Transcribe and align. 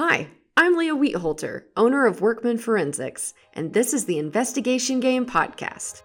Hi, 0.00 0.28
I'm 0.56 0.76
Leah 0.76 0.94
Wietholter, 0.94 1.64
owner 1.76 2.06
of 2.06 2.20
Workman 2.20 2.58
Forensics, 2.58 3.34
and 3.54 3.72
this 3.72 3.92
is 3.92 4.04
the 4.04 4.20
Investigation 4.20 5.00
Game 5.00 5.26
Podcast. 5.26 6.02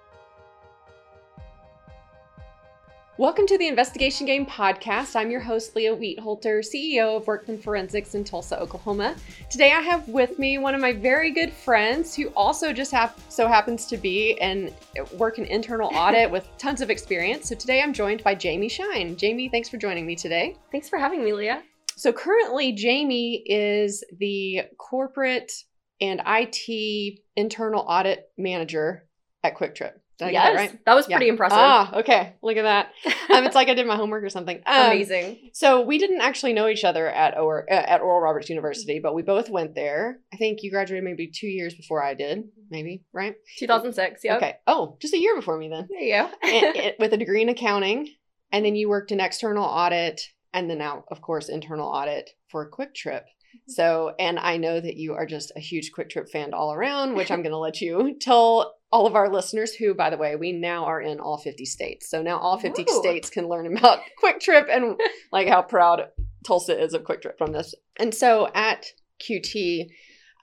Welcome 3.19 3.45
to 3.45 3.55
the 3.59 3.67
Investigation 3.67 4.25
Game 4.25 4.47
Podcast. 4.47 5.15
I'm 5.15 5.29
your 5.29 5.41
host, 5.41 5.75
Leah 5.75 5.95
Wietholter, 5.95 6.61
CEO 6.61 7.17
of 7.17 7.27
Workman 7.27 7.59
Forensics 7.59 8.15
in 8.15 8.23
Tulsa, 8.23 8.59
Oklahoma. 8.59 9.15
Today 9.51 9.73
I 9.73 9.81
have 9.81 10.07
with 10.07 10.39
me 10.39 10.57
one 10.57 10.73
of 10.73 10.81
my 10.81 10.93
very 10.93 11.29
good 11.29 11.53
friends 11.53 12.15
who 12.15 12.29
also 12.29 12.73
just 12.73 12.91
have, 12.93 13.13
so 13.29 13.47
happens 13.47 13.85
to 13.85 13.97
be 13.97 14.39
and 14.39 14.73
work 15.19 15.37
in 15.37 15.45
internal 15.45 15.91
audit 15.93 16.31
with 16.31 16.47
tons 16.57 16.81
of 16.81 16.89
experience. 16.89 17.47
So 17.47 17.53
today 17.53 17.83
I'm 17.83 17.93
joined 17.93 18.23
by 18.23 18.33
Jami 18.33 18.69
Shine. 18.69 19.15
Jami, 19.17 19.49
thanks 19.49 19.69
for 19.69 19.77
joining 19.77 20.07
me 20.07 20.15
today. 20.15 20.57
Thanks 20.71 20.89
for 20.89 20.97
having 20.97 21.23
me, 21.23 21.31
Leah. 21.31 21.61
So 21.95 22.11
currently, 22.13 22.73
Jami 22.73 23.43
is 23.45 24.03
the 24.17 24.61
corporate 24.77 25.51
and 26.01 26.21
IT 26.25 27.19
internal 27.35 27.81
audit 27.87 28.25
manager 28.37 29.07
at 29.43 29.55
QuikTrip. 29.57 29.93
Did 30.19 30.27
I 30.27 30.31
yes, 30.31 30.55
right? 30.55 30.79
That 30.85 30.93
was 30.93 31.07
pretty 31.07 31.27
impressive. 31.27 31.57
Ah, 31.59 31.97
okay. 31.99 32.35
Look 32.43 32.55
at 32.57 32.63
that. 32.63 32.89
Um, 33.35 33.45
it's 33.45 33.55
like 33.55 33.67
I 33.69 33.73
did 33.73 33.87
my 33.87 33.95
homework 33.95 34.23
or 34.23 34.29
something. 34.29 34.61
Um, 34.67 34.91
Amazing. 34.91 35.49
So 35.53 35.81
we 35.81 35.97
didn't 35.97 36.21
actually 36.21 36.53
know 36.53 36.67
each 36.67 36.83
other 36.83 37.07
at 37.09 37.35
or- 37.37 37.65
uh, 37.71 37.73
at 37.73 38.01
Oral 38.01 38.21
Roberts 38.21 38.47
University, 38.49 38.99
but 38.99 39.15
we 39.15 39.23
both 39.23 39.49
went 39.49 39.73
there. 39.73 40.19
I 40.31 40.37
think 40.37 40.61
you 40.61 40.69
graduated 40.69 41.03
maybe 41.03 41.31
two 41.33 41.47
years 41.47 41.73
before 41.73 42.03
I 42.03 42.13
did, 42.13 42.43
maybe 42.69 43.03
right? 43.11 43.33
2006. 43.57 44.21
Yeah. 44.23 44.37
Okay. 44.37 44.55
Oh, 44.67 44.97
just 45.01 45.15
a 45.15 45.19
year 45.19 45.35
before 45.35 45.57
me 45.57 45.69
then, 45.69 45.87
There 45.89 45.99
you 45.99 46.13
go. 46.13 46.29
and, 46.43 46.75
and- 46.77 46.93
with 46.99 47.13
a 47.13 47.17
degree 47.17 47.41
in 47.41 47.49
accounting, 47.49 48.07
and 48.51 48.63
then 48.63 48.75
you 48.75 48.89
worked 48.89 49.11
in 49.11 49.19
external 49.19 49.65
audit, 49.65 50.21
and 50.53 50.69
then 50.69 50.77
now, 50.77 51.03
of 51.09 51.21
course, 51.21 51.49
internal 51.49 51.87
audit 51.87 52.31
for 52.49 52.69
QuikTrip. 52.69 53.23
Mm-hmm. 53.23 53.71
So, 53.71 54.13
and 54.19 54.39
I 54.39 54.57
know 54.57 54.79
that 54.79 54.97
you 54.97 55.13
are 55.13 55.25
just 55.25 55.51
a 55.55 55.59
huge 55.59 55.91
QuikTrip 55.91 56.29
fan 56.29 56.53
all 56.53 56.73
around, 56.73 57.15
which 57.15 57.31
I'm 57.31 57.41
going 57.43 57.51
to 57.51 57.57
let 57.57 57.81
you 57.81 58.15
tell 58.21 58.75
all 58.91 59.07
of 59.07 59.15
our 59.15 59.31
listeners 59.31 59.73
who, 59.73 59.95
by 59.95 60.09
the 60.09 60.17
way, 60.17 60.35
we 60.35 60.51
now 60.51 60.85
are 60.85 61.01
in 61.01 61.19
all 61.19 61.39
50 61.39 61.65
states. 61.65 62.09
So 62.09 62.21
now 62.21 62.37
all 62.37 62.59
50 62.59 62.83
Ooh. 62.83 62.99
states 62.99 63.29
can 63.29 63.49
learn 63.49 63.75
about 63.75 63.99
QuikTrip 64.23 64.67
and 64.69 64.99
like 65.31 65.47
how 65.47 65.63
proud 65.63 66.07
Tulsa 66.45 66.79
is 66.79 66.93
of 66.93 67.03
QuikTrip 67.03 67.37
from 67.37 67.51
this. 67.51 67.73
And 67.97 68.13
so 68.13 68.49
at 68.53 68.85
QT, 69.19 69.87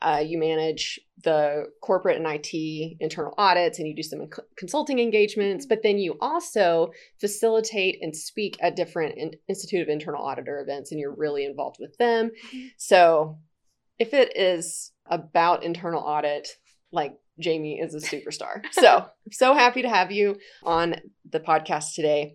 uh, 0.02 0.22
you 0.24 0.38
manage 0.38 0.98
the 1.22 1.66
corporate 1.82 2.16
and 2.16 2.26
IT 2.26 2.96
internal 3.00 3.34
audits 3.36 3.78
and 3.78 3.86
you 3.86 3.94
do 3.94 4.02
some 4.02 4.26
co- 4.28 4.42
consulting 4.56 4.98
engagements, 4.98 5.66
but 5.66 5.82
then 5.82 5.98
you 5.98 6.16
also 6.20 6.90
facilitate 7.20 7.98
and 8.00 8.16
speak 8.16 8.56
at 8.60 8.76
different 8.76 9.16
in- 9.18 9.34
Institute 9.48 9.82
of 9.82 9.88
Internal 9.88 10.24
Auditor 10.24 10.60
events 10.60 10.90
and 10.90 11.00
you're 11.00 11.14
really 11.14 11.44
involved 11.44 11.76
with 11.78 11.96
them. 11.98 12.30
So 12.78 13.38
if 13.98 14.14
it 14.14 14.36
is 14.36 14.92
about 15.06 15.64
internal 15.64 16.02
audit, 16.02 16.48
like 16.92 17.14
Jami 17.38 17.78
is 17.78 17.94
a 17.94 17.98
superstar. 17.98 18.64
So 18.72 19.06
so 19.30 19.54
happy 19.54 19.82
to 19.82 19.88
have 19.88 20.10
you 20.10 20.36
on 20.64 20.96
the 21.28 21.40
podcast 21.40 21.94
today. 21.94 22.34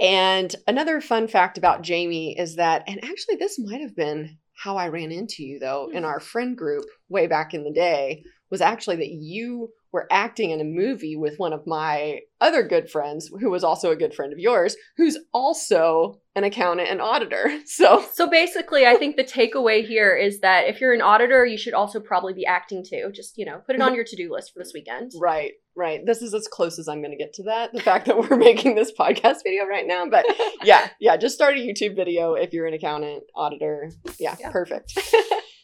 And 0.00 0.54
another 0.66 1.00
fun 1.00 1.28
fact 1.28 1.58
about 1.58 1.82
Jami 1.82 2.38
is 2.38 2.56
that, 2.56 2.84
and 2.86 3.04
actually, 3.04 3.36
this 3.36 3.58
might 3.58 3.82
have 3.82 3.94
been 3.94 4.38
how 4.62 4.76
I 4.76 4.88
ran 4.88 5.10
into 5.10 5.42
you 5.42 5.58
though 5.58 5.88
in 5.88 5.98
mm-hmm. 5.98 6.04
our 6.04 6.20
friend 6.20 6.56
group 6.56 6.84
way 7.08 7.26
back 7.26 7.54
in 7.54 7.64
the 7.64 7.72
day, 7.72 8.22
was 8.50 8.60
actually 8.60 8.96
that 8.96 9.10
you 9.10 9.70
were 9.92 10.06
acting 10.10 10.50
in 10.50 10.60
a 10.60 10.64
movie 10.64 11.16
with 11.16 11.38
one 11.38 11.52
of 11.52 11.66
my 11.66 12.20
other 12.40 12.62
good 12.62 12.88
friends, 12.90 13.30
who 13.40 13.50
was 13.50 13.64
also 13.64 13.90
a 13.90 13.96
good 13.96 14.14
friend 14.14 14.32
of 14.32 14.38
yours, 14.38 14.76
who's 14.96 15.18
also 15.32 16.20
an 16.36 16.44
accountant 16.44 16.88
and 16.88 17.00
auditor. 17.00 17.50
So, 17.66 18.04
So 18.14 18.28
basically, 18.28 18.86
I 18.86 18.96
think 18.96 19.16
the 19.16 19.24
takeaway 19.24 19.86
here 19.86 20.16
is 20.16 20.40
that 20.40 20.66
if 20.66 20.80
you're 20.80 20.92
an 20.92 21.02
auditor, 21.02 21.44
you 21.46 21.56
should 21.56 21.74
also 21.74 22.00
probably 22.00 22.32
be 22.32 22.44
acting 22.44 22.84
too. 22.84 23.10
Just, 23.14 23.38
you 23.38 23.44
know, 23.44 23.60
put 23.64 23.74
it 23.74 23.80
on 23.80 23.88
mm-hmm. 23.88 23.96
your 23.96 24.04
to 24.04 24.16
do 24.16 24.32
list 24.32 24.52
for 24.52 24.58
this 24.58 24.72
weekend. 24.74 25.12
right, 25.20 25.52
right. 25.76 26.04
This 26.04 26.22
is 26.22 26.34
as 26.34 26.46
close 26.48 26.78
as 26.78 26.88
I'm 26.88 27.00
going 27.00 27.12
to 27.12 27.16
get 27.16 27.32
to 27.34 27.42
that. 27.44 27.72
The 27.72 27.80
fact 27.80 28.06
that 28.06 28.18
we're 28.18 28.36
making 28.36 28.74
this 28.74 28.92
podcast 28.92 29.38
video 29.44 29.64
right 29.66 29.86
now, 29.86 30.06
but 30.08 30.24
yeah, 30.62 30.88
yeah, 31.00 31.16
just 31.16 31.34
start 31.34 31.54
a 31.56 31.60
YouTube 31.60 31.96
video 31.96 32.34
if 32.34 32.52
you're 32.52 32.66
an 32.66 32.74
accountant, 32.74 33.24
auditor. 33.34 33.90
Yeah, 34.18 34.36
Yeah. 34.40 34.50
perfect. 34.50 34.98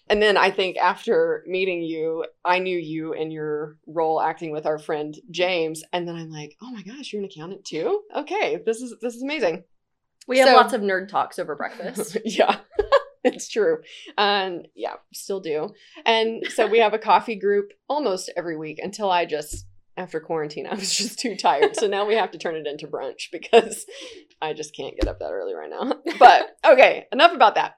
and 0.08 0.22
then 0.22 0.36
I 0.36 0.50
think 0.50 0.76
after 0.76 1.42
meeting 1.46 1.82
you, 1.82 2.24
I 2.44 2.58
knew 2.58 2.78
you 2.78 3.12
and 3.14 3.32
your 3.32 3.76
role 3.86 4.20
acting 4.20 4.50
with 4.52 4.66
our 4.66 4.78
friend 4.78 5.14
James, 5.30 5.82
and 5.92 6.06
then 6.06 6.16
I'm 6.16 6.30
like, 6.30 6.56
oh 6.62 6.70
my 6.70 6.82
gosh, 6.82 7.12
you're 7.12 7.22
an 7.22 7.28
accountant 7.28 7.64
too? 7.64 8.02
Okay, 8.14 8.60
this 8.64 8.80
is 8.80 8.94
this 9.00 9.14
is 9.14 9.22
amazing. 9.22 9.64
We 10.28 10.38
have 10.38 10.48
So- 10.48 10.54
lots 10.56 10.72
of 10.72 10.80
nerd 10.80 11.08
talks 11.08 11.38
over 11.38 11.54
breakfast. 11.56 12.16
yeah. 12.24 12.56
It's 13.24 13.48
true. 13.48 13.78
And 14.16 14.68
yeah, 14.76 14.94
still 15.12 15.40
do. 15.40 15.70
And 16.04 16.46
so 16.48 16.68
we 16.68 16.78
have 16.78 16.94
a 16.94 16.98
coffee 16.98 17.34
group 17.34 17.72
almost 17.88 18.30
every 18.36 18.56
week 18.56 18.78
until 18.80 19.10
I 19.10 19.24
just 19.26 19.66
after 19.96 20.20
quarantine 20.20 20.66
I 20.66 20.74
was 20.74 20.94
just 20.94 21.18
too 21.18 21.36
tired. 21.36 21.76
So 21.76 21.86
now 21.86 22.06
we 22.06 22.14
have 22.14 22.30
to 22.32 22.38
turn 22.38 22.56
it 22.56 22.66
into 22.66 22.86
brunch 22.86 23.30
because 23.32 23.86
I 24.40 24.52
just 24.52 24.74
can't 24.74 24.96
get 24.96 25.08
up 25.08 25.18
that 25.20 25.30
early 25.30 25.54
right 25.54 25.70
now. 25.70 25.94
But 26.18 26.56
okay, 26.64 27.06
enough 27.12 27.32
about 27.32 27.54
that. 27.56 27.76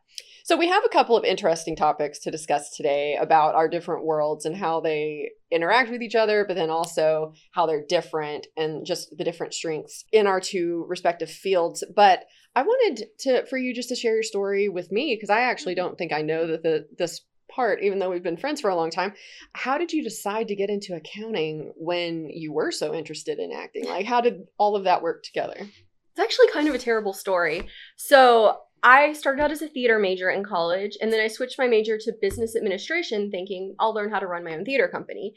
So 0.49 0.57
we 0.57 0.69
have 0.69 0.83
a 0.83 0.89
couple 0.89 1.15
of 1.15 1.25
interesting 1.25 1.77
topics 1.77 2.21
to 2.21 2.31
discuss 2.31 2.75
today 2.75 3.19
about 3.21 3.55
our 3.55 3.69
different 3.69 4.07
worlds 4.07 4.47
and 4.47 4.57
how 4.57 4.81
they 4.81 5.33
interact 5.51 5.91
with 5.91 6.01
each 6.01 6.15
other, 6.15 6.47
but 6.47 6.55
then 6.55 6.71
also 6.71 7.35
how 7.51 7.67
they're 7.67 7.85
different 7.87 8.47
and 8.57 8.87
just 8.87 9.15
the 9.19 9.25
different 9.25 9.53
strengths 9.53 10.07
in 10.11 10.27
our 10.27 10.41
two 10.41 10.87
respective 10.89 11.31
fields. 11.31 11.85
But 11.95 12.25
I 12.57 12.63
wanted 12.63 13.09
to 13.21 13.45
for 13.45 13.59
you 13.59 13.75
just 13.75 13.91
to 13.91 13.95
share 13.95 14.15
your 14.15 14.23
story 14.23 14.71
with 14.71 14.91
me 14.91 15.15
because 15.15 15.29
I 15.29 15.43
actually 15.43 15.75
mm-hmm. 15.75 15.85
don't 15.85 15.99
think 15.99 16.15
I 16.15 16.23
know 16.23 16.47
that 16.47 16.63
the 16.63 16.87
this 16.97 17.21
part, 17.49 17.83
even 17.83 17.99
though 17.99 18.11
we've 18.11 18.23
been 18.23 18.37
friends 18.37 18.61
for 18.61 18.71
a 18.71 18.77
long 18.77 18.91
time. 18.91 19.15
How 19.55 19.79
did 19.79 19.93
you 19.93 20.03
decide 20.03 20.49
to 20.49 20.57
get 20.57 20.71
into 20.71 20.95
accounting 20.95 21.73
when 21.77 22.29
you 22.31 22.53
were 22.53 22.71
so 22.71 22.95
interested 22.95 23.39
in 23.39 23.53
acting? 23.53 23.87
Like, 23.87 24.07
how 24.07 24.21
did 24.21 24.47
all 24.59 24.77
of 24.77 24.85
that 24.85 25.03
work 25.03 25.23
together? 25.23 25.57
It's 25.59 26.21
actually 26.21 26.49
kind 26.49 26.69
of 26.69 26.75
a 26.75 26.79
terrible 26.79 27.13
story. 27.13 27.69
So 27.97 28.59
I 28.83 29.13
started 29.13 29.43
out 29.43 29.51
as 29.51 29.63
a 29.63 29.69
theater 29.69 29.99
major 29.99 30.31
in 30.31 30.45
college, 30.45 30.97
and 31.01 31.13
then 31.13 31.21
I 31.21 31.29
switched 31.29 31.59
my 31.59 31.67
major 31.67 31.99
to 31.99 32.13
business 32.21 32.57
administration, 32.57 33.31
thinking 33.31 33.75
I'll 33.79 33.95
learn 33.95 34.11
how 34.11 34.19
to 34.19 34.27
run 34.27 34.45
my 34.45 34.55
own 34.55 34.65
theater 34.65 34.89
company. 34.89 35.35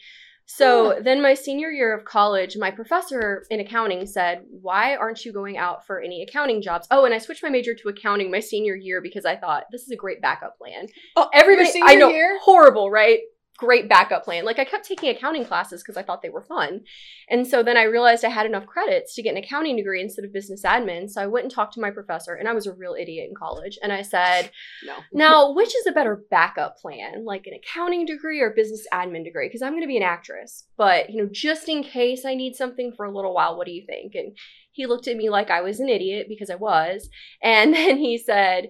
So 0.54 1.00
then, 1.02 1.22
my 1.22 1.34
senior 1.34 1.70
year 1.70 1.94
of 1.94 2.04
college, 2.04 2.58
my 2.58 2.72
professor 2.72 3.46
in 3.50 3.62
accounting 3.62 4.06
said, 4.06 4.44
Why 4.50 4.96
aren't 4.96 5.24
you 5.24 5.32
going 5.32 5.58
out 5.58 5.86
for 5.88 6.02
any 6.02 6.24
accounting 6.24 6.62
jobs? 6.62 6.88
Oh, 6.92 7.06
and 7.06 7.14
I 7.14 7.20
switched 7.20 7.42
my 7.42 7.50
major 7.50 7.74
to 7.74 7.90
accounting 7.90 8.30
my 8.30 8.42
senior 8.42 8.76
year 8.76 9.02
because 9.02 9.26
I 9.26 9.38
thought 9.38 9.64
this 9.72 9.84
is 9.84 9.92
a 9.92 9.96
great 9.96 10.22
backup 10.22 10.58
plan. 10.58 10.88
Oh, 11.16 11.30
Everybody, 11.34 11.72
I 11.84 11.96
know, 11.96 12.10
year? 12.10 12.38
horrible, 12.42 12.92
right? 12.92 13.20
Great 13.62 13.88
backup 13.88 14.26
plan. 14.26 14.44
Like 14.44 14.58
I 14.58 14.66
kept 14.66 14.88
taking 14.88 15.10
accounting 15.10 15.46
classes 15.46 15.84
because 15.84 15.96
I 15.96 16.02
thought 16.02 16.24
they 16.24 16.30
were 16.30 16.42
fun. 16.42 16.82
And 17.30 17.46
so 17.46 17.62
then 17.62 17.78
I 17.78 17.84
realized 17.84 18.26
I 18.26 18.30
had 18.30 18.48
enough 18.48 18.66
credits 18.66 19.14
to 19.14 19.22
get 19.22 19.36
an 19.36 19.38
accounting 19.38 19.76
degree 19.76 20.02
instead 20.02 20.26
of 20.26 20.34
business 20.34 20.64
admin. 20.64 21.08
So 21.12 21.22
I 21.22 21.28
went 21.28 21.44
and 21.44 21.54
talked 21.54 21.76
to 21.76 21.80
my 21.80 21.92
professor, 21.92 22.34
and 22.34 22.50
I 22.50 22.54
was 22.54 22.66
a 22.66 22.74
real 22.74 22.96
idiot 23.00 23.30
in 23.30 23.36
college. 23.36 23.78
And 23.84 23.94
I 23.94 24.02
said, 24.02 24.50
No. 24.84 24.96
Now, 25.14 25.54
which 25.54 25.76
is 25.76 25.86
a 25.86 25.92
better 25.92 26.24
backup 26.32 26.78
plan, 26.78 27.24
like 27.24 27.46
an 27.46 27.54
accounting 27.54 28.08
degree 28.08 28.42
or 28.42 28.50
business 28.50 28.88
admin 28.92 29.24
degree? 29.24 29.48
Because 29.48 29.62
I'm 29.62 29.74
going 29.74 29.84
to 29.84 29.88
be 29.88 29.98
an 29.98 30.04
actress. 30.04 30.66
But, 30.76 31.12
you 31.12 31.22
know, 31.22 31.30
just 31.32 31.70
in 31.70 31.84
case 31.84 32.26
I 32.26 32.34
need 32.34 32.56
something 32.56 32.94
for 32.98 33.06
a 33.06 33.12
little 33.12 33.36
while, 33.36 33.56
what 33.58 33.68
do 33.68 33.74
you 33.74 33.86
think? 33.86 34.16
And 34.16 34.36
he 34.72 34.88
looked 34.88 35.08
at 35.08 35.18
me 35.18 35.30
like 35.30 35.52
I 35.52 35.62
was 35.62 35.80
an 35.80 35.90
idiot 35.90 36.26
because 36.28 36.50
I 36.50 36.56
was. 36.56 37.10
And 37.44 37.74
then 37.76 37.98
he 37.98 38.18
said, 38.18 38.66
"Yeah, 38.66 38.70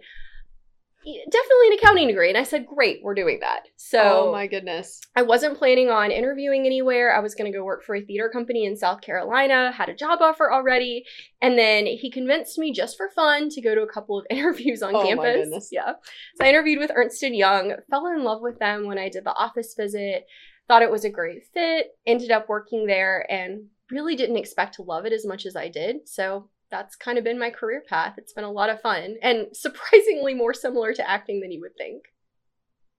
Definitely 1.04 1.68
an 1.68 1.74
accounting 1.74 2.08
degree. 2.08 2.30
And 2.30 2.38
I 2.38 2.44
said, 2.44 2.66
Great, 2.66 3.02
we're 3.04 3.16
doing 3.16 3.40
that. 3.42 3.62
So 3.76 4.28
oh 4.28 4.32
my 4.32 4.48
goodness. 4.48 5.02
I 5.16 5.24
wasn't 5.24 5.58
planning 5.58 5.90
on 5.90 6.12
interviewing 6.12 6.66
anywhere. 6.66 7.16
I 7.16 7.20
was 7.20 7.36
going 7.36 7.52
to 7.52 7.58
go 7.58 7.64
work 7.64 7.84
for 7.84 7.96
a 7.96 8.02
theater 8.02 8.30
company 8.30 8.66
in 8.66 8.78
South 8.78 9.02
Carolina, 9.02 9.72
had 9.72 9.90
a 9.90 9.96
job 9.96 10.20
offer 10.22 10.52
already. 10.52 11.06
And 11.42 11.58
then 11.58 11.86
he 11.86 12.12
convinced 12.12 12.58
me 12.58 12.72
just 12.72 12.98
for 12.98 13.10
fun 13.10 13.50
to 13.50 13.62
go 13.62 13.74
to 13.76 13.82
a 13.82 13.92
couple 13.92 14.20
of 14.20 14.26
interviews 14.30 14.82
on 14.84 14.96
Oh, 14.96 15.02
my 15.02 15.08
campus. 15.08 15.36
goodness. 15.36 15.70
Yeah. 15.72 15.94
So 16.36 16.46
I 16.46 16.50
interviewed 16.50 16.80
with 16.80 16.92
Ernst 16.94 17.24
and 17.24 17.36
Young, 17.36 17.74
fell 17.90 18.08
in 18.08 18.24
love 18.24 18.42
with 18.42 18.60
them 18.60 18.86
when 18.86 18.98
I 18.98 19.10
did 19.10 19.24
the 19.24 19.36
office 19.36 19.74
visit, 19.76 20.26
thought 20.68 20.84
it 20.84 20.92
was 20.92 21.04
a 21.06 21.10
great 21.10 21.44
fit, 21.54 21.88
ended 22.06 22.32
up 22.32 22.48
working 22.48 22.86
there 22.86 23.26
and 23.30 23.66
really 23.90 24.16
didn't 24.16 24.38
expect 24.38 24.76
to 24.76 24.84
love 24.84 25.06
it 25.06 25.12
as 25.14 25.26
much 25.26 25.46
as 25.46 25.56
I 25.56 25.68
did. 25.68 26.08
So 26.08 26.50
that's 26.72 26.96
kind 26.96 27.18
of 27.18 27.24
been 27.24 27.38
my 27.38 27.50
career 27.50 27.84
path. 27.88 28.16
It's 28.18 28.34
been 28.34 28.44
a 28.44 28.52
lot 28.52 28.70
of 28.70 28.82
fun 28.82 29.18
and 29.22 29.48
surprisingly 29.54 30.34
more 30.34 30.54
similar 30.54 30.94
to 30.94 31.08
acting 31.08 31.42
than 31.42 31.52
you 31.52 31.62
would 31.62 31.76
think. 31.78 32.06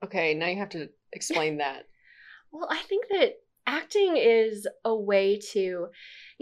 Okay, 0.04 0.34
now 0.34 0.46
you 0.46 0.58
have 0.58 0.70
to 0.70 0.88
explain 1.12 1.58
that. 1.58 1.84
Well, 2.54 2.68
I 2.70 2.82
think 2.82 3.06
that 3.08 3.36
acting 3.66 4.18
is 4.18 4.66
a 4.84 4.94
way 4.94 5.40
to, 5.52 5.86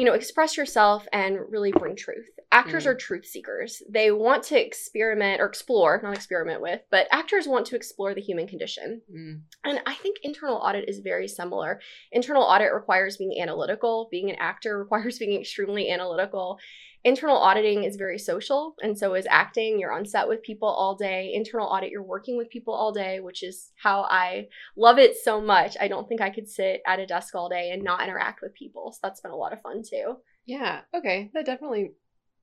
you 0.00 0.06
know, 0.06 0.14
express 0.14 0.56
yourself 0.56 1.06
and 1.12 1.38
really 1.50 1.72
bring 1.72 1.94
truth. 1.94 2.26
Actors 2.50 2.84
Mm. 2.84 2.86
are 2.88 2.94
truth 2.94 3.26
seekers. 3.26 3.82
They 3.86 4.10
want 4.10 4.42
to 4.44 4.58
experiment 4.58 5.42
or 5.42 5.44
explore, 5.44 6.00
not 6.02 6.14
experiment 6.16 6.62
with, 6.62 6.80
but 6.90 7.06
actors 7.12 7.46
want 7.46 7.66
to 7.66 7.76
explore 7.76 8.14
the 8.14 8.22
human 8.22 8.46
condition. 8.48 9.02
Mm. 9.12 9.42
And 9.62 9.82
I 9.84 9.94
think 9.94 10.16
internal 10.22 10.56
audit 10.56 10.88
is 10.88 11.00
very 11.00 11.28
similar. 11.28 11.80
Internal 12.12 12.42
audit 12.42 12.72
requires 12.72 13.18
being 13.18 13.38
analytical, 13.40 14.08
being 14.10 14.30
an 14.30 14.36
actor 14.36 14.78
requires 14.82 15.18
being 15.18 15.38
extremely 15.38 15.90
analytical. 15.90 16.58
Internal 17.02 17.38
auditing 17.38 17.84
is 17.84 17.96
very 17.96 18.18
social, 18.18 18.74
and 18.82 18.98
so 18.98 19.14
is 19.14 19.26
acting. 19.30 19.78
You're 19.80 19.90
on 19.92 20.04
set 20.04 20.28
with 20.28 20.42
people 20.42 20.68
all 20.68 20.94
day. 20.94 21.32
Internal 21.32 21.66
audit, 21.66 21.90
you're 21.90 22.02
working 22.02 22.36
with 22.36 22.50
people 22.50 22.74
all 22.74 22.92
day, 22.92 23.20
which 23.20 23.42
is 23.42 23.72
how 23.76 24.02
I 24.02 24.48
love 24.76 24.98
it 24.98 25.16
so 25.16 25.40
much. 25.40 25.78
I 25.80 25.88
don't 25.88 26.06
think 26.06 26.20
I 26.20 26.28
could 26.28 26.46
sit 26.46 26.82
at 26.86 27.00
a 27.00 27.06
desk 27.06 27.34
all 27.34 27.48
day 27.48 27.70
and 27.70 27.82
not 27.82 28.02
interact 28.02 28.42
with 28.42 28.52
people. 28.52 28.92
So 28.92 28.98
that's 29.02 29.22
been 29.22 29.30
a 29.30 29.36
lot 29.36 29.54
of 29.54 29.62
fun 29.62 29.82
too. 29.90 30.16
Yeah. 30.46 30.80
Okay. 30.94 31.30
That 31.34 31.46
definitely 31.46 31.92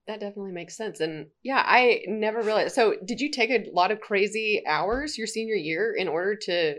that 0.08 0.20
definitely 0.22 0.54
makes 0.54 0.78
sense. 0.78 1.00
And 1.00 1.28
yeah, 1.44 1.62
I 1.66 2.02
never 2.08 2.42
realized. 2.42 2.76
So, 2.76 2.96
did 3.06 3.20
you 3.20 3.30
take 3.30 3.50
a 3.50 3.66
lot 3.74 3.92
of 3.92 4.00
crazy 4.00 4.64
hours 4.66 5.18
your 5.18 5.28
senior 5.28 5.56
year 5.56 5.94
in 5.98 6.08
order 6.08 6.36
to 6.44 6.76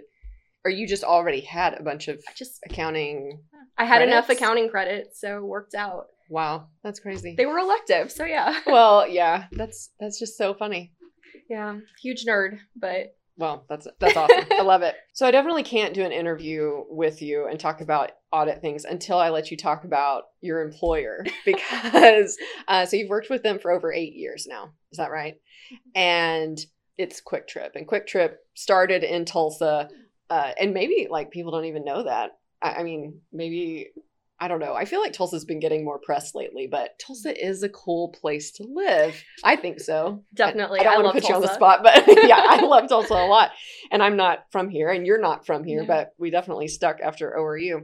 or 0.65 0.71
you 0.71 0.87
just 0.87 1.05
already 1.05 1.41
had 1.41 1.75
a 1.75 1.83
bunch 1.83 2.09
of 2.09 2.23
I 2.29 2.33
just 2.35 2.61
accounting? 2.65 3.43
I 3.77 3.85
had 3.85 4.03
enough 4.03 4.29
accounting 4.29 4.69
credits, 4.69 5.21
so 5.21 5.39
it 5.39 5.45
worked 5.45 5.75
out. 5.75 6.07
Wow, 6.31 6.69
that's 6.83 7.01
crazy. 7.01 7.35
They 7.37 7.47
were 7.47 7.59
elective, 7.59 8.11
so 8.11 8.25
yeah. 8.25 8.61
well, 8.67 9.09
yeah, 9.09 9.45
that's 9.53 9.91
that's 10.01 10.19
just 10.19 10.37
so 10.37 10.55
funny. 10.55 10.93
yeah, 11.49 11.79
huge 12.03 12.25
nerd, 12.27 12.59
but 12.77 13.15
Well, 13.39 13.65
that's 13.69 13.87
that's 14.01 14.17
awesome. 14.17 14.47
I 14.51 14.63
love 14.63 14.83
it. 14.83 14.97
So 15.13 15.25
I 15.25 15.31
definitely 15.31 15.63
can't 15.63 15.95
do 15.95 16.03
an 16.03 16.11
interview 16.11 16.83
with 16.91 17.23
you 17.23 17.47
and 17.47 17.59
talk 17.59 17.81
about 17.81 18.11
audit 18.33 18.61
things 18.61 18.85
until 18.85 19.17
I 19.17 19.31
let 19.31 19.53
you 19.53 19.57
talk 19.57 19.85
about 19.85 20.25
your 20.41 20.61
employer 20.61 21.25
because 21.47 22.37
uh, 22.67 22.85
so 22.85 22.97
you've 22.97 23.09
worked 23.09 23.31
with 23.31 23.45
them 23.45 23.61
for 23.61 23.71
over 23.71 23.93
eight 23.93 24.15
years 24.15 24.47
now. 24.49 24.73
Is 24.91 24.99
that 24.99 25.13
right? 25.13 25.37
And 25.95 26.59
it's 26.99 27.23
QuikTrip, 27.23 27.77
and 27.77 27.87
QuikTrip 27.87 28.35
started 28.55 29.05
in 29.05 29.25
Tulsa, 29.25 29.89
uh, 30.31 30.51
and 30.61 30.75
maybe 30.75 31.07
like 31.09 31.31
people 31.31 31.53
don't 31.53 31.67
even 31.67 31.85
know 31.85 32.03
that. 32.03 32.33
I, 32.61 32.77
I 32.79 32.83
mean, 32.83 33.21
maybe 33.33 33.91
I 34.41 34.47
don't 34.49 34.61
know. 34.61 34.75
I 34.75 34.85
feel 34.85 35.01
like 35.01 35.13
Tulsa's 35.13 35.45
been 35.45 35.59
getting 35.59 35.85
more 35.85 35.99
press 35.99 36.35
lately, 36.35 36.69
but 36.71 36.99
Tulsa 36.99 37.35
is 37.45 37.63
a 37.65 37.69
cool 37.69 38.11
place 38.11 38.53
to 38.53 38.63
live. 38.65 39.21
I 39.43 39.57
think 39.57 39.81
so. 39.81 40.23
definitely. 40.35 40.79
I 40.81 40.85
don't 40.85 41.03
want 41.03 41.17
to 41.17 41.21
put 41.21 41.29
you 41.29 41.35
on 41.35 41.41
the 41.41 41.53
spot, 41.53 41.81
but 41.83 42.05
yeah, 42.25 42.41
I 42.49 42.61
love 42.65 42.89
Tulsa 42.89 43.15
a 43.15 43.27
lot. 43.27 43.51
And 43.91 44.03
I'm 44.03 44.17
not 44.17 44.45
from 44.53 44.69
here, 44.69 44.91
and 44.91 45.05
you're 45.07 45.21
not 45.21 45.45
from 45.45 45.65
here, 45.65 45.81
Yeah. 45.81 45.87
but 45.89 46.15
we 46.19 46.31
definitely 46.31 46.69
stuck 46.69 47.01
after 47.01 47.35
ORU. 47.37 47.81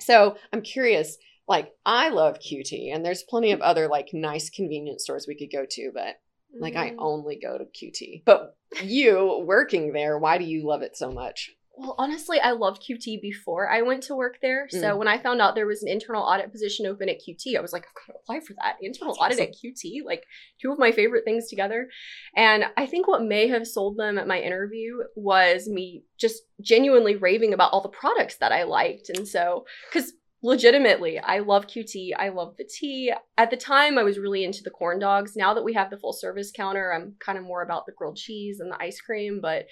So 0.00 0.36
I'm 0.52 0.62
curious. 0.62 1.18
Like 1.46 1.72
I 1.84 2.10
love 2.10 2.38
QT, 2.38 2.94
and 2.94 3.04
there's 3.04 3.24
plenty 3.28 3.52
of 3.52 3.60
other 3.60 3.88
like 3.88 4.08
nice 4.14 4.48
convenience 4.50 5.02
stores 5.02 5.26
we 5.28 5.36
could 5.36 5.50
go 5.52 5.66
to, 5.68 5.90
but 5.92 6.14
like 6.58 6.76
I 6.76 6.90
Mm. 6.90 6.96
only 6.98 7.36
go 7.40 7.58
to 7.58 7.64
QT. 7.64 8.22
But 8.24 8.56
you 8.82 9.44
working 9.46 9.92
there, 9.92 10.18
why 10.18 10.38
do 10.38 10.44
you 10.44 10.66
love 10.66 10.82
it 10.82 10.96
so 10.96 11.10
much? 11.12 11.50
Well, 11.80 11.94
honestly, 11.96 12.38
I 12.38 12.50
loved 12.50 12.82
QT 12.82 13.22
before 13.22 13.70
I 13.70 13.80
went 13.80 14.02
to 14.04 14.14
work 14.14 14.36
there. 14.42 14.68
So 14.68 14.78
Mm. 14.82 14.98
when 14.98 15.08
I 15.08 15.16
found 15.16 15.40
out 15.40 15.54
there 15.54 15.66
was 15.66 15.82
an 15.82 15.88
internal 15.88 16.22
audit 16.22 16.52
position 16.52 16.84
open 16.84 17.08
at 17.08 17.22
QT, 17.22 17.56
I 17.56 17.60
was 17.62 17.72
like, 17.72 17.86
I've 17.86 17.94
got 17.94 18.12
to 18.12 18.18
apply 18.18 18.40
for 18.40 18.52
that. 18.54 18.76
Internal 18.82 19.14
That's 19.14 19.32
audit 19.34 19.48
at 19.48 19.54
QT, 19.54 20.02
like 20.04 20.26
two 20.60 20.70
of 20.72 20.78
my 20.78 20.92
favorite 20.92 21.24
things 21.24 21.48
together. 21.48 21.88
And 22.36 22.66
I 22.76 22.84
think 22.84 23.08
what 23.08 23.22
may 23.22 23.48
have 23.48 23.66
sold 23.66 23.96
them 23.96 24.18
at 24.18 24.26
my 24.26 24.38
interview 24.38 24.98
was 25.16 25.68
me 25.68 26.04
just 26.18 26.42
genuinely 26.60 27.16
raving 27.16 27.54
about 27.54 27.72
all 27.72 27.80
the 27.80 27.88
products 27.88 28.36
that 28.36 28.52
I 28.52 28.64
liked. 28.64 29.08
And 29.08 29.26
so, 29.26 29.64
because 29.90 30.12
legitimately, 30.42 31.18
I 31.18 31.38
love 31.38 31.66
QT. 31.66 32.10
I 32.18 32.28
love 32.28 32.56
the 32.58 32.64
tea. 32.64 33.12
At 33.38 33.50
the 33.50 33.56
time, 33.56 33.96
I 33.96 34.02
was 34.02 34.18
really 34.18 34.44
into 34.44 34.62
the 34.62 34.70
corn 34.70 34.98
dogs. 34.98 35.34
Now 35.34 35.54
that 35.54 35.64
we 35.64 35.72
have 35.74 35.88
the 35.88 35.98
full 35.98 36.12
service 36.12 36.52
counter, 36.54 36.92
I'm 36.92 37.14
kind 37.20 37.38
of 37.38 37.44
more 37.44 37.62
about 37.62 37.86
the 37.86 37.92
grilled 37.92 38.16
cheese 38.16 38.60
and 38.60 38.70
the 38.70 38.82
ice 38.82 39.00
cream. 39.00 39.40
But 39.40 39.66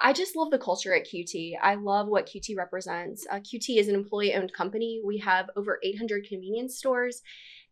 I 0.00 0.12
just 0.12 0.34
love 0.34 0.50
the 0.50 0.58
culture 0.58 0.94
at 0.94 1.06
QT. 1.06 1.54
I 1.62 1.74
love 1.74 2.08
what 2.08 2.26
QT 2.26 2.56
represents. 2.56 3.26
Uh, 3.30 3.36
QT 3.36 3.76
is 3.78 3.88
an 3.88 3.94
employee 3.94 4.34
owned 4.34 4.52
company. 4.52 5.02
We 5.04 5.18
have 5.18 5.50
over 5.56 5.78
800 5.82 6.26
convenience 6.26 6.78
stores. 6.78 7.22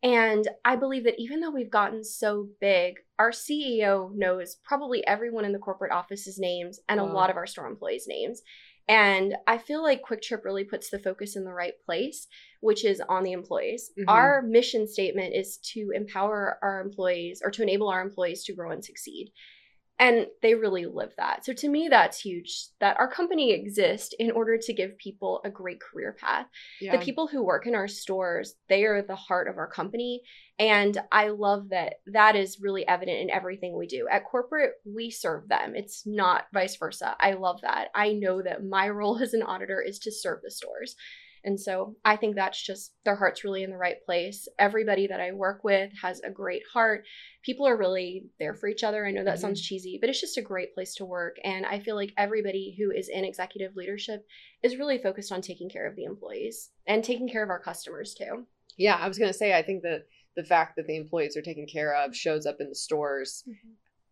And 0.02 0.46
I 0.64 0.76
believe 0.76 1.04
that 1.04 1.18
even 1.18 1.40
though 1.40 1.50
we've 1.50 1.70
gotten 1.70 2.04
so 2.04 2.48
big, 2.60 2.96
our 3.18 3.30
CEO 3.30 4.14
knows 4.14 4.56
probably 4.64 5.04
everyone 5.06 5.44
in 5.44 5.52
the 5.52 5.58
corporate 5.58 5.90
office's 5.90 6.38
names 6.38 6.78
and 6.88 7.00
a 7.00 7.04
lot 7.04 7.30
of 7.30 7.36
our 7.36 7.46
store 7.46 7.66
employees' 7.66 8.06
names. 8.06 8.42
And 8.88 9.34
I 9.46 9.58
feel 9.58 9.82
like 9.82 10.02
QuikTrip 10.02 10.44
really 10.44 10.64
puts 10.64 10.88
the 10.88 10.98
focus 10.98 11.36
in 11.36 11.44
the 11.44 11.52
right 11.52 11.74
place, 11.84 12.26
which 12.60 12.84
is 12.84 13.02
on 13.08 13.22
the 13.22 13.32
employees. 13.32 13.90
Mhm. 13.98 14.04
Our 14.08 14.42
mission 14.42 14.86
statement 14.86 15.34
is 15.34 15.58
to 15.74 15.90
empower 15.94 16.58
our 16.62 16.80
employees 16.80 17.42
or 17.44 17.50
to 17.50 17.62
enable 17.62 17.88
our 17.88 18.00
employees 18.00 18.44
to 18.44 18.54
grow 18.54 18.70
and 18.70 18.84
succeed. 18.84 19.32
And 20.00 20.26
they 20.42 20.54
really 20.54 20.86
live 20.86 21.12
that. 21.16 21.44
So 21.44 21.52
to 21.54 21.68
me, 21.68 21.88
that's 21.88 22.20
huge 22.20 22.68
that 22.78 22.98
our 23.00 23.10
company 23.10 23.52
exists 23.52 24.14
in 24.18 24.30
order 24.30 24.56
to 24.56 24.72
give 24.72 24.96
people 24.96 25.40
a 25.44 25.50
great 25.50 25.80
career 25.80 26.16
path. 26.18 26.46
Yeah. 26.80 26.96
The 26.96 27.04
people 27.04 27.26
who 27.26 27.42
work 27.42 27.66
in 27.66 27.74
our 27.74 27.88
stores, 27.88 28.54
they 28.68 28.84
are 28.84 29.02
the 29.02 29.16
heart 29.16 29.48
of 29.48 29.58
our 29.58 29.68
company. 29.68 30.22
And 30.58 30.96
I 31.10 31.28
love 31.28 31.70
that 31.70 31.94
that 32.06 32.36
is 32.36 32.60
really 32.60 32.86
evident 32.86 33.18
in 33.18 33.30
everything 33.30 33.76
we 33.76 33.88
do. 33.88 34.06
At 34.10 34.24
corporate, 34.24 34.74
we 34.84 35.10
serve 35.10 35.48
them. 35.48 35.74
It's 35.74 36.04
not 36.06 36.46
vice 36.54 36.76
versa. 36.76 37.16
I 37.18 37.32
love 37.32 37.60
that. 37.62 37.88
I 37.94 38.12
know 38.12 38.40
that 38.42 38.64
my 38.64 38.88
role 38.88 39.18
as 39.22 39.34
an 39.34 39.42
auditor 39.42 39.80
is 39.80 39.98
to 40.00 40.12
serve 40.12 40.42
the 40.42 40.50
stores. 40.50 40.94
And 41.44 41.60
so 41.60 41.96
I 42.04 42.16
think 42.16 42.34
that's 42.34 42.60
just 42.62 42.92
their 43.04 43.16
heart's 43.16 43.44
really 43.44 43.62
in 43.62 43.70
the 43.70 43.76
right 43.76 43.96
place. 44.04 44.48
Everybody 44.58 45.06
that 45.06 45.20
I 45.20 45.32
work 45.32 45.64
with 45.64 45.92
has 46.02 46.20
a 46.20 46.30
great 46.30 46.62
heart. 46.72 47.04
People 47.44 47.66
are 47.66 47.76
really 47.76 48.26
there 48.38 48.54
for 48.54 48.68
each 48.68 48.82
other. 48.84 49.06
I 49.06 49.10
know 49.12 49.24
that 49.24 49.38
Mhm. 49.38 49.40
sounds 49.40 49.62
cheesy, 49.62 49.98
but 50.00 50.10
it's 50.10 50.20
just 50.20 50.38
a 50.38 50.42
great 50.42 50.74
place 50.74 50.94
to 50.96 51.04
work. 51.04 51.36
And 51.44 51.64
I 51.64 51.80
feel 51.80 51.94
like 51.96 52.12
everybody 52.16 52.74
who 52.78 52.90
is 52.90 53.08
in 53.08 53.24
executive 53.24 53.76
leadership 53.76 54.26
is 54.62 54.76
really 54.76 54.98
focused 54.98 55.32
on 55.32 55.40
taking 55.42 55.68
care 55.68 55.86
of 55.86 55.96
the 55.96 56.04
employees 56.04 56.70
and 56.86 57.02
taking 57.04 57.28
care 57.28 57.42
of 57.42 57.50
our 57.50 57.60
customers 57.60 58.14
too. 58.14 58.46
yeah, 58.76 58.96
I 58.96 59.08
was 59.08 59.18
gonna 59.18 59.32
say 59.32 59.54
I 59.54 59.62
think 59.62 59.82
that 59.82 60.06
the 60.36 60.44
fact 60.44 60.76
that 60.76 60.86
the 60.86 60.96
employees 60.96 61.36
are 61.36 61.42
taken 61.42 61.66
care 61.66 61.94
of 61.96 62.14
shows 62.14 62.46
up 62.46 62.60
in 62.60 62.68
the 62.68 62.74
stores 62.76 63.42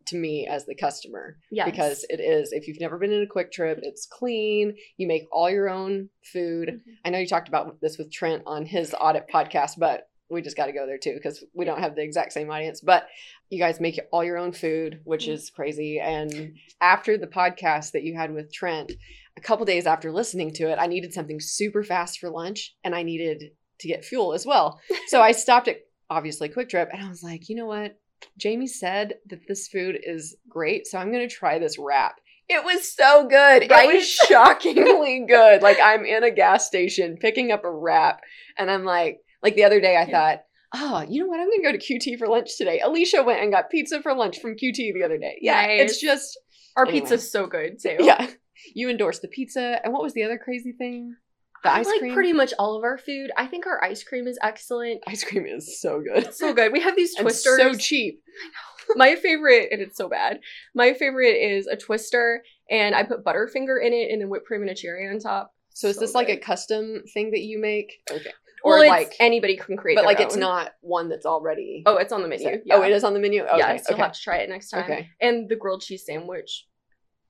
to 0.06 0.16
me 0.16 0.46
as 0.46 0.66
the 0.66 0.74
customer. 0.74 1.36
Yes. 1.50 1.70
because 1.70 2.04
it 2.08 2.20
is 2.20 2.52
if 2.52 2.66
you've 2.68 2.80
never 2.80 2.98
been 2.98 3.12
in 3.12 3.22
a 3.22 3.26
quiktrip 3.26 3.78
it's 3.82 4.06
clean 4.06 4.74
you 4.96 5.06
make 5.06 5.24
all 5.32 5.50
your 5.50 5.68
own 5.68 6.08
food 6.32 6.68
Mhm. 6.68 6.92
i 7.04 7.10
know 7.10 7.18
you 7.18 7.26
talked 7.26 7.48
about 7.48 7.80
this 7.80 7.98
with 7.98 8.12
trent 8.12 8.42
on 8.46 8.66
his 8.66 8.94
audit 9.00 9.26
podcast 9.32 9.72
but 9.78 10.08
we 10.28 10.42
just 10.42 10.56
got 10.56 10.66
to 10.66 10.72
go 10.72 10.86
there 10.86 10.98
too 10.98 11.14
because 11.14 11.44
we 11.54 11.64
don't 11.64 11.78
have 11.80 11.94
the 11.94 12.02
exact 12.02 12.32
same 12.32 12.50
audience 12.50 12.80
but 12.80 13.06
you 13.50 13.58
guys 13.58 13.80
make 13.80 13.98
all 14.12 14.24
your 14.24 14.38
own 14.38 14.52
food 14.52 15.00
which 15.04 15.26
Mhm. 15.26 15.32
is 15.34 15.50
crazy 15.50 15.98
and 16.00 16.56
after 16.80 17.16
the 17.16 17.26
podcast 17.28 17.92
that 17.92 18.02
you 18.02 18.14
had 18.16 18.32
with 18.34 18.52
trent 18.52 18.92
a 19.36 19.40
couple 19.40 19.64
days 19.66 19.86
after 19.86 20.10
listening 20.12 20.52
to 20.54 20.68
it 20.70 20.78
i 20.80 20.86
needed 20.86 21.12
something 21.12 21.38
super 21.40 21.82
fast 21.84 22.18
for 22.18 22.28
lunch 22.30 22.74
and 22.84 22.94
i 22.94 23.02
needed 23.02 23.52
to 23.80 23.88
get 23.88 24.04
fuel 24.04 24.32
as 24.32 24.44
well 24.46 24.80
so 25.08 25.20
i 25.20 25.32
stopped 25.32 25.68
at 25.68 25.78
obviously 26.10 26.48
quiktrip 26.48 26.88
and 26.92 27.02
i 27.04 27.08
was 27.08 27.22
like 27.22 27.48
you 27.48 27.54
know 27.56 27.66
what 27.66 27.98
Jami 28.38 28.66
said 28.66 29.14
that 29.28 29.46
this 29.48 29.68
food 29.68 29.98
is 30.02 30.36
great, 30.48 30.86
so 30.86 30.98
I'm 30.98 31.10
going 31.12 31.26
to 31.28 31.34
try 31.34 31.58
this 31.58 31.78
wrap. 31.78 32.20
It 32.48 32.64
was 32.64 32.92
so 32.94 33.26
good. 33.28 33.70
Right? 33.70 33.90
It 33.90 33.94
was 33.96 34.08
shockingly 34.08 35.24
good. 35.28 35.62
Like 35.62 35.78
I'm 35.82 36.04
in 36.04 36.22
a 36.22 36.30
gas 36.30 36.66
station 36.66 37.16
picking 37.20 37.50
up 37.50 37.64
a 37.64 37.70
wrap 37.70 38.20
and 38.56 38.70
I'm 38.70 38.84
like 38.84 39.18
like 39.42 39.54
the 39.56 39.64
other 39.64 39.80
day 39.80 39.96
I 39.96 40.04
Yeah. 40.04 40.10
thought, 40.10 40.44
"Oh, 40.74 41.04
you 41.08 41.22
know 41.22 41.26
what? 41.28 41.40
I'm 41.40 41.48
going 41.48 41.60
to 41.60 41.72
go 41.72 41.72
to 41.72 41.78
QT 41.78 42.18
for 42.18 42.28
lunch 42.28 42.56
today." 42.56 42.80
Alicia 42.80 43.22
went 43.24 43.42
and 43.42 43.50
got 43.52 43.68
pizza 43.70 44.00
for 44.00 44.14
lunch 44.14 44.38
from 44.40 44.52
QT 44.56 44.76
the 44.94 45.02
other 45.04 45.18
day. 45.18 45.38
Yeah, 45.40 45.66
it's 45.66 46.00
just 46.00 46.38
Our 46.76 46.84
Anyway. 46.86 47.00
pizza's 47.00 47.30
so 47.30 47.46
good 47.46 47.80
too. 47.80 47.96
yeah. 48.00 48.28
You 48.74 48.90
endorsed 48.90 49.22
the 49.22 49.28
pizza, 49.28 49.80
and 49.84 49.92
what 49.92 50.02
was 50.02 50.12
the 50.14 50.22
other 50.24 50.38
crazy 50.38 50.72
thing? 50.72 51.14
The 51.62 51.70
I 51.70 51.78
ice 51.80 51.86
like 51.86 52.00
cream. 52.00 52.14
pretty 52.14 52.32
much 52.32 52.52
all 52.58 52.76
of 52.76 52.84
our 52.84 52.98
food. 52.98 53.30
I 53.36 53.46
think 53.46 53.66
our 53.66 53.82
ice 53.82 54.04
cream 54.04 54.26
is 54.26 54.38
excellent. 54.42 55.02
ice 55.06 55.24
cream 55.24 55.46
is 55.46 55.80
so 55.80 56.00
good. 56.00 56.34
So 56.34 56.52
good. 56.52 56.72
We 56.72 56.80
have 56.80 56.96
these 56.96 57.14
twisters. 57.18 57.58
so 57.58 57.74
cheap. 57.74 58.22
My 58.96 59.16
favorite, 59.16 59.68
and 59.72 59.80
it's 59.80 59.96
so 59.96 60.08
bad. 60.08 60.38
My 60.74 60.92
favorite 60.92 61.34
is 61.34 61.66
a 61.66 61.76
twister, 61.76 62.42
and 62.70 62.94
I 62.94 63.02
put 63.02 63.24
Butterfinger 63.24 63.84
in 63.84 63.92
it, 63.92 64.12
and 64.12 64.20
then 64.20 64.28
whipped 64.28 64.46
cream 64.46 64.60
and 64.62 64.70
a 64.70 64.74
cherry 64.74 65.08
on 65.08 65.18
top. 65.18 65.52
So 65.70 65.88
is 65.88 65.96
So 65.96 66.00
this 66.00 66.14
like 66.14 66.28
a 66.28 66.36
custom 66.36 67.02
thing 67.12 67.32
that 67.32 67.40
you 67.40 67.58
make? 67.60 67.92
Okay. 68.10 68.30
Or 68.62 68.78
well, 68.78 68.88
like 68.88 69.14
anybody 69.20 69.56
can 69.56 69.76
create, 69.76 69.96
but 69.96 70.04
like 70.04 70.18
it's 70.20 70.34
not 70.36 70.72
one 70.80 71.08
that's 71.08 71.26
already 71.26 71.82
Oh, 71.86 71.96
it's 71.98 72.12
on 72.12 72.22
the 72.22 72.28
menu. 72.28 72.60
Yeah. 72.64 72.76
Oh, 72.76 72.82
it 72.82 72.90
is 72.92 73.04
on 73.04 73.12
the 73.14 73.20
menu. 73.20 73.42
Okay. 73.42 73.58
yeah, 73.58 73.68
I 73.68 73.76
still 73.76 73.94
okay. 73.94 74.02
have 74.02 74.12
to 74.12 74.20
try 74.20 74.36
it 74.38 74.48
next 74.48 74.70
time. 74.70 74.84
Okay. 74.84 75.08
And 75.20 75.48
the 75.48 75.54
grilled 75.56 75.82
cheese 75.82 76.04
sandwich. 76.06 76.66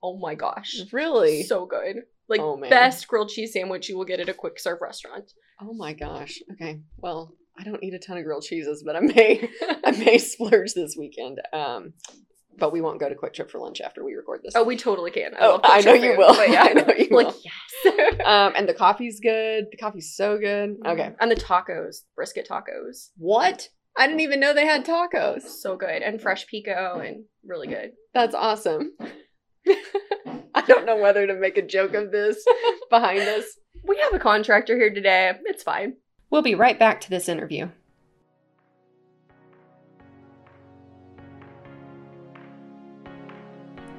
Oh 0.01 0.17
my 0.17 0.35
gosh, 0.35 0.79
Really? 0.91 1.43
so 1.43 1.65
good! 1.65 2.03
Like 2.29 2.41
Oh, 2.41 2.57
best 2.69 3.07
grilled 3.07 3.29
cheese 3.29 3.53
sandwich 3.53 3.87
you 3.89 3.97
will 3.97 4.05
get 4.05 4.19
at 4.19 4.29
a 4.29 4.33
quick 4.33 4.59
serve 4.59 4.79
restaurant. 4.81 5.31
oh 5.61 5.73
my 5.73 5.93
gosh. 5.93 6.39
Okay. 6.53 6.79
Well, 6.97 7.33
I 7.57 7.63
don't 7.63 7.83
eat 7.83 7.93
a 7.93 7.99
ton 7.99 8.17
of 8.17 8.23
grilled 8.25 8.43
cheeses, 8.43 8.83
but 8.85 8.95
I 8.95 8.99
may 8.99 9.49
I 9.85 9.91
may 9.91 10.17
splurge 10.17 10.73
this 10.73 10.95
weekend. 10.97 11.41
Um, 11.53 11.93
but 12.59 12.71
we 12.73 12.81
won't 12.81 12.99
go 12.99 13.07
to 13.07 13.13
QuikTrip 13.13 13.51
for 13.51 13.59
lunch 13.59 13.81
after 13.81 14.03
we 14.03 14.15
record 14.15 14.41
this. 14.43 14.53
Oh, 14.55 14.63
we 14.63 14.75
totally 14.77 15.11
can. 15.11 15.35
I 15.35 15.37
Oh, 15.41 15.59
I 15.63 15.81
know 15.81 15.91
Trip 15.95 16.03
you 16.03 16.17
will. 16.17 16.33
But 16.35 16.49
yeah, 16.51 16.63
I 16.63 16.73
know 16.73 16.87
you 16.97 17.07
like 17.15 17.27
will. 17.27 17.35
yes. 17.45 18.13
um, 18.25 18.53
and 18.55 18.67
the 18.67 18.73
coffee's 18.73 19.19
good. 19.19 19.65
The 19.69 19.77
coffee's 19.77 20.15
so 20.15 20.39
good. 20.39 20.75
Okay. 20.85 21.11
And 21.19 21.29
the 21.29 21.35
tacos, 21.35 21.97
brisket 22.15 22.47
tacos. 22.49 23.09
What? 23.17 23.69
I 23.95 24.07
didn't 24.07 24.21
even 24.21 24.39
know 24.39 24.53
they 24.55 24.65
had 24.65 24.85
tacos. 24.85 25.43
So 25.43 25.75
good. 25.77 26.01
And 26.01 26.19
fresh 26.21 26.47
pico 26.47 26.99
and 26.99 27.25
really 27.45 27.67
good. 27.67 27.91
That's 28.15 28.33
awesome. 28.35 28.93
I 30.55 30.61
don't 30.61 30.85
know 30.85 30.97
whether 30.97 31.27
to 31.27 31.35
make 31.35 31.57
a 31.57 31.61
joke 31.61 31.93
of 31.93 32.11
this 32.11 32.43
behind 32.89 33.21
us. 33.21 33.45
We 33.83 33.97
have 33.99 34.13
a 34.13 34.19
contractor 34.19 34.75
here 34.75 34.93
today. 34.93 35.33
It's 35.45 35.63
fine. 35.63 35.95
We'll 36.29 36.41
be 36.41 36.55
right 36.55 36.77
back 36.77 36.99
to 37.01 37.09
this 37.09 37.29
interview. 37.29 37.69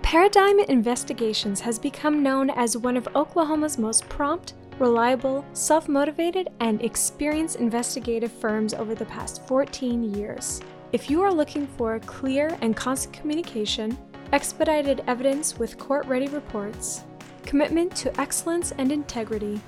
Paradigm 0.03 0.59
Investigations 0.61 1.61
has 1.61 1.79
become 1.79 2.23
known 2.23 2.49
as 2.49 2.79
one 2.79 2.97
of 2.97 3.07
Oklahoma's 3.15 3.77
most 3.77 4.09
prompt, 4.09 4.55
reliable, 4.79 5.45
self 5.53 5.87
motivated, 5.87 6.49
and 6.61 6.83
experienced 6.83 7.57
investigative 7.57 8.33
firms 8.33 8.73
over 8.73 8.95
the 8.95 9.05
past 9.05 9.47
14 9.47 10.15
years. 10.15 10.63
If 10.93 11.11
you 11.11 11.21
are 11.21 11.31
looking 11.33 11.67
for 11.67 11.99
clear 12.01 12.57
and 12.63 12.75
constant 12.75 13.15
communication, 13.15 13.99
expedited 14.33 15.03
evidence 15.07 15.59
with 15.59 15.79
court 15.79 16.05
ready 16.07 16.29
reports, 16.29 17.05
commitment 17.45 17.95
to 17.97 18.21
excellence 18.21 18.73
and 18.79 18.93
integrity, 18.93 19.61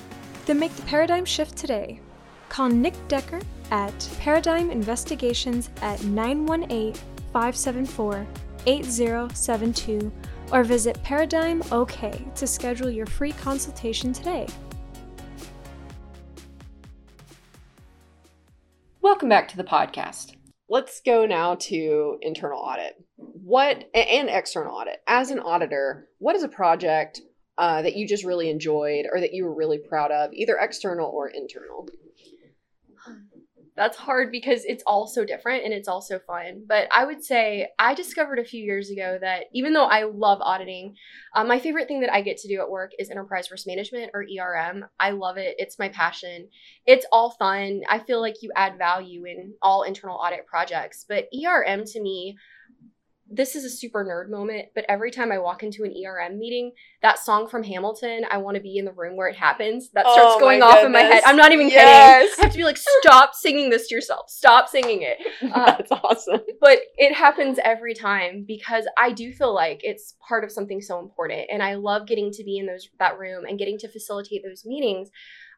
then 0.46 0.58
make 0.58 0.74
the 0.76 0.82
paradigm 0.82 1.24
shift 1.24 1.56
today. 1.56 2.00
Call 2.48 2.68
Nick 2.68 2.94
Decker 3.08 3.40
at 3.70 4.08
Paradigm 4.18 4.70
Investigations 4.70 5.70
at 5.80 6.02
918 6.04 6.94
574 7.32 8.26
8072 8.66 10.12
or 10.52 10.64
visit 10.64 11.02
Paradigm 11.02 11.62
OK 11.72 12.24
to 12.34 12.46
schedule 12.46 12.90
your 12.90 13.06
free 13.06 13.32
consultation 13.32 14.12
today. 14.12 14.46
Welcome 19.00 19.28
back 19.28 19.48
to 19.48 19.56
the 19.56 19.64
podcast. 19.64 20.34
Let's 20.68 21.00
go 21.00 21.24
now 21.26 21.56
to 21.56 22.18
internal 22.20 22.60
audit. 22.60 23.02
What 23.20 23.88
and 23.94 24.28
external 24.28 24.74
audit. 24.74 25.02
As 25.06 25.30
an 25.30 25.40
auditor, 25.40 26.08
what 26.18 26.36
is 26.36 26.42
a 26.42 26.48
project 26.48 27.20
uh, 27.58 27.82
that 27.82 27.96
you 27.96 28.06
just 28.06 28.24
really 28.24 28.50
enjoyed 28.50 29.06
or 29.12 29.20
that 29.20 29.34
you 29.34 29.44
were 29.44 29.54
really 29.54 29.78
proud 29.78 30.10
of, 30.10 30.32
either 30.32 30.56
external 30.56 31.10
or 31.10 31.28
internal? 31.28 31.88
that's 33.80 33.96
hard 33.96 34.30
because 34.30 34.66
it's 34.66 34.82
all 34.86 35.06
so 35.06 35.24
different 35.24 35.64
and 35.64 35.72
it's 35.72 35.88
also 35.88 36.18
fun. 36.26 36.64
But 36.68 36.88
I 36.94 37.06
would 37.06 37.24
say 37.24 37.68
I 37.78 37.94
discovered 37.94 38.38
a 38.38 38.44
few 38.44 38.62
years 38.62 38.90
ago 38.90 39.16
that 39.22 39.44
even 39.54 39.72
though 39.72 39.86
I 39.86 40.02
love 40.02 40.40
auditing, 40.42 40.96
um, 41.34 41.48
my 41.48 41.58
favorite 41.58 41.88
thing 41.88 42.00
that 42.00 42.12
I 42.12 42.20
get 42.20 42.36
to 42.38 42.48
do 42.48 42.60
at 42.60 42.70
work 42.70 42.92
is 42.98 43.08
enterprise 43.08 43.50
risk 43.50 43.66
management 43.66 44.10
or 44.12 44.22
ERM. 44.22 44.84
I 45.00 45.12
love 45.12 45.38
it. 45.38 45.54
It's 45.58 45.78
my 45.78 45.88
passion. 45.88 46.48
It's 46.84 47.06
all 47.10 47.30
fun. 47.30 47.80
I 47.88 48.00
feel 48.00 48.20
like 48.20 48.42
you 48.42 48.50
add 48.54 48.76
value 48.76 49.24
in 49.24 49.54
all 49.62 49.84
internal 49.84 50.16
audit 50.16 50.46
projects. 50.46 51.06
But 51.08 51.28
ERM 51.34 51.84
to 51.86 52.02
me, 52.02 52.36
this 53.30 53.54
is 53.54 53.64
a 53.64 53.70
super 53.70 54.04
nerd 54.04 54.28
moment, 54.28 54.70
but 54.74 54.84
every 54.88 55.12
time 55.12 55.30
I 55.30 55.38
walk 55.38 55.62
into 55.62 55.84
an 55.84 55.94
ERM 55.94 56.38
meeting, 56.38 56.72
that 57.00 57.18
song 57.18 57.48
from 57.48 57.62
Hamilton, 57.62 58.24
I 58.28 58.38
want 58.38 58.56
to 58.56 58.60
be 58.60 58.76
in 58.76 58.84
the 58.84 58.92
room 58.92 59.16
where 59.16 59.28
it 59.28 59.36
happens, 59.36 59.90
that 59.90 60.04
starts 60.04 60.34
oh 60.36 60.40
going 60.40 60.62
off 60.62 60.74
goodness. 60.74 60.86
in 60.86 60.92
my 60.92 61.00
head. 61.02 61.22
I'm 61.24 61.36
not 61.36 61.52
even 61.52 61.68
yes. 61.68 62.22
kidding. 62.22 62.34
I 62.38 62.42
have 62.42 62.52
to 62.52 62.58
be 62.58 62.64
like, 62.64 62.76
stop 62.76 63.34
singing 63.34 63.70
this 63.70 63.86
to 63.88 63.94
yourself. 63.94 64.28
Stop 64.28 64.68
singing 64.68 65.02
it. 65.02 65.18
Uh, 65.42 65.64
That's 65.78 65.92
awesome. 65.92 66.40
But 66.60 66.80
it 66.96 67.14
happens 67.14 67.58
every 67.64 67.94
time 67.94 68.44
because 68.46 68.86
I 68.98 69.12
do 69.12 69.32
feel 69.32 69.54
like 69.54 69.80
it's 69.84 70.16
part 70.28 70.42
of 70.42 70.50
something 70.50 70.80
so 70.80 70.98
important. 70.98 71.42
And 71.52 71.62
I 71.62 71.74
love 71.74 72.08
getting 72.08 72.32
to 72.32 72.44
be 72.44 72.58
in 72.58 72.66
those 72.66 72.88
that 72.98 73.18
room 73.18 73.44
and 73.44 73.58
getting 73.58 73.78
to 73.78 73.88
facilitate 73.88 74.42
those 74.44 74.64
meetings 74.66 75.10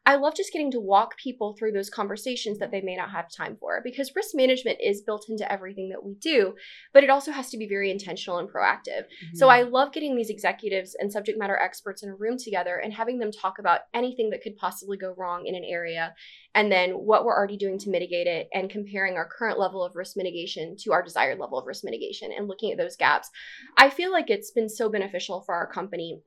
I 0.05 0.15
love 0.15 0.35
just 0.35 0.51
getting 0.51 0.71
to 0.71 0.79
walk 0.79 1.17
people 1.17 1.55
through 1.57 1.71
those 1.71 1.89
conversations 1.89 2.59
that 2.59 2.71
they 2.71 2.81
may 2.81 2.95
not 2.95 3.11
have 3.11 3.31
time 3.31 3.55
for 3.59 3.79
because 3.83 4.15
risk 4.15 4.31
management 4.33 4.79
is 4.83 5.01
built 5.01 5.27
into 5.29 5.49
everything 5.49 5.89
that 5.89 6.03
we 6.03 6.15
do, 6.15 6.55
but 6.93 7.03
it 7.03 7.09
also 7.09 7.31
has 7.31 7.49
to 7.51 7.57
be 7.57 7.67
very 7.67 7.89
intentional 7.89 8.39
and 8.39 8.49
proactive. 8.49 9.03
Mm-hmm. 9.03 9.35
So 9.35 9.47
I 9.49 9.61
love 9.61 9.93
getting 9.93 10.15
these 10.15 10.29
executives 10.29 10.95
and 10.99 11.11
subject 11.11 11.39
matter 11.39 11.57
experts 11.57 12.03
in 12.03 12.09
a 12.09 12.15
room 12.15 12.37
together 12.37 12.77
and 12.77 12.93
having 12.93 13.19
them 13.19 13.31
talk 13.31 13.59
about 13.59 13.81
anything 13.93 14.29
that 14.31 14.41
could 14.41 14.57
possibly 14.57 14.97
go 14.97 15.13
wrong 15.17 15.45
in 15.45 15.55
an 15.55 15.63
area 15.63 16.13
and 16.55 16.71
then 16.71 16.91
what 16.91 17.25
we're 17.25 17.35
already 17.35 17.57
doing 17.57 17.79
to 17.79 17.89
mitigate 17.89 18.27
it 18.27 18.47
and 18.53 18.69
comparing 18.69 19.15
our 19.15 19.27
current 19.27 19.57
level 19.57 19.83
of 19.83 19.95
risk 19.95 20.17
mitigation 20.17 20.75
to 20.79 20.91
our 20.91 21.01
desired 21.01 21.39
level 21.39 21.57
of 21.57 21.65
risk 21.65 21.83
mitigation 21.83 22.31
and 22.31 22.47
looking 22.47 22.71
at 22.71 22.77
those 22.77 22.95
gaps. 22.95 23.29
I 23.77 23.89
feel 23.89 24.11
like 24.11 24.29
it's 24.29 24.51
been 24.51 24.69
so 24.69 24.89
beneficial 24.89 25.41
for 25.41 25.55
our 25.55 25.71
company 25.71 26.21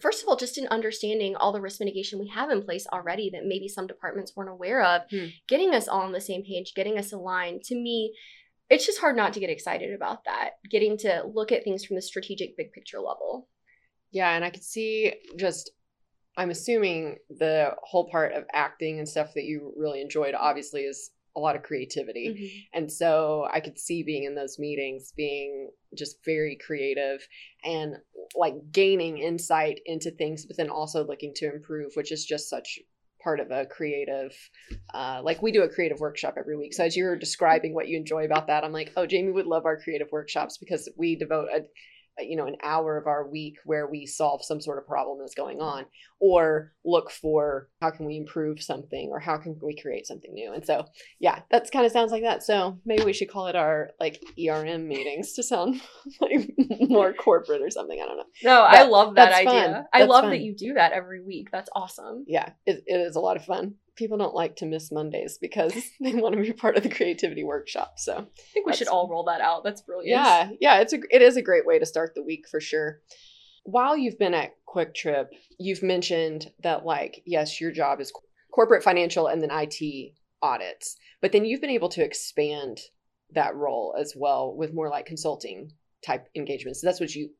first 0.00 0.22
of 0.22 0.28
all, 0.28 0.36
just 0.36 0.58
in 0.58 0.66
understanding 0.68 1.36
all 1.36 1.52
the 1.52 1.60
risk 1.60 1.80
mitigation 1.80 2.18
we 2.18 2.28
have 2.28 2.50
in 2.50 2.62
place 2.62 2.86
already 2.92 3.30
that 3.30 3.46
maybe 3.46 3.68
some 3.68 3.86
departments 3.86 4.32
weren't 4.34 4.50
aware 4.50 4.82
of, 4.82 5.02
hmm. 5.10 5.26
getting 5.48 5.74
us 5.74 5.88
all 5.88 6.02
on 6.02 6.12
the 6.12 6.20
same 6.20 6.44
page, 6.44 6.74
getting 6.74 6.98
us 6.98 7.12
aligned. 7.12 7.62
To 7.64 7.74
me, 7.74 8.14
it's 8.70 8.86
just 8.86 9.00
hard 9.00 9.16
not 9.16 9.32
to 9.34 9.40
get 9.40 9.50
excited 9.50 9.94
about 9.94 10.24
that, 10.24 10.52
getting 10.70 10.96
to 10.98 11.24
look 11.32 11.52
at 11.52 11.64
things 11.64 11.84
from 11.84 11.96
the 11.96 12.02
strategic 12.02 12.56
big 12.56 12.72
picture 12.72 12.98
level. 12.98 13.48
Yeah, 14.10 14.30
and 14.30 14.44
I 14.44 14.50
could 14.50 14.64
see 14.64 15.14
just 15.36 15.70
I'm 16.36 16.50
assuming 16.50 17.16
the 17.30 17.72
whole 17.82 18.08
part 18.08 18.32
of 18.32 18.44
acting 18.52 18.98
and 18.98 19.08
stuff 19.08 19.34
that 19.34 19.44
you 19.44 19.72
really 19.76 20.00
enjoyed 20.00 20.34
obviously 20.34 20.82
is 20.82 21.10
a 21.36 21.40
lot 21.40 21.56
of 21.56 21.62
creativity. 21.62 22.28
Mm-hmm. 22.28 22.78
And 22.78 22.92
so 22.92 23.46
I 23.52 23.60
could 23.60 23.78
see 23.78 24.02
being 24.02 24.24
in 24.24 24.34
those 24.34 24.58
meetings 24.58 25.12
being 25.16 25.70
just 25.96 26.24
very 26.24 26.56
creative 26.64 27.26
and 27.64 27.96
like 28.36 28.54
gaining 28.72 29.18
insight 29.18 29.80
into 29.86 30.10
things, 30.10 30.46
but 30.46 30.56
then 30.56 30.70
also 30.70 31.06
looking 31.06 31.32
to 31.36 31.52
improve, 31.52 31.92
which 31.94 32.12
is 32.12 32.24
just 32.24 32.48
such 32.48 32.78
part 33.22 33.40
of 33.40 33.50
a 33.50 33.64
creative 33.64 34.36
uh, 34.92 35.20
like 35.24 35.40
we 35.40 35.50
do 35.50 35.62
a 35.62 35.68
creative 35.68 35.98
workshop 35.98 36.34
every 36.36 36.58
week 36.58 36.74
so 36.74 36.84
as 36.84 36.94
you 36.94 37.04
were 37.04 37.16
describing 37.16 37.72
what 37.72 37.88
you 37.88 37.96
enjoy 37.96 38.26
about 38.26 38.48
that 38.48 38.62
i'm 38.62 38.72
like 38.72 38.92
oh 38.98 39.06
jami 39.06 39.32
would 39.32 39.46
love 39.46 39.64
our 39.64 39.80
creative 39.80 40.08
workshops 40.12 40.58
because 40.58 40.90
we 40.98 41.16
devote 41.16 41.48
a 41.48 41.62
you 42.18 42.36
know 42.36 42.46
an 42.46 42.56
hour 42.62 42.96
of 42.96 43.06
our 43.06 43.26
week 43.26 43.56
where 43.64 43.86
we 43.86 44.06
solve 44.06 44.44
some 44.44 44.60
sort 44.60 44.78
of 44.78 44.86
problem 44.86 45.18
that's 45.18 45.34
going 45.34 45.60
on 45.60 45.84
or 46.20 46.72
look 46.84 47.10
for 47.10 47.68
how 47.80 47.90
can 47.90 48.06
we 48.06 48.16
improve 48.16 48.62
something 48.62 49.08
or 49.10 49.18
how 49.18 49.36
can 49.36 49.56
we 49.62 49.76
create 49.76 50.06
something 50.06 50.32
new. 50.32 50.52
And 50.52 50.64
so 50.64 50.86
yeah 51.18 51.40
that's 51.50 51.70
kind 51.70 51.84
of 51.84 51.92
sounds 51.92 52.12
like 52.12 52.22
that. 52.22 52.42
So 52.42 52.78
maybe 52.84 53.04
we 53.04 53.12
should 53.12 53.30
call 53.30 53.48
it 53.48 53.56
our 53.56 53.90
like 53.98 54.22
erm 54.48 54.88
meetings 54.88 55.32
to 55.34 55.42
sound 55.42 55.80
like 56.20 56.50
more 56.80 57.12
corporate 57.12 57.62
or 57.62 57.70
something 57.70 58.00
i 58.00 58.06
don't 58.06 58.16
know. 58.16 58.24
No 58.42 58.66
but 58.70 58.78
i 58.78 58.82
love 58.84 59.14
that 59.16 59.32
idea. 59.32 59.86
I 59.92 60.04
love 60.04 60.24
fun. 60.24 60.30
that 60.30 60.40
you 60.40 60.54
do 60.54 60.74
that 60.74 60.92
every 60.92 61.22
week. 61.22 61.50
That's 61.50 61.70
awesome. 61.74 62.24
Yeah 62.26 62.50
it, 62.66 62.84
it 62.86 62.96
is 62.96 63.16
a 63.16 63.20
lot 63.20 63.36
of 63.36 63.44
fun 63.44 63.74
people 63.96 64.18
don't 64.18 64.34
like 64.34 64.56
to 64.56 64.66
miss 64.66 64.90
Mondays 64.90 65.38
because 65.38 65.74
they 66.00 66.14
want 66.14 66.34
to 66.34 66.42
be 66.42 66.52
part 66.52 66.76
of 66.76 66.82
the 66.82 66.88
creativity 66.88 67.44
workshop. 67.44 67.94
So 67.98 68.16
I 68.16 68.42
think 68.52 68.66
we 68.66 68.74
should 68.74 68.88
all 68.88 69.08
roll 69.08 69.24
that 69.24 69.40
out. 69.40 69.64
That's 69.64 69.82
brilliant. 69.82 70.08
Yeah, 70.08 70.50
yeah, 70.60 70.80
it's 70.80 70.92
a 70.92 70.98
it 71.10 71.22
is 71.22 71.36
a 71.36 71.42
great 71.42 71.66
way 71.66 71.78
to 71.78 71.86
start 71.86 72.14
the 72.14 72.22
week 72.22 72.46
for 72.50 72.60
sure. 72.60 73.00
While 73.64 73.96
you've 73.96 74.18
been 74.18 74.34
at 74.34 74.52
QuikTrip, 74.68 75.26
you've 75.58 75.82
mentioned 75.82 76.50
that 76.62 76.84
like 76.84 77.22
yes, 77.24 77.60
your 77.60 77.72
job 77.72 78.00
is 78.00 78.12
corporate 78.52 78.84
financial 78.84 79.26
and 79.26 79.42
then 79.42 79.50
IT 79.50 80.12
audits, 80.42 80.96
but 81.20 81.32
then 81.32 81.44
you've 81.44 81.60
been 81.60 81.70
able 81.70 81.88
to 81.90 82.04
expand 82.04 82.80
that 83.34 83.56
role 83.56 83.94
as 83.98 84.14
well 84.16 84.54
with 84.56 84.74
more 84.74 84.88
like 84.88 85.06
consulting 85.06 85.72
type 86.04 86.28
engagements. 86.36 86.80
So 86.80 86.86
that's 86.86 87.00
what 87.00 87.14
you 87.14 87.30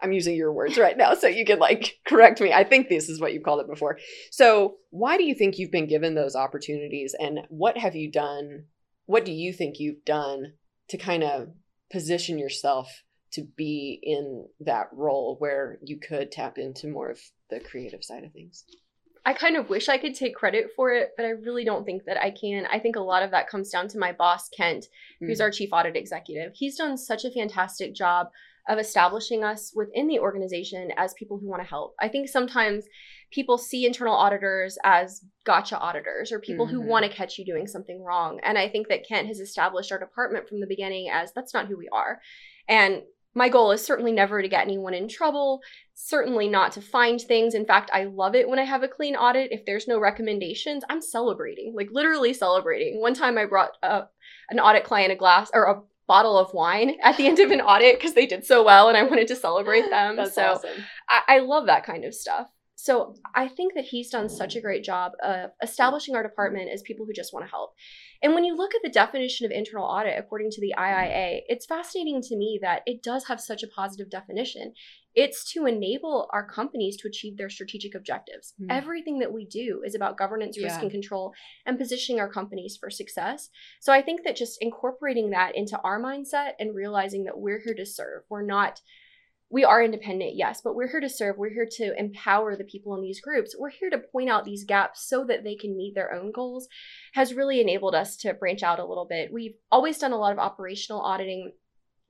I'm 0.00 0.12
using 0.12 0.36
your 0.36 0.52
words 0.52 0.76
right 0.76 0.96
now, 0.96 1.14
so 1.14 1.26
you 1.26 1.44
can 1.44 1.58
like 1.58 1.98
correct 2.06 2.40
me. 2.40 2.52
I 2.52 2.64
think 2.64 2.88
this 2.88 3.08
is 3.08 3.20
what 3.20 3.32
you 3.32 3.40
called 3.40 3.60
it 3.60 3.68
before. 3.68 3.98
So, 4.30 4.76
why 4.90 5.16
do 5.16 5.24
you 5.24 5.34
think 5.34 5.58
you've 5.58 5.70
been 5.70 5.88
given 5.88 6.14
those 6.14 6.36
opportunities, 6.36 7.14
and 7.18 7.40
what 7.48 7.78
have 7.78 7.94
you 7.94 8.10
done? 8.10 8.64
What 9.06 9.24
do 9.24 9.32
you 9.32 9.52
think 9.52 9.78
you've 9.78 10.04
done 10.04 10.54
to 10.88 10.96
kind 10.96 11.22
of 11.22 11.48
position 11.90 12.38
yourself 12.38 13.02
to 13.32 13.42
be 13.56 13.98
in 14.02 14.46
that 14.60 14.88
role 14.92 15.36
where 15.38 15.78
you 15.82 15.98
could 15.98 16.32
tap 16.32 16.56
into 16.56 16.88
more 16.88 17.10
of 17.10 17.20
the 17.50 17.60
creative 17.60 18.02
side 18.02 18.24
of 18.24 18.32
things? 18.32 18.64
I 19.26 19.32
kind 19.32 19.56
of 19.56 19.70
wish 19.70 19.88
I 19.88 19.96
could 19.96 20.14
take 20.14 20.34
credit 20.34 20.70
for 20.76 20.92
it, 20.92 21.12
but 21.16 21.24
I 21.24 21.30
really 21.30 21.64
don't 21.64 21.84
think 21.84 22.04
that 22.04 22.22
I 22.22 22.30
can. 22.30 22.66
I 22.70 22.78
think 22.78 22.96
a 22.96 23.00
lot 23.00 23.22
of 23.22 23.30
that 23.30 23.48
comes 23.48 23.70
down 23.70 23.88
to 23.88 23.98
my 23.98 24.12
boss, 24.12 24.50
Kent, 24.50 24.86
who's 25.18 25.38
mm. 25.38 25.42
our 25.42 25.50
chief 25.50 25.70
audit 25.72 25.96
executive. 25.96 26.52
He's 26.54 26.76
done 26.76 26.98
such 26.98 27.24
a 27.24 27.30
fantastic 27.30 27.94
job 27.94 28.28
of 28.68 28.78
establishing 28.78 29.44
us 29.44 29.72
within 29.74 30.08
the 30.08 30.18
organization 30.18 30.90
as 30.96 31.14
people 31.14 31.38
who 31.38 31.48
want 31.48 31.62
to 31.62 31.68
help. 31.68 31.94
I 32.00 32.08
think 32.08 32.28
sometimes 32.28 32.84
people 33.30 33.58
see 33.58 33.84
internal 33.84 34.14
auditors 34.14 34.78
as 34.84 35.22
gotcha 35.44 35.78
auditors 35.78 36.32
or 36.32 36.38
people 36.38 36.66
mm-hmm. 36.66 36.76
who 36.76 36.82
want 36.82 37.04
to 37.04 37.12
catch 37.12 37.38
you 37.38 37.44
doing 37.44 37.66
something 37.66 38.02
wrong. 38.02 38.40
And 38.42 38.56
I 38.56 38.68
think 38.68 38.88
that 38.88 39.06
Kent 39.06 39.28
has 39.28 39.40
established 39.40 39.92
our 39.92 39.98
department 39.98 40.48
from 40.48 40.60
the 40.60 40.66
beginning 40.66 41.10
as 41.12 41.32
that's 41.32 41.52
not 41.52 41.66
who 41.66 41.76
we 41.76 41.88
are. 41.92 42.20
And 42.68 43.02
my 43.34 43.48
goal 43.48 43.72
is 43.72 43.84
certainly 43.84 44.12
never 44.12 44.40
to 44.40 44.48
get 44.48 44.62
anyone 44.62 44.94
in 44.94 45.08
trouble, 45.08 45.60
certainly 45.94 46.48
not 46.48 46.72
to 46.72 46.80
find 46.80 47.20
things. 47.20 47.54
In 47.54 47.66
fact, 47.66 47.90
I 47.92 48.04
love 48.04 48.36
it 48.36 48.48
when 48.48 48.60
I 48.60 48.64
have 48.64 48.84
a 48.84 48.88
clean 48.88 49.16
audit. 49.16 49.50
If 49.50 49.66
there's 49.66 49.88
no 49.88 49.98
recommendations, 49.98 50.84
I'm 50.88 51.02
celebrating, 51.02 51.74
like 51.74 51.88
literally 51.90 52.32
celebrating. 52.32 53.00
One 53.00 53.14
time 53.14 53.36
I 53.36 53.46
brought 53.46 53.72
uh, 53.82 54.02
an 54.50 54.60
audit 54.60 54.84
client 54.84 55.12
a 55.12 55.16
glass 55.16 55.50
or 55.52 55.64
a 55.64 55.82
bottle 56.06 56.38
of 56.38 56.52
wine 56.52 56.96
at 57.02 57.16
the 57.16 57.26
end 57.26 57.38
of 57.38 57.50
an 57.50 57.60
audit 57.60 57.98
because 57.98 58.14
they 58.14 58.26
did 58.26 58.44
so 58.44 58.62
well 58.62 58.88
and 58.88 58.96
I 58.96 59.02
wanted 59.02 59.28
to 59.28 59.36
celebrate 59.36 59.82
them. 59.90 60.16
That's 60.16 60.34
so 60.34 60.52
awesome. 60.52 60.84
I-, 61.08 61.36
I 61.36 61.38
love 61.40 61.66
that 61.66 61.84
kind 61.84 62.04
of 62.04 62.14
stuff. 62.14 62.48
So 62.76 63.14
I 63.34 63.48
think 63.48 63.74
that 63.74 63.84
he's 63.84 64.10
done 64.10 64.28
such 64.28 64.56
a 64.56 64.60
great 64.60 64.84
job 64.84 65.12
of 65.22 65.50
establishing 65.62 66.14
our 66.16 66.22
department 66.22 66.68
as 66.70 66.82
people 66.82 67.06
who 67.06 67.14
just 67.14 67.32
want 67.32 67.46
to 67.46 67.50
help. 67.50 67.72
And 68.22 68.34
when 68.34 68.44
you 68.44 68.54
look 68.54 68.74
at 68.74 68.82
the 68.82 68.90
definition 68.90 69.46
of 69.46 69.52
internal 69.52 69.86
audit 69.86 70.18
according 70.18 70.50
to 70.50 70.60
the 70.60 70.74
IIA, 70.76 71.42
it's 71.48 71.64
fascinating 71.64 72.20
to 72.20 72.36
me 72.36 72.58
that 72.60 72.82
it 72.84 73.02
does 73.02 73.26
have 73.28 73.40
such 73.40 73.62
a 73.62 73.68
positive 73.68 74.10
definition. 74.10 74.74
It's 75.14 75.50
to 75.52 75.66
enable 75.66 76.28
our 76.32 76.46
companies 76.46 76.96
to 76.98 77.08
achieve 77.08 77.36
their 77.36 77.50
strategic 77.50 77.94
objectives. 77.94 78.54
Mm. 78.60 78.66
Everything 78.70 79.18
that 79.20 79.32
we 79.32 79.46
do 79.46 79.82
is 79.84 79.94
about 79.94 80.18
governance, 80.18 80.58
risk, 80.58 80.80
and 80.82 80.90
control 80.90 81.32
and 81.66 81.78
positioning 81.78 82.20
our 82.20 82.28
companies 82.28 82.76
for 82.76 82.90
success. 82.90 83.48
So 83.80 83.92
I 83.92 84.02
think 84.02 84.24
that 84.24 84.36
just 84.36 84.58
incorporating 84.60 85.30
that 85.30 85.56
into 85.56 85.78
our 85.80 86.00
mindset 86.00 86.52
and 86.58 86.74
realizing 86.74 87.24
that 87.24 87.38
we're 87.38 87.60
here 87.60 87.74
to 87.74 87.86
serve, 87.86 88.22
we're 88.28 88.42
not 88.42 88.80
we 89.54 89.64
are 89.64 89.82
independent, 89.82 90.34
yes, 90.34 90.60
but 90.62 90.74
we're 90.74 90.88
here 90.88 91.00
to 91.00 91.08
serve. 91.08 91.36
We're 91.38 91.52
here 91.52 91.68
to 91.76 91.96
empower 91.96 92.56
the 92.56 92.64
people 92.64 92.94
in 92.96 93.02
these 93.02 93.20
groups. 93.20 93.54
We're 93.56 93.70
here 93.70 93.88
to 93.90 93.98
point 93.98 94.28
out 94.28 94.44
these 94.44 94.64
gaps 94.64 95.08
so 95.08 95.24
that 95.26 95.44
they 95.44 95.54
can 95.54 95.76
meet 95.76 95.94
their 95.94 96.12
own 96.12 96.32
goals, 96.32 96.66
has 97.12 97.34
really 97.34 97.60
enabled 97.60 97.94
us 97.94 98.16
to 98.18 98.34
branch 98.34 98.64
out 98.64 98.80
a 98.80 98.84
little 98.84 99.06
bit. 99.08 99.32
We've 99.32 99.54
always 99.70 99.98
done 99.98 100.10
a 100.10 100.16
lot 100.16 100.32
of 100.32 100.40
operational 100.40 101.02
auditing. 101.02 101.52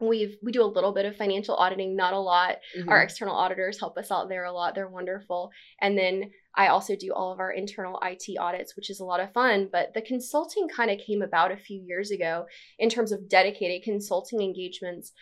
We've 0.07 0.37
we 0.43 0.53
do 0.53 0.63
a 0.63 0.67
little 0.67 0.93
bit 0.93 1.07
of 1.07 1.17
financial 1.17 1.57
auditing, 1.57 1.97
not 1.97 2.13
a 2.13 2.19
lot. 2.19 2.59
Mhm. 2.77 2.89
Our 2.89 3.03
external 3.03 3.35
auditors 3.35 3.79
help 3.79 3.97
us 3.99 4.11
out 4.11 4.29
there 4.29 4.45
a 4.45 4.53
lot. 4.53 4.75
They're 4.75 4.89
wonderful. 4.89 5.51
And 5.81 5.97
then 5.99 6.31
I 6.57 6.69
also 6.69 6.95
do 6.97 7.13
all 7.13 7.33
of 7.33 7.41
our 7.41 7.51
internal 7.51 8.01
IT 8.03 8.37
audits, 8.39 8.77
which 8.77 8.91
is 8.91 9.01
a 9.01 9.05
lot 9.05 9.21
of 9.21 9.33
fun. 9.33 9.69
But 9.71 9.95
the 9.95 10.03
consulting 10.03 10.69
kind 10.69 10.91
of 10.91 10.99
came 10.99 11.23
about 11.23 11.51
a 11.51 11.57
few 11.57 11.81
years 11.81 12.11
ago 12.11 12.47
in 12.79 12.89
terms 12.89 13.13
of 13.13 13.29
dedicated 13.29 13.83
consulting 13.83 14.41
engagements 14.41 15.13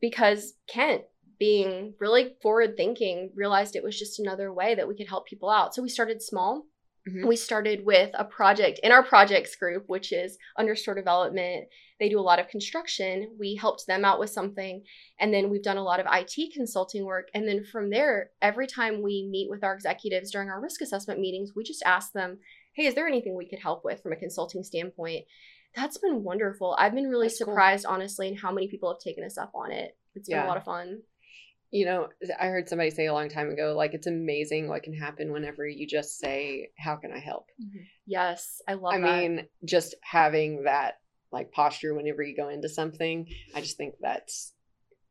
because 0.00 0.54
Kent, 0.66 1.02
being 1.38 1.94
really 1.98 2.36
forward 2.40 2.76
thinking, 2.76 3.30
realized 3.34 3.74
it 3.74 3.82
was 3.82 3.98
just 3.98 4.20
another 4.20 4.52
way 4.52 4.74
that 4.74 4.86
we 4.86 4.96
could 4.96 5.08
help 5.08 5.26
people 5.26 5.50
out. 5.50 5.74
So 5.74 5.82
we 5.82 5.88
started 5.88 6.22
small. 6.22 6.66
Mhm. 7.08 7.26
We 7.26 7.36
started 7.36 7.84
with 7.84 8.10
a 8.14 8.24
project 8.24 8.80
in 8.82 8.90
our 8.90 9.02
projects 9.02 9.54
group, 9.56 9.84
which 9.88 10.12
is 10.12 10.38
understore 10.58 10.94
development. 10.94 11.68
They 12.00 12.08
do 12.08 12.18
a 12.18 12.22
lot 12.22 12.38
of 12.38 12.48
construction. 12.48 13.36
We 13.38 13.56
helped 13.56 13.86
them 13.86 14.04
out 14.04 14.18
with 14.18 14.30
something. 14.30 14.84
And 15.20 15.32
then 15.32 15.50
we've 15.50 15.62
done 15.62 15.76
a 15.76 15.82
lot 15.82 16.00
of 16.00 16.06
IT 16.10 16.52
consulting 16.54 17.04
work. 17.04 17.28
And 17.34 17.46
then 17.46 17.62
from 17.64 17.90
there, 17.90 18.30
every 18.40 18.66
time 18.66 19.02
we 19.02 19.28
meet 19.30 19.50
with 19.50 19.62
our 19.62 19.74
executives 19.74 20.30
during 20.30 20.48
our 20.48 20.60
risk 20.60 20.80
assessment 20.80 21.20
meetings, 21.20 21.52
we 21.54 21.62
just 21.62 21.82
ask 21.84 22.12
them, 22.12 22.38
hey, 22.74 22.86
is 22.86 22.94
there 22.94 23.06
anything 23.06 23.34
we 23.36 23.48
could 23.48 23.60
help 23.60 23.84
with 23.84 24.02
from 24.02 24.12
a 24.12 24.16
consulting 24.16 24.62
standpoint? 24.64 25.26
That's 25.76 25.98
been 25.98 26.22
wonderful. 26.24 26.74
I've 26.78 26.94
been 26.94 27.08
really 27.08 27.26
That's 27.26 27.38
cool. 27.38 27.46
surprised, 27.52 27.84
honestly, 27.86 28.28
in 28.28 28.36
how 28.36 28.52
many 28.52 28.68
people 28.68 28.92
have 28.92 29.00
taken 29.00 29.24
us 29.24 29.36
up 29.36 29.52
on 29.54 29.72
it. 29.72 29.96
It's 30.14 30.28
been 30.28 30.38
Yeah. 30.38 30.46
a 30.46 30.48
lot 30.48 30.56
of 30.56 30.64
fun. 30.64 31.02
You 31.74 31.86
know, 31.86 32.08
I 32.38 32.46
heard 32.46 32.68
somebody 32.68 32.90
say 32.90 33.06
a 33.06 33.12
long 33.12 33.28
time 33.28 33.50
ago, 33.50 33.74
like 33.76 33.94
it's 33.94 34.06
amazing 34.06 34.68
what 34.68 34.84
can 34.84 34.94
happen 34.94 35.32
whenever 35.32 35.66
you 35.66 35.88
just 35.88 36.20
say, 36.20 36.70
"How 36.78 36.94
can 36.94 37.10
I 37.12 37.18
help?" 37.18 37.48
Mm-hmm. 37.60 37.82
Yes, 38.06 38.62
I 38.68 38.74
love 38.74 38.94
I 38.94 39.00
that. 39.00 39.18
mean, 39.18 39.48
just 39.64 39.96
having 40.02 40.64
that 40.64 41.00
like 41.32 41.50
posture 41.50 41.92
whenever 41.92 42.22
you 42.22 42.36
go 42.36 42.48
into 42.48 42.68
something, 42.68 43.26
I 43.56 43.60
just 43.60 43.76
think 43.76 43.96
that's 44.00 44.52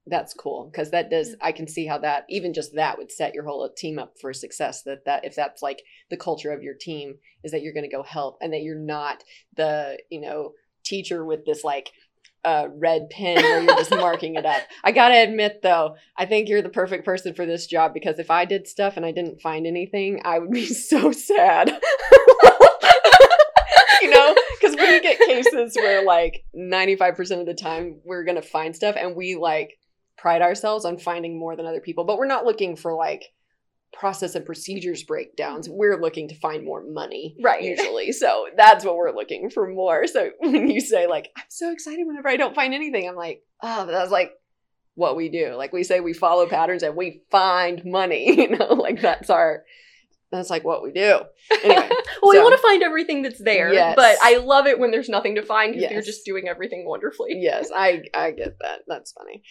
that's 0.08 0.34
cool 0.34 0.70
because 0.72 0.92
that 0.92 1.10
does 1.10 1.32
mm. 1.32 1.38
I 1.42 1.52
can 1.52 1.68
see 1.68 1.86
how 1.86 1.98
that 1.98 2.26
even 2.30 2.54
just 2.54 2.76
that 2.76 2.98
would 2.98 3.12
set 3.12 3.34
your 3.34 3.46
whole 3.46 3.70
team 3.76 4.00
up 4.00 4.14
for 4.20 4.34
success 4.34 4.84
that 4.84 5.06
that 5.06 5.26
if 5.26 5.36
that's 5.36 5.62
like 5.62 5.82
the 6.10 6.18
culture 6.18 6.52
of 6.52 6.64
your 6.64 6.76
team 6.76 7.16
is 7.44 7.52
that 7.52 7.62
you're 7.62 7.74
going 7.74 7.90
to 7.90 7.96
go 7.96 8.04
help 8.04 8.38
and 8.42 8.54
that 8.54 8.62
you're 8.62 8.80
not 8.80 9.24
the, 9.56 9.98
you 10.10 10.22
know, 10.22 10.54
teacher 10.84 11.26
with 11.26 11.46
this 11.46 11.64
like 11.64 11.92
uh, 12.46 12.68
red 12.76 13.10
pen 13.10 13.36
where 13.36 13.62
you're 13.62 13.76
just 13.76 13.92
marking 13.92 14.36
it 14.36 14.46
up. 14.46 14.62
I 14.84 14.92
gotta 14.92 15.22
admit 15.22 15.62
though, 15.62 15.96
I 16.18 16.26
think 16.26 16.50
you're 16.50 16.62
the 16.62 16.70
perfect 16.70 17.06
person 17.06 17.34
for 17.34 17.46
this 17.46 17.68
job 17.68 17.94
because 17.94 18.20
if 18.20 18.30
I 18.30 18.46
did 18.46 18.68
stuff 18.68 18.98
and 18.98 19.06
I 19.06 19.12
didn't 19.12 19.42
find 19.42 19.66
anything, 19.66 20.22
I 20.26 20.40
would 20.40 20.52
be 20.52 20.66
so 20.74 21.12
sad. 21.12 21.70
you 24.02 24.10
know, 24.10 24.36
because 24.60 24.76
we 24.76 25.00
get 25.00 25.20
cases 25.20 25.76
where 25.76 26.04
like 26.04 26.44
95% 26.56 27.40
of 27.40 27.46
the 27.46 27.54
time 27.54 28.02
we're 28.04 28.26
gonna 28.26 28.42
find 28.42 28.76
stuff 28.76 28.96
and 28.98 29.16
we 29.16 29.36
like 29.36 29.78
pride 30.18 30.42
ourselves 30.42 30.86
on 30.86 30.98
finding 30.98 31.38
more 31.40 31.56
than 31.56 31.66
other 31.66 31.82
people, 31.82 32.04
but 32.04 32.18
we're 32.18 32.26
not 32.28 32.46
looking 32.46 32.76
for 32.76 32.94
like 32.94 33.32
process 33.94 34.36
and 34.36 34.46
procedures 34.46 35.04
breakdowns. 35.04 35.68
Mm-hmm. 35.68 35.78
We're 35.78 36.02
looking 36.02 36.28
to 36.30 36.36
find 36.40 36.66
more 36.66 36.84
money 36.84 37.36
Right. 37.42 37.64
usually. 37.64 38.12
So 38.12 38.48
that's 38.58 38.84
what 38.84 38.96
we're 38.96 39.16
looking 39.16 39.50
for 39.50 39.68
more. 39.70 40.08
So 40.08 40.32
when 40.40 40.70
you 40.70 40.82
say 40.82 41.08
like, 41.08 41.30
I'm 41.38 41.44
so 41.50 41.72
excited 41.72 42.06
whenever 42.06 42.28
I 42.30 42.38
don't 42.38 42.56
find 42.56 42.74
anything, 42.74 43.08
I'm 43.08 43.16
like, 43.16 43.44
oh, 43.62 43.86
that's 43.86 44.12
like 44.12 44.32
what 44.96 45.16
we 45.16 45.30
do. 45.30 45.56
Like 45.56 45.74
we 45.74 45.84
say 45.84 46.00
we 46.00 46.14
follow 46.14 46.48
patterns 46.48 46.84
and 46.84 46.96
we 46.96 47.22
find 47.32 47.84
money, 47.86 48.38
you 48.42 48.50
know, 48.58 48.74
like 48.74 49.02
that's 49.02 49.30
our 49.30 49.64
that's 50.32 50.50
like 50.50 50.64
what 50.64 50.82
we 50.82 50.92
do. 50.92 51.20
Anyway, 51.64 51.90
well, 52.24 52.32
we 52.32 52.40
want 52.40 52.56
to 52.56 52.62
find 52.68 52.82
everything 52.82 53.22
that's 53.22 53.40
there, 53.40 53.72
Yes. 53.72 53.94
but 53.96 54.18
I 54.24 54.38
love 54.38 54.66
it 54.66 54.80
when 54.80 54.90
there's 54.90 55.08
nothing 55.10 55.36
to 55.36 55.44
find 55.44 55.74
because 55.76 55.92
you're 55.92 56.02
just 56.02 56.26
doing 56.26 56.48
everything 56.48 56.86
wonderfully. 56.88 57.38
yes, 57.40 57.70
I 57.74 58.02
I 58.16 58.32
get 58.32 58.58
that. 58.62 58.80
That's 58.88 59.12
funny. 59.12 59.44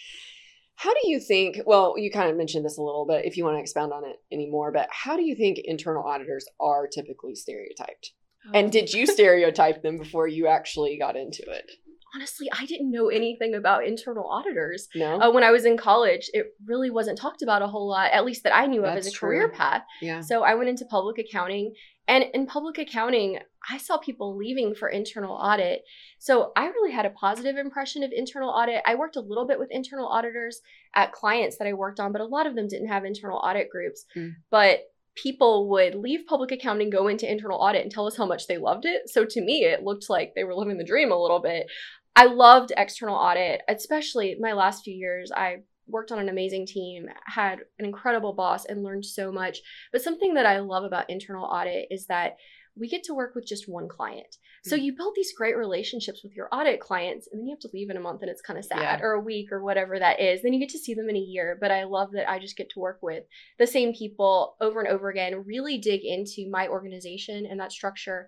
How 0.75 0.93
do 0.93 0.99
you 1.03 1.19
think? 1.19 1.59
Well, 1.65 1.95
you 1.97 2.11
kind 2.11 2.29
of 2.29 2.37
mentioned 2.37 2.65
this 2.65 2.77
a 2.77 2.81
little 2.81 3.05
bit. 3.05 3.25
If 3.25 3.37
you 3.37 3.45
want 3.45 3.57
to 3.57 3.61
expound 3.61 3.93
on 3.93 4.05
it 4.05 4.17
anymore, 4.31 4.71
but 4.71 4.89
how 4.91 5.15
do 5.15 5.23
you 5.23 5.35
think 5.35 5.59
internal 5.63 6.03
auditors 6.03 6.45
are 6.59 6.87
typically 6.87 7.35
stereotyped? 7.35 8.11
And 8.53 8.71
did 8.71 8.93
you 8.93 9.05
stereotype 9.07 9.83
them 9.83 9.97
before 9.97 10.27
you 10.27 10.47
actually 10.47 10.97
got 10.97 11.15
into 11.15 11.43
it? 11.43 11.71
honestly, 12.15 12.47
I 12.57 12.65
didn't 12.65 12.91
know 12.91 13.09
anything 13.09 13.55
about 13.55 13.85
internal 13.85 14.27
auditors. 14.29 14.87
No. 14.95 15.19
Uh, 15.19 15.31
when 15.31 15.43
I 15.43 15.51
was 15.51 15.65
in 15.65 15.77
college, 15.77 16.29
it 16.33 16.47
really 16.65 16.89
wasn't 16.89 17.17
talked 17.17 17.41
about 17.41 17.61
a 17.61 17.67
whole 17.67 17.89
lot, 17.89 18.11
at 18.11 18.25
least 18.25 18.43
that 18.43 18.55
I 18.55 18.67
knew 18.67 18.81
of 18.85 18.95
as 18.95 19.05
That's 19.05 19.15
a 19.15 19.19
career 19.19 19.49
path. 19.49 19.83
yeah. 20.01 20.21
So 20.21 20.43
I 20.43 20.55
went 20.55 20.69
into 20.69 20.85
public 20.85 21.17
accounting. 21.17 21.73
And 22.07 22.25
in 22.33 22.45
public 22.45 22.77
accounting, 22.77 23.39
I 23.69 23.77
saw 23.77 23.97
people 23.97 24.35
leaving 24.35 24.75
for 24.75 24.89
internal 24.89 25.35
audit. 25.35 25.83
So 26.19 26.51
I 26.55 26.67
really 26.67 26.91
had 26.91 27.05
a 27.05 27.11
positive 27.11 27.55
impression 27.57 28.03
of 28.03 28.11
internal 28.13 28.49
audit. 28.49 28.81
I 28.85 28.95
worked 28.95 29.15
a 29.15 29.21
little 29.21 29.47
bit 29.47 29.57
with 29.59 29.71
internal 29.71 30.07
auditors 30.07 30.61
at 30.95 31.13
clients 31.13 31.57
that 31.57 31.67
I 31.67 31.73
worked 31.73 31.99
on, 31.99 32.11
but 32.11 32.21
a 32.21 32.25
lot 32.25 32.45
of 32.45 32.55
them 32.55 32.67
didn't 32.67 32.89
have 32.89 33.05
internal 33.05 33.37
audit 33.37 33.69
groups. 33.69 34.05
Mm. 34.17 34.33
But 34.49 34.81
people 35.15 35.69
would 35.69 35.95
leave 35.95 36.25
public 36.27 36.51
accounting, 36.51 36.89
go 36.89 37.07
into 37.07 37.29
internal 37.29 37.59
audit, 37.59 37.83
and 37.83 37.91
tell 37.91 38.07
us 38.07 38.17
how 38.17 38.25
much 38.25 38.47
they 38.47 38.57
loved 38.57 38.85
it. 38.85 39.09
So 39.09 39.25
to 39.25 39.41
me, 39.41 39.63
it 39.63 39.83
looked 39.83 40.09
like 40.09 40.33
they 40.35 40.43
were 40.43 40.55
living 40.55 40.77
the 40.77 40.83
dream 40.83 41.11
a 41.11 41.21
little 41.21 41.39
bit. 41.39 41.67
I 42.15 42.25
loved 42.25 42.73
external 42.75 43.15
audit, 43.15 43.61
especially 43.69 44.35
my 44.39 44.53
last 44.53 44.83
few 44.83 44.93
years. 44.93 45.31
I 45.31 45.57
worked 45.87 46.11
on 46.11 46.19
an 46.19 46.29
amazing 46.29 46.65
team, 46.65 47.07
had 47.25 47.59
an 47.79 47.85
incredible 47.85 48.33
boss, 48.33 48.65
and 48.65 48.83
learned 48.83 49.05
so 49.05 49.31
much. 49.31 49.59
But 49.91 50.01
something 50.01 50.33
that 50.35 50.45
I 50.45 50.59
love 50.59 50.83
about 50.83 51.09
internal 51.09 51.45
audit 51.45 51.87
is 51.91 52.07
that 52.07 52.37
we 52.75 52.89
get 52.89 53.03
to 53.03 53.13
work 53.13 53.35
with 53.35 53.45
just 53.45 53.69
one 53.69 53.87
client. 53.87 54.37
So 54.63 54.75
mm. 54.75 54.81
you 54.81 54.95
build 54.95 55.13
these 55.15 55.33
great 55.37 55.55
relationships 55.55 56.23
with 56.23 56.33
your 56.33 56.47
audit 56.51 56.79
clients, 56.79 57.27
and 57.31 57.39
then 57.39 57.47
you 57.47 57.53
have 57.53 57.59
to 57.61 57.69
leave 57.73 57.89
in 57.89 57.97
a 57.97 58.01
month 58.01 58.21
and 58.21 58.31
it's 58.31 58.41
kind 58.41 58.57
of 58.57 58.65
sad, 58.65 58.99
Yeah. 58.99 59.05
or 59.05 59.11
a 59.13 59.21
week, 59.21 59.51
or 59.51 59.63
whatever 59.63 59.99
that 59.99 60.19
is. 60.19 60.41
Then 60.41 60.53
you 60.53 60.59
get 60.59 60.69
to 60.69 60.79
see 60.79 60.93
them 60.93 61.09
in 61.09 61.15
a 61.15 61.19
year. 61.19 61.57
But 61.59 61.71
I 61.71 61.83
love 61.83 62.11
that 62.13 62.29
I 62.29 62.39
just 62.39 62.57
get 62.57 62.69
to 62.71 62.79
work 62.79 62.99
with 63.01 63.23
the 63.59 63.67
same 63.67 63.93
people 63.93 64.55
over 64.59 64.79
and 64.79 64.89
over 64.89 65.09
again, 65.09 65.43
really 65.45 65.77
dig 65.77 66.01
into 66.03 66.49
my 66.49 66.67
organization 66.67 67.45
and 67.45 67.59
that 67.59 67.71
structure, 67.71 68.27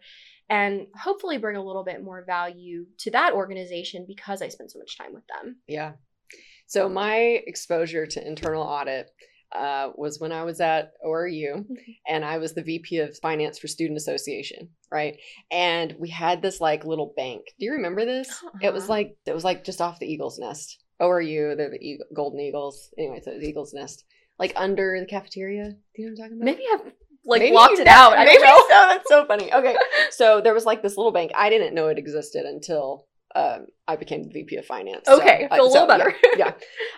and 0.49 0.87
hopefully 0.95 1.39
bring 1.39 1.55
a 1.55 1.63
little 1.63 1.83
bit 1.83 2.03
more 2.03 2.23
value 2.23 2.85
to 2.99 3.11
that 3.11 3.33
organization 3.33 4.05
because 4.07 4.41
I 4.43 4.49
spend 4.49 4.69
so 4.69 4.79
much 4.79 4.97
time 4.97 5.13
with 5.13 5.23
them. 5.27 5.57
Yeah. 5.67 5.93
So 6.67 6.89
my 6.89 7.15
exposure 7.45 8.05
to 8.05 8.27
internal 8.27 8.63
audit 8.63 9.11
uh, 9.55 9.91
was 9.95 10.19
when 10.19 10.31
I 10.31 10.43
was 10.43 10.59
at 10.59 10.91
ORU 11.05 11.65
and 12.07 12.25
I 12.25 12.37
was 12.39 12.53
the 12.53 12.63
VP 12.63 12.97
of 12.99 13.17
Finance 13.19 13.59
for 13.59 13.67
Student 13.67 13.97
Association, 13.97 14.69
right? 14.91 15.17
And 15.51 15.95
we 15.99 16.09
had 16.09 16.41
this 16.41 16.59
like 16.59 16.83
little 16.83 17.13
bank. 17.15 17.45
Do 17.59 17.65
you 17.65 17.73
remember 17.73 18.03
this? 18.03 18.43
It 18.61 18.73
was 18.73 18.83
Uh-uh. 18.83 18.89
like 18.89 19.17
it 19.25 19.33
was 19.33 19.43
like 19.43 19.63
just 19.63 19.81
off 19.81 19.99
the 19.99 20.07
Eagles 20.11 20.39
Nest. 20.39 20.81
ORU, 21.01 21.55
they're 21.57 21.69
the 21.69 21.77
Eagle, 21.81 22.05
Golden 22.13 22.39
Eagles. 22.39 22.89
Anyway, 22.97 23.21
so 23.23 23.31
was 23.33 23.43
Eagles 23.43 23.73
Nest, 23.73 24.03
like 24.39 24.53
under 24.55 24.97
the 24.99 25.05
cafeteria. 25.05 25.71
Do 25.95 26.01
you 26.01 26.07
know 26.07 26.11
what 26.17 26.25
I'm 26.25 26.29
talking 26.29 26.37
about? 26.41 26.45
Maybe 26.45 26.63
I've 26.73 26.93
like 27.25 27.39
Maybe 27.41 27.51
blocked 27.51 27.79
it 27.79 27.87
out. 27.87 28.17
I 28.17 28.23
Maybe 28.25 28.37
don't 28.39 28.47
know. 28.47 28.57
so. 28.59 28.87
That's 28.93 29.09
so 29.09 29.25
funny. 29.25 29.53
Okay, 29.53 29.75
so 30.11 30.41
there 30.41 30.53
was 30.53 30.65
like 30.65 30.81
this 30.83 30.97
little 30.97 31.11
bank. 31.11 31.31
I 31.35 31.49
didn't 31.49 31.73
know 31.75 31.87
it 31.87 31.97
existed 31.97 32.45
until 32.45 33.07
um, 33.35 33.67
I 33.87 33.95
became 33.97 34.23
the 34.23 34.29
VP 34.29 34.55
of 34.55 34.65
Finance. 34.65 35.03
So, 35.05 35.17
Okay, 35.21 35.47
uh, 35.51 35.55
feel 35.55 35.67
a 35.67 35.71
so, 35.71 35.85
little 35.85 35.87
better. 35.87 36.13
yeah. 36.37 36.53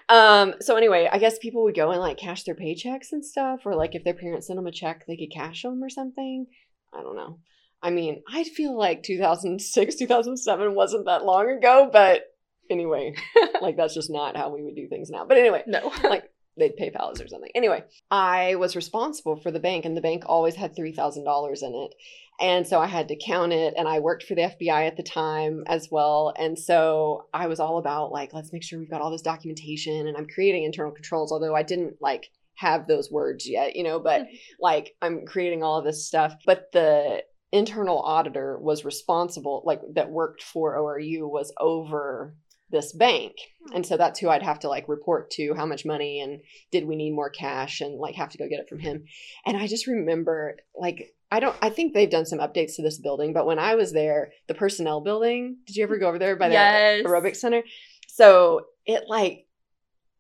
Um. 0.10 0.54
So 0.62 0.76
anyway, 0.78 1.10
I 1.12 1.17
guess 1.17 1.38
people 1.39 1.63
would 1.63 1.76
go 1.76 1.91
and 1.91 2.00
like 2.00 2.17
cash 2.17 2.43
their 2.43 2.56
paychecks 2.56 3.12
and 3.12 3.26
stuff, 3.26 3.62
or 3.65 3.76
like 3.76 3.95
if 3.95 4.04
their 4.04 4.13
parents 4.13 4.47
sent 4.47 4.58
them 4.58 4.67
a 4.67 4.71
check, 4.71 5.06
they 5.08 5.17
could 5.17 5.32
cash 5.34 5.63
them 5.63 5.84
or 5.84 5.89
something. 5.89 6.45
I 6.93 7.02
don't 7.02 7.15
know. 7.15 7.39
I 7.82 7.89
mean, 7.89 8.23
I 8.32 8.43
feel 8.43 8.78
like 8.78 9.04
2006, 9.04 9.95
2007 9.95 10.73
wasn't 10.76 11.06
that 11.06 11.26
long 11.26 11.50
ago, 11.50 11.89
but 11.91 12.23
anyway, 12.69 13.13
like 13.62 13.78
that's 13.78 13.93
just 13.93 14.10
not 14.10 14.38
how 14.38 14.50
we 14.54 14.63
would 14.63 14.76
do 14.76 14.88
things 14.88 15.10
now. 15.10 15.26
But 15.26 15.38
anyway, 15.38 15.63
no. 15.67 15.91
like 16.04 16.23
they'd 16.57 16.77
PayPal 16.77 17.11
us 17.11 17.21
or 17.21 17.27
something. 17.27 17.51
Anyway, 17.55 17.83
I 18.11 18.55
was 18.55 18.75
responsible 18.75 19.37
for 19.37 19.51
the 19.51 19.59
bank, 19.59 19.85
and 19.85 19.95
the 19.95 20.01
bank 20.01 20.23
always 20.25 20.55
had 20.55 20.75
three 20.75 20.93
thousand 20.93 21.23
dollars 21.23 21.63
in 21.63 21.73
it, 21.73 21.95
and 22.39 22.67
so 22.67 22.79
I 22.79 22.87
had 22.87 23.07
to 23.09 23.15
count 23.15 23.53
it. 23.53 23.73
And 23.77 23.87
I 23.87 23.99
worked 23.99 24.23
for 24.23 24.35
the 24.35 24.41
FBI 24.41 24.87
at 24.87 24.97
the 24.97 25.03
time 25.03 25.63
as 25.67 25.89
well, 25.91 26.33
and 26.37 26.57
so 26.57 27.27
I 27.33 27.47
was 27.47 27.59
all 27.59 27.77
about 27.77 28.11
like 28.11 28.33
let's 28.33 28.53
make 28.53 28.63
sure 28.63 28.79
we've 28.79 28.89
got 28.89 29.01
all 29.01 29.11
this 29.11 29.21
documentation, 29.21 30.07
and 30.07 30.17
I'm 30.17 30.27
creating 30.27 30.63
internal 30.63 30.91
controls. 30.91 31.31
Although 31.31 31.55
I 31.55 31.63
didn't 31.63 31.95
like 32.01 32.29
have 32.55 32.87
those 32.87 33.11
words 33.11 33.47
yet, 33.47 33.75
you 33.75 33.83
know, 33.83 33.99
but 33.99 34.27
like 34.59 34.95
I'm 35.01 35.25
creating 35.25 35.63
all 35.63 35.79
of 35.79 35.85
this 35.85 36.07
stuff. 36.07 36.35
But 36.45 36.71
the 36.73 37.23
internal 37.51 37.99
auditor 37.99 38.57
was 38.59 38.83
responsible, 38.85 39.63
like 39.65 39.81
that 39.93 40.11
worked 40.11 40.43
for 40.43 40.77
ORU 40.77 41.29
was 41.29 41.53
over 41.59 42.35
this 42.69 42.93
bank. 42.93 43.34
Hmm. 43.67 43.77
And 43.77 43.86
so 43.86 43.97
that's 43.97 44.19
who 44.19 44.30
I'd 44.30 44.43
have 44.43 44.60
to 44.60 44.69
like 44.69 44.88
report 44.89 45.32
to 45.32 45.53
how 45.56 45.65
much 45.65 45.86
money 45.86 46.19
and 46.21 46.41
did 46.71 46.86
we 46.86 46.95
need 46.95 47.12
more 47.12 47.30
cash 47.30 47.82
and 47.82 47.99
like 47.99 48.15
have 48.15 48.30
to 48.30 48.38
go 48.38 48.47
get 48.49 48.60
it 48.60 48.69
from 48.69 48.80
him. 48.80 49.06
And 49.45 49.58
I 49.58 49.67
just 49.67 49.88
remember 49.88 50.58
like 50.75 51.13
I 51.32 51.39
don't 51.39 51.56
I 51.62 51.69
think 51.69 51.93
they've 51.93 52.10
done 52.10 52.25
some 52.25 52.39
updates 52.39 52.75
to 52.75 52.82
this 52.84 52.99
building, 52.99 53.34
but 53.34 53.45
when 53.45 53.60
I 53.60 53.75
was 53.75 53.91
there, 53.93 54.32
the 54.47 54.53
personnel 54.53 55.01
building, 55.01 55.58
did 55.65 55.75
you 55.75 55.84
ever 55.84 55.97
go 55.97 56.08
over 56.08 56.19
there 56.19 56.36
by 56.36 56.49
the 56.49 56.53
Yes. 56.53 57.06
aerobic 57.06 57.36
center? 57.36 57.63
So 58.08 58.65
it 58.86 59.03
like 59.08 59.46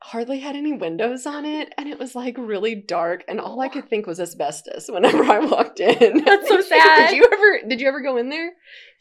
hardly 0.01 0.39
had 0.39 0.55
any 0.55 0.71
windows 0.73 1.25
on 1.25 1.43
it 1.43 1.73
and 1.77 1.89
it 1.89 1.97
was 1.97 2.13
like 2.15 2.35
really 2.37 2.75
dark 2.75 3.23
and 3.27 3.39
all 3.41 3.59
I 3.61 3.67
could 3.67 3.89
think 3.89 4.05
was 4.05 4.19
asbestos 4.19 4.87
whenever 4.89 5.23
I 5.23 5.39
walked 5.39 5.79
in. 5.79 6.23
That's 6.25 6.47
so 6.47 6.61
sad. 6.69 7.09
did 7.09 7.17
you 7.17 7.27
ever 7.31 7.67
did 7.67 7.81
you 7.81 7.87
ever 7.87 8.01
go 8.01 8.17
in 8.17 8.29
there? 8.29 8.51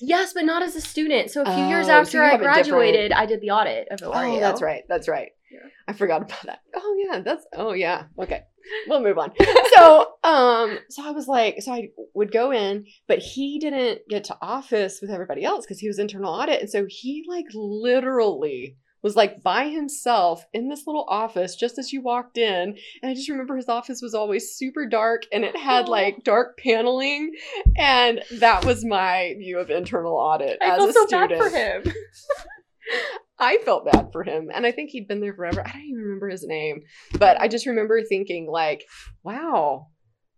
Yes, 0.01 0.33
but 0.33 0.45
not 0.45 0.63
as 0.63 0.75
a 0.77 0.81
student. 0.81 1.31
So 1.31 1.43
a 1.43 1.55
few 1.55 1.65
years 1.67 1.87
Oh, 1.87 1.89
so 1.89 1.93
after 1.93 2.17
you 2.19 2.23
I 2.25 2.27
a 2.29 2.31
different- 2.39 2.55
graduated, 2.55 3.13
I 3.13 3.27
did 3.27 3.41
the 3.41 3.51
audit 3.51 3.89
of 3.91 4.01
ORU. 4.01 4.37
Oh, 4.37 4.41
that's 4.41 4.63
right. 4.63 4.85
That's 4.89 5.07
right. 5.09 5.29
Yeah. 5.51 5.69
I 5.87 5.93
forgot 5.93 6.23
about 6.23 6.43
that. 6.45 6.61
Oh 6.75 6.97
yeah, 7.07 7.21
that's 7.21 7.47
oh 7.55 7.73
yeah. 7.73 8.05
Okay. 8.19 8.43
We'll 8.89 9.01
move 9.03 9.17
on. 9.19 9.31
so 9.77 10.15
um 10.25 10.79
so 10.91 11.07
I 11.07 11.13
was 11.13 11.29
like 11.29 11.57
so 11.61 11.73
I 11.73 11.91
would 12.15 12.33
go 12.33 12.51
in, 12.53 12.87
but 13.07 13.19
he 13.21 13.59
didn't 13.61 14.01
get 14.09 14.25
to 14.25 14.37
office 14.43 14.99
with 15.01 15.11
everybody 15.11 15.45
else 15.45 15.65
because 15.67 15.79
he 15.79 15.87
was 15.89 15.99
internal 16.01 16.33
audit. 16.35 16.61
And 16.63 16.71
so 16.71 16.87
he 16.89 17.25
like 17.29 17.45
literally 17.55 18.77
was 19.03 19.17
like 19.17 19.43
by 19.43 19.69
himself 19.69 20.45
in 20.53 20.69
this 20.69 20.87
little 20.87 21.05
office 21.09 21.55
just 21.55 21.79
as 21.79 21.93
you 21.93 22.03
walked 22.03 22.39
in. 22.39 22.77
And 23.03 23.11
I 23.11 23.15
just 23.15 23.29
remember 23.29 23.57
his 23.57 23.69
office 23.69 24.01
was 24.03 24.15
always 24.15 24.57
super 24.57 24.87
dark 24.87 25.25
and 25.33 25.45
it 25.45 25.57
had 25.57 25.89
like 25.89 26.25
dark 26.25 26.59
paneling. 26.59 27.33
And 27.77 28.23
that 28.39 28.65
was 28.65 28.85
my 28.85 29.35
view 29.39 29.59
of 29.59 29.71
internal 29.71 30.15
audit 30.15 30.59
I 30.63 30.73
as 30.73 30.79
feel 30.79 30.89
a 30.89 30.93
so 30.93 31.07
student. 31.07 31.31
bad 31.31 31.39
for 31.39 31.57
him. 31.57 31.95
I 33.39 33.59
felt 33.59 33.85
bad 33.91 34.09
for 34.13 34.23
him. 34.23 34.51
And 34.53 34.65
I 34.67 34.73
think 34.73 34.91
he'd 34.91 35.09
been 35.09 35.21
there 35.21 35.35
forever. 35.35 35.63
I 35.65 35.71
don't 35.73 35.83
even 35.83 36.03
remember 36.03 36.29
his 36.29 36.47
name. 36.47 36.83
But 37.19 37.41
I 37.41 37.49
just 37.49 37.67
remember 37.67 38.03
thinking, 38.03 38.49
like, 38.51 38.85
wow, 39.23 39.89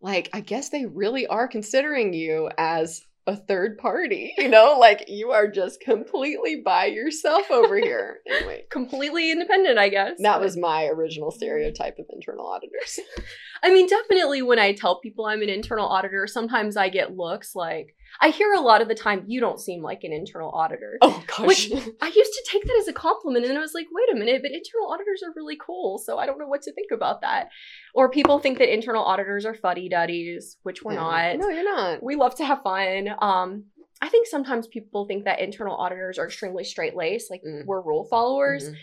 like, 0.01 0.31
I 0.33 0.41
guess 0.41 0.71
they 0.71 0.87
really 0.87 1.27
are 1.27 1.47
considering 1.49 2.13
you 2.13 2.51
as 2.59 3.01
a 3.29 3.37
third 3.37 3.77
party. 3.79 4.33
You 4.39 4.49
know, 4.49 4.77
like 4.81 5.05
you 5.09 5.31
are 5.33 5.47
just 5.49 5.81
completely 5.81 6.63
by 6.65 6.87
yourself 6.87 7.51
over 7.51 7.77
here. 7.89 8.19
Anyway, 8.29 8.65
Completely 8.71 9.31
independent, 9.31 9.79
I 9.79 9.89
guess. 9.91 10.13
that 10.21 10.41
was 10.41 10.57
my 10.57 10.87
original 10.87 11.31
stereotype 11.31 11.99
of 11.99 12.07
internal 12.11 12.47
auditors. 12.47 12.99
I 13.63 13.73
mean, 13.73 13.87
definitely 13.87 14.41
when 14.43 14.59
I 14.59 14.73
tell 14.73 15.01
people 15.01 15.27
I'm 15.27 15.43
an 15.43 15.49
internal 15.49 15.87
auditor, 15.87 16.27
sometimes 16.27 16.77
I 16.77 16.89
get 16.89 17.17
looks 17.17 17.55
like 17.55 17.95
I 18.21 18.31
hear 18.31 18.53
a 18.53 18.61
lot 18.61 18.81
of 18.83 18.89
the 18.89 18.95
time, 18.95 19.25
you 19.27 19.41
don't 19.41 19.61
seem 19.61 19.83
like 19.83 20.03
an 20.05 20.13
internal 20.13 20.51
auditor. 20.51 20.99
Oh, 21.03 21.23
gosh. 21.27 21.47
Which- 21.47 21.73
I 22.01 22.07
used 22.07 22.33
to 22.33 22.45
take 22.51 22.65
that 22.65 22.77
as 22.81 22.89
a 22.89 22.93
compliment, 22.93 23.45
and 23.45 23.51
then 23.51 23.57
I 23.59 23.61
was 23.61 23.75
like, 23.75 23.87
wait 23.93 24.11
a 24.13 24.19
minute, 24.19 24.43
but 24.43 24.51
internal 24.51 24.91
auditors 24.91 25.23
are 25.25 25.33
really 25.37 25.57
cool, 25.65 25.99
so 25.99 26.19
I 26.19 26.27
don't 26.27 26.39
know 26.39 26.47
what 26.49 26.63
to 26.63 26.73
think 26.73 26.91
about 26.93 27.21
that. 27.21 27.49
Or 27.95 28.11
people 28.11 28.39
think 28.39 28.59
that 28.59 28.73
internal 28.73 29.05
auditors 29.05 29.45
are 29.47 29.55
fuddy 29.55 29.89
duddies, 29.89 30.57
which 30.63 30.83
we're 30.83 30.95
Yeah. 30.95 31.01
not. 31.01 31.39
No, 31.39 31.49
you're 31.49 31.65
not. 31.65 32.03
We 32.03 32.17
love 32.17 32.35
to 32.37 32.45
have 32.45 32.63
fun. 32.63 33.09
Um, 33.21 33.67
I 34.01 34.09
think 34.09 34.27
sometimes 34.29 34.69
people 34.69 35.07
think 35.07 35.25
that 35.25 35.41
internal 35.41 35.77
auditors 35.77 36.19
are 36.19 36.27
extremely 36.27 36.63
straight 36.65 36.95
laced, 36.97 37.31
like 37.31 37.43
Mm. 37.43 37.67
we're 37.67 37.81
rule 37.81 38.05
followers. 38.05 38.71
Mhm. 38.71 38.77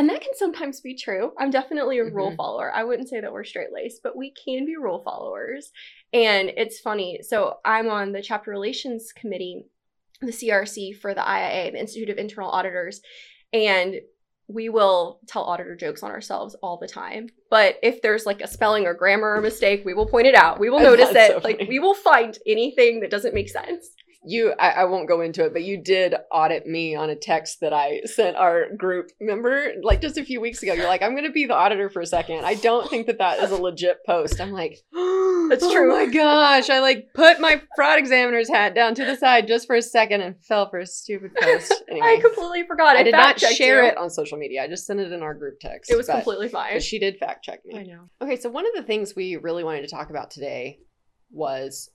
And 0.00 0.08
that 0.08 0.22
can 0.22 0.32
sometimes 0.34 0.80
be 0.80 0.94
true. 0.96 1.32
I'm 1.38 1.50
definitely 1.50 1.98
a 1.98 2.04
rule 2.04 2.30
Mhm. 2.32 2.36
follower. 2.36 2.72
I 2.74 2.84
wouldn't 2.84 3.10
say 3.10 3.20
that 3.20 3.30
we're 3.34 3.44
straight 3.44 3.70
laced, 3.70 4.02
but 4.02 4.16
we 4.16 4.30
can 4.32 4.64
be 4.64 4.76
rule 4.76 5.02
followers. 5.02 5.72
And 6.14 6.50
it's 6.56 6.80
funny. 6.80 7.20
So 7.22 7.58
I'm 7.66 7.90
on 7.90 8.12
the 8.12 8.22
chapter 8.22 8.50
relations 8.50 9.12
committee, 9.12 9.66
the 10.22 10.32
CRC 10.32 10.92
for 10.92 11.12
the 11.12 11.20
IIA, 11.20 11.72
the 11.72 11.80
Institute 11.80 12.08
of 12.08 12.16
Internal 12.16 12.48
Auditors. 12.50 13.02
And 13.52 14.00
we 14.48 14.70
will 14.70 15.20
tell 15.26 15.44
auditor 15.44 15.76
jokes 15.76 16.02
on 16.02 16.10
ourselves 16.10 16.54
all 16.62 16.78
the 16.78 16.88
time. 16.88 17.28
But 17.50 17.76
if 17.82 18.00
there's 18.00 18.24
like 18.24 18.40
a 18.40 18.48
spelling 18.48 18.86
or 18.86 18.94
grammar 18.94 19.38
mistake, 19.42 19.84
we 19.84 19.92
will 19.92 20.06
point 20.06 20.26
it 20.26 20.34
out. 20.34 20.58
We 20.58 20.70
will 20.70 20.80
notice 20.90 21.10
it. 21.10 21.32
so 21.32 21.40
like 21.44 21.66
we 21.68 21.78
will 21.78 21.94
find 21.94 22.38
anything 22.46 23.00
that 23.00 23.10
doesn't 23.10 23.34
make 23.34 23.50
sense. 23.50 23.90
You 24.22 24.52
I, 24.58 24.70
I 24.70 24.84
won't 24.84 25.08
go 25.08 25.22
into 25.22 25.44
it 25.46 25.52
but 25.54 25.62
you 25.62 25.82
did 25.82 26.14
audit 26.30 26.66
me 26.66 26.94
on 26.94 27.08
a 27.08 27.16
text 27.16 27.60
that 27.60 27.72
i 27.72 28.02
sent 28.04 28.36
our 28.36 28.66
group 28.76 29.10
remember 29.18 29.72
like 29.82 30.02
just 30.02 30.18
a 30.18 30.24
few 30.24 30.40
weeks 30.42 30.62
ago 30.62 30.74
you're 30.74 30.86
like 30.86 31.02
i'm 31.02 31.14
gonna 31.14 31.30
be 31.32 31.46
the 31.46 31.54
auditor 31.54 31.88
for 31.88 32.02
a 32.02 32.06
second 32.06 32.44
i 32.44 32.54
don't 32.54 32.90
think 32.90 33.06
that 33.06 33.16
that 33.18 33.38
is 33.42 33.50
a 33.50 33.56
legit 33.56 34.04
post 34.04 34.40
i'm 34.40 34.52
like 34.52 34.78
That's 35.50 35.66
true 35.72 35.92
oh 35.92 36.06
my 36.06 36.12
gosh 36.12 36.68
i 36.70 36.80
like 36.80 37.08
put 37.14 37.40
my 37.40 37.62
fraud 37.74 37.98
examiner's 37.98 38.48
hat 38.48 38.74
down 38.74 38.94
to 38.96 39.04
the 39.04 39.16
side 39.16 39.48
just 39.48 39.66
for 39.66 39.74
a 39.74 39.82
second 39.82 40.20
and 40.20 40.36
fell 40.44 40.68
for 40.68 40.78
a 40.80 40.86
stupid 40.86 41.32
post 41.40 41.72
anyway 41.90 42.06
I 42.18 42.20
completely 42.20 42.66
forgot. 42.66 42.96
I 42.96 43.02
did 43.02 43.12
not 43.12 43.40
share 43.40 43.82
you. 43.82 43.88
it 43.88 43.96
on 43.96 44.10
social 44.10 44.36
media 44.38 44.62
i 44.62 44.68
just 44.68 44.86
sent 44.86 45.00
it 45.00 45.12
in 45.12 45.22
our 45.22 45.34
group 45.34 45.60
text 45.60 45.90
It 45.90 45.96
was 45.96 46.06
but- 46.08 46.16
completely 46.16 46.48
fine. 46.48 46.74
but 46.74 46.82
she 46.82 46.98
did 46.98 47.16
fact 47.18 47.42
check 47.44 47.60
me 47.64 47.78
I 47.80 47.82
know. 47.84 48.10
Okay, 48.22 48.36
so 48.36 48.50
one 48.50 48.66
of 48.66 48.72
the 48.74 48.82
things 48.82 49.14
we 49.16 49.36
really 49.36 49.64
wanted 49.64 49.80
to 49.82 49.88
talk 49.88 50.10
about 50.10 50.30
today 50.30 50.78
was 51.32 51.88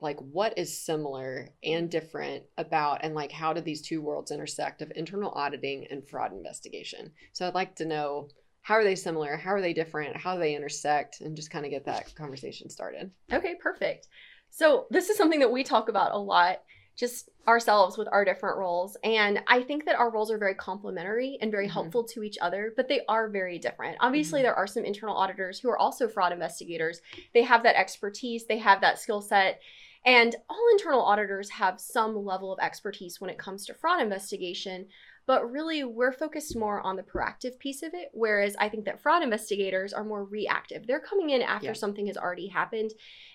like 0.00 0.18
what 0.20 0.56
is 0.56 0.84
similar 0.84 1.48
and 1.62 1.90
different 1.90 2.44
about 2.58 3.00
and 3.02 3.14
like 3.14 3.32
how 3.32 3.52
do 3.52 3.60
these 3.60 3.82
two 3.82 4.00
worlds 4.00 4.30
intersect 4.30 4.82
of 4.82 4.92
internal 4.96 5.32
auditing 5.34 5.86
and 5.90 6.08
fraud 6.08 6.32
investigation. 6.32 7.12
So 7.32 7.46
I'd 7.46 7.54
like 7.54 7.76
to 7.76 7.84
know 7.84 8.28
how 8.62 8.74
are 8.74 8.84
they 8.84 8.94
similar, 8.94 9.36
how 9.36 9.50
are 9.50 9.60
they 9.60 9.72
different, 9.72 10.16
how 10.16 10.34
do 10.34 10.40
they 10.40 10.54
intersect 10.54 11.20
and 11.20 11.36
just 11.36 11.50
kind 11.50 11.64
of 11.64 11.70
get 11.70 11.84
that 11.86 12.14
conversation 12.14 12.68
started. 12.68 13.10
Okay, 13.32 13.54
perfect. 13.60 14.08
So, 14.50 14.86
this 14.90 15.10
is 15.10 15.16
something 15.16 15.40
that 15.40 15.52
we 15.52 15.62
talk 15.62 15.88
about 15.88 16.12
a 16.12 16.18
lot, 16.18 16.62
just 16.96 17.30
ourselves 17.46 17.96
with 17.96 18.08
our 18.12 18.24
different 18.24 18.58
roles. 18.58 18.96
And 19.02 19.42
I 19.46 19.62
think 19.62 19.86
that 19.86 19.94
our 19.94 20.10
roles 20.10 20.30
are 20.30 20.38
very 20.38 20.54
complementary 20.54 21.38
and 21.40 21.50
very 21.50 21.66
Mhm. 21.66 21.72
helpful 21.72 22.04
to 22.04 22.22
each 22.22 22.36
other, 22.40 22.72
but 22.76 22.88
they 22.88 23.00
are 23.08 23.28
very 23.28 23.58
different. 23.58 23.96
Obviously, 24.00 24.40
Mhm. 24.40 24.44
there 24.44 24.54
are 24.54 24.66
some 24.66 24.84
internal 24.84 25.16
auditors 25.16 25.60
who 25.60 25.70
are 25.70 25.78
also 25.78 26.08
fraud 26.08 26.32
investigators. 26.32 27.00
They 27.32 27.42
have 27.42 27.62
that 27.62 27.78
expertise, 27.78 28.46
they 28.46 28.58
have 28.58 28.80
that 28.82 28.98
skill 28.98 29.22
set. 29.22 29.62
And 30.06 30.34
all 30.48 30.66
internal 30.72 31.02
auditors 31.02 31.50
have 31.50 31.78
some 31.80 32.16
level 32.24 32.52
of 32.52 32.58
expertise 32.58 33.20
when 33.20 33.30
it 33.30 33.38
comes 33.38 33.66
to 33.66 33.74
fraud 33.74 34.00
investigation, 34.00 34.86
but 35.26 35.50
really 35.50 35.84
we're 35.84 36.10
focused 36.10 36.56
more 36.56 36.80
on 36.80 36.96
the 36.96 37.02
proactive 37.02 37.58
piece 37.58 37.82
of 37.82 37.92
it. 37.92 38.08
Whereas 38.12 38.56
I 38.58 38.70
think 38.70 38.86
that 38.86 39.00
fraud 39.00 39.22
investigators 39.22 39.92
are 39.92 40.02
more 40.02 40.24
reactive. 40.24 40.86
They're 40.86 41.00
coming 41.00 41.30
in 41.30 41.42
after 41.42 41.66
Yeah. 41.66 41.72
something 41.74 42.06
has 42.06 42.16
already 42.16 42.48
happened 42.48 42.92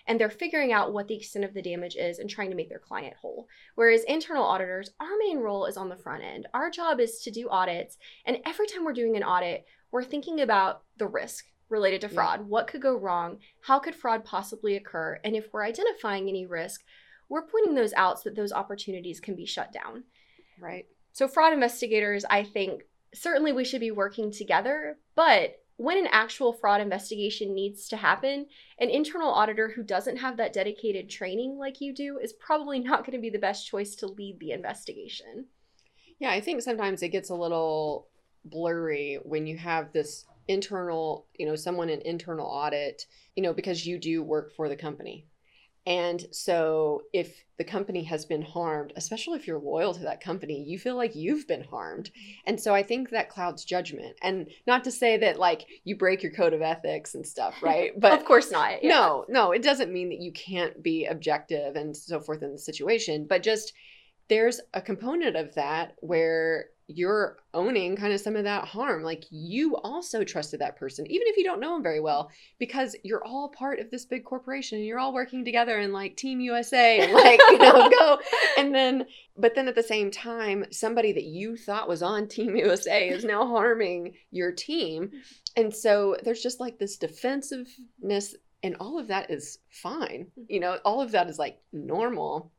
and 0.08 0.18
they're 0.20 0.28
figuring 0.28 0.72
out 0.72 0.92
what 0.92 1.06
the 1.06 1.14
extent 1.16 1.44
of 1.44 1.54
the 1.54 1.62
damage 1.62 1.94
is 1.96 2.18
and 2.18 2.28
trying 2.28 2.50
to 2.50 2.56
make 2.56 2.68
their 2.68 2.80
client 2.80 3.16
whole. 3.16 3.48
Whereas 3.76 4.02
internal 4.04 4.44
auditors, 4.44 4.90
our 4.98 5.16
main 5.20 5.38
role 5.38 5.66
is 5.66 5.76
on 5.76 5.88
the 5.88 5.96
front 5.96 6.24
end. 6.24 6.48
Our 6.52 6.68
job 6.68 6.98
is 7.00 7.22
to 7.22 7.30
do 7.30 7.48
audits, 7.48 7.96
and 8.24 8.38
every 8.44 8.66
time 8.66 8.84
we're 8.84 8.92
doing 8.92 9.16
an 9.16 9.22
audit, 9.24 9.64
we're 9.92 10.02
thinking 10.04 10.40
about 10.40 10.82
the 10.96 11.06
risk 11.06 11.46
related 11.68 12.00
to 12.02 12.06
Yeah. 12.08 12.14
fraud. 12.14 12.48
What 12.48 12.66
could 12.66 12.80
go 12.80 12.96
wrong? 12.96 13.40
How 13.62 13.78
could 13.78 13.94
fraud 13.94 14.24
possibly 14.24 14.76
occur? 14.76 15.20
And 15.24 15.34
if 15.34 15.52
we're 15.52 15.64
identifying 15.64 16.28
any 16.28 16.46
risk, 16.46 16.84
we're 17.28 17.46
pointing 17.46 17.74
those 17.74 17.92
out 17.94 18.20
so 18.20 18.28
that 18.28 18.36
those 18.36 18.52
opportunities 18.52 19.20
can 19.20 19.34
be 19.34 19.46
shut 19.46 19.72
down. 19.72 20.04
Right. 20.60 20.86
So, 21.12 21.26
fraud 21.26 21.52
investigators, 21.52 22.24
I 22.28 22.44
think 22.44 22.84
certainly 23.14 23.52
we 23.52 23.64
should 23.64 23.80
be 23.80 23.90
working 23.90 24.30
together, 24.30 24.98
but 25.14 25.62
when 25.78 25.98
an 25.98 26.06
actual 26.10 26.52
fraud 26.54 26.80
investigation 26.80 27.54
needs 27.54 27.88
to 27.88 27.96
happen, 27.96 28.46
an 28.78 28.88
internal 28.88 29.30
auditor 29.30 29.68
who 29.68 29.82
doesn't 29.82 30.16
have 30.18 30.36
that 30.38 30.52
dedicated 30.52 31.10
training 31.10 31.58
like 31.58 31.80
you 31.80 31.94
do 31.94 32.18
is 32.18 32.32
probably 32.32 32.78
not 32.80 33.04
going 33.04 33.12
to 33.12 33.20
be 33.20 33.30
the 33.30 33.38
best 33.38 33.66
choice 33.66 33.94
to 33.96 34.06
lead 34.06 34.38
the 34.40 34.52
investigation. 34.52 35.46
Yeah, 36.18 36.30
I 36.30 36.40
think 36.40 36.62
sometimes 36.62 37.02
it 37.02 37.08
gets 37.10 37.28
a 37.28 37.34
little 37.34 38.08
blurry 38.44 39.18
when 39.22 39.46
you 39.46 39.58
have 39.58 39.92
this 39.92 40.24
internal, 40.48 41.26
you 41.38 41.46
know, 41.46 41.56
someone 41.56 41.88
in 41.88 42.00
internal 42.02 42.46
audit, 42.46 43.06
you 43.34 43.42
know, 43.42 43.52
because 43.52 43.86
you 43.86 43.98
do 43.98 44.22
work 44.22 44.52
for 44.54 44.68
the 44.68 44.76
company. 44.76 45.26
And 45.86 46.26
so 46.32 47.02
if 47.12 47.44
the 47.58 47.64
company 47.64 48.02
has 48.04 48.24
been 48.24 48.42
harmed, 48.42 48.92
especially 48.96 49.38
if 49.38 49.46
you're 49.46 49.60
loyal 49.60 49.94
to 49.94 50.00
that 50.00 50.20
company, 50.20 50.64
you 50.66 50.80
feel 50.80 50.96
like 50.96 51.14
you've 51.14 51.46
been 51.46 51.62
harmed. 51.62 52.10
And 52.44 52.60
so 52.60 52.74
I 52.74 52.82
think 52.82 53.10
that 53.10 53.28
clouds 53.28 53.64
judgment. 53.64 54.16
And 54.20 54.48
not 54.66 54.82
to 54.84 54.90
say 54.90 55.16
that 55.18 55.38
like 55.38 55.64
you 55.84 55.96
break 55.96 56.24
your 56.24 56.32
code 56.32 56.54
of 56.54 56.60
ethics 56.60 57.14
and 57.14 57.24
stuff, 57.24 57.54
right? 57.62 57.92
But 57.96 58.18
of 58.18 58.24
course 58.24 58.50
not. 58.50 58.82
yeah. 58.82 58.88
no, 58.88 59.24
no, 59.28 59.52
it 59.52 59.62
doesn't 59.62 59.92
mean 59.92 60.08
that 60.08 60.20
you 60.20 60.32
can't 60.32 60.82
be 60.82 61.06
objective 61.06 61.76
and 61.76 61.96
so 61.96 62.18
forth 62.18 62.42
in 62.42 62.50
the 62.50 62.58
situation, 62.58 63.26
but 63.28 63.44
just 63.44 63.72
there's 64.28 64.60
a 64.74 64.82
component 64.82 65.36
of 65.36 65.54
that 65.54 65.94
where 66.00 66.66
you're 66.88 67.38
owning 67.52 67.96
kind 67.96 68.12
of 68.12 68.20
some 68.20 68.36
of 68.36 68.44
that 68.44 68.64
harm. 68.64 69.02
Like 69.02 69.24
you 69.30 69.76
also 69.76 70.22
trusted 70.22 70.60
that 70.60 70.76
person, 70.76 71.04
even 71.10 71.26
if 71.26 71.36
you 71.36 71.42
don't 71.42 71.60
know 71.60 71.74
them 71.74 71.82
very 71.82 72.00
well, 72.00 72.30
because 72.58 72.94
you're 73.02 73.24
all 73.24 73.48
part 73.48 73.80
of 73.80 73.90
this 73.90 74.04
big 74.04 74.24
corporation 74.24 74.78
and 74.78 74.86
you're 74.86 75.00
all 75.00 75.12
working 75.12 75.44
together 75.44 75.78
and 75.78 75.92
like 75.92 76.16
Team 76.16 76.40
USA 76.40 77.00
and 77.00 77.12
like, 77.12 77.40
you 77.50 77.58
know, 77.58 77.90
go. 77.98 78.18
And 78.56 78.72
then, 78.72 79.06
but 79.36 79.54
then 79.54 79.66
at 79.66 79.74
the 79.74 79.82
same 79.82 80.12
time, 80.12 80.64
somebody 80.70 81.12
that 81.12 81.24
you 81.24 81.56
thought 81.56 81.88
was 81.88 82.02
on 82.02 82.28
Team 82.28 82.54
USA 82.56 83.08
is 83.08 83.24
now 83.24 83.46
harming 83.46 84.14
your 84.30 84.52
team. 84.52 85.10
And 85.56 85.74
so 85.74 86.16
there's 86.22 86.42
just 86.42 86.60
like 86.60 86.78
this 86.78 86.96
defensiveness, 86.96 88.36
and 88.62 88.76
all 88.78 88.98
of 88.98 89.08
that 89.08 89.30
is 89.30 89.58
fine. 89.70 90.28
Mm-hmm. 90.38 90.42
You 90.48 90.60
know, 90.60 90.78
all 90.84 91.00
of 91.00 91.10
that 91.12 91.28
is 91.28 91.38
like 91.38 91.58
normal. 91.72 92.52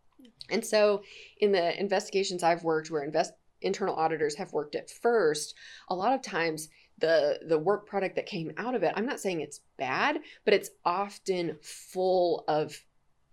And 0.50 0.66
so 0.66 1.04
in 1.40 1.52
the 1.52 1.80
investigations 1.80 2.44
I've 2.44 2.64
worked 2.64 2.92
where 2.92 3.04
invest 3.04 3.34
internal 3.62 3.96
auditors 3.96 4.36
have 4.36 4.54
worked 4.54 4.76
at 4.76 4.90
first, 4.90 5.56
a 5.90 5.96
lot 5.96 6.14
of 6.14 6.22
times 6.22 6.70
the 7.00 7.40
the 7.48 7.60
work 7.60 7.86
product 7.88 8.16
that 8.16 8.26
came 8.26 8.52
out 8.58 8.76
of 8.76 8.84
it, 8.84 8.94
I'm 8.96 9.06
not 9.06 9.20
saying 9.20 9.42
it's 9.42 9.62
bad, 9.78 10.18
but 10.46 10.54
it's 10.54 10.70
often 10.86 11.58
full 11.62 12.44
of 12.48 12.84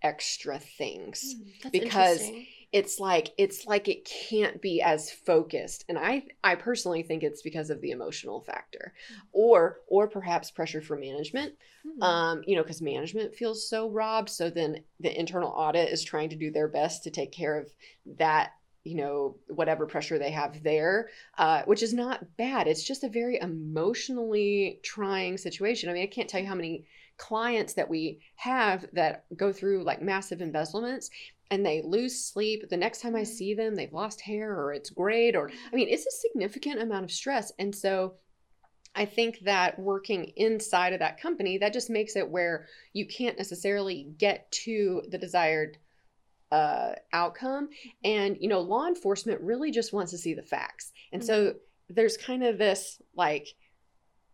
extra 0.01 0.59
things 0.59 1.35
Mm, 1.65 1.71
because 1.71 2.29
it's 2.71 2.99
like 2.99 3.29
it's 3.37 3.65
like 3.65 3.87
it 3.87 4.05
can't 4.05 4.61
be 4.61 4.81
as 4.81 5.09
focused. 5.09 5.85
And 5.89 5.97
i 5.97 6.23
i 6.43 6.55
personally 6.55 7.03
think 7.03 7.23
it's 7.23 7.41
because 7.41 7.69
of 7.69 7.81
the 7.81 7.91
emotional 7.91 8.41
factor 8.41 8.93
or 9.31 9.77
or 9.87 10.07
perhaps 10.07 10.51
pressure 10.51 10.81
from 10.81 10.99
management. 10.99 11.53
Hmm. 11.83 12.03
um 12.03 12.43
you 12.45 12.55
know 12.55 12.63
because 12.63 12.81
management 12.81 13.33
feels 13.33 13.67
so 13.69 13.89
robbed. 13.89 14.29
So 14.29 14.49
then 14.49 14.83
the 14.99 15.17
internal 15.17 15.49
audit 15.49 15.89
is 15.89 16.03
trying 16.03 16.29
to 16.29 16.35
do 16.35 16.51
their 16.51 16.67
best 16.67 17.03
to 17.03 17.11
take 17.11 17.31
care 17.31 17.57
of 17.57 17.71
that 18.17 18.51
you 18.85 18.95
know 18.95 19.35
whatever 19.47 19.85
pressure 19.85 20.17
they 20.17 20.31
have 20.31 20.63
there 20.63 21.09
uh, 21.37 21.63
which 21.65 21.83
is 21.83 21.93
not 21.93 22.37
bad. 22.37 22.67
It's 22.67 22.83
just 22.83 23.03
a 23.03 23.09
very 23.09 23.39
emotionally 23.41 24.79
trying 24.83 25.37
situation. 25.37 25.89
I 25.89 25.93
mean 25.93 26.03
i 26.03 26.07
can't 26.07 26.29
tell 26.29 26.39
you 26.39 26.47
how 26.47 26.55
many 26.55 26.85
clients 27.17 27.73
that 27.73 27.89
we 27.89 28.19
have 28.35 28.85
that 28.93 29.25
go 29.35 29.51
through 29.51 29.83
like 29.83 30.01
massive 30.01 30.41
embezzlements 30.41 31.09
and 31.51 31.65
they 31.65 31.81
lose 31.81 32.23
sleep. 32.23 32.69
The 32.69 32.77
next 32.77 33.01
time 33.01 33.15
i 33.15 33.23
see 33.23 33.53
them 33.53 33.75
they've 33.75 33.91
lost 33.91 34.21
hair 34.21 34.55
or 34.55 34.73
it's 34.73 34.89
grayed 34.91 35.35
or 35.35 35.49
i 35.49 35.75
mean 35.75 35.89
it's 35.89 36.05
a 36.05 36.11
significant 36.11 36.81
amount 36.81 37.03
of 37.03 37.11
stress. 37.11 37.51
And 37.59 37.75
so 37.75 38.15
I 38.95 39.05
think 39.05 39.39
that 39.41 39.77
working 39.77 40.31
inside 40.37 40.93
of 40.93 40.99
that 40.99 41.19
company, 41.19 41.57
that 41.57 41.73
just 41.73 41.89
makes 41.89 42.15
it 42.15 42.29
where 42.29 42.67
you 42.93 43.05
can't 43.05 43.37
necessarily 43.37 44.07
get 44.17 44.49
to 44.63 45.03
the 45.09 45.17
desired 45.17 45.77
uh, 46.51 46.93
outcome. 47.13 47.69
And, 48.03 48.37
you 48.39 48.47
know, 48.47 48.61
law 48.61 48.87
enforcement 48.87 49.41
really 49.41 49.71
just 49.71 49.93
wants 49.93 50.11
to 50.11 50.17
see 50.17 50.33
the 50.33 50.41
facts. 50.43 50.91
And 51.11 51.23
so 51.23 51.55
there's 51.89 52.17
kind 52.17 52.43
of 52.43 52.57
this 52.57 53.01
like, 53.15 53.47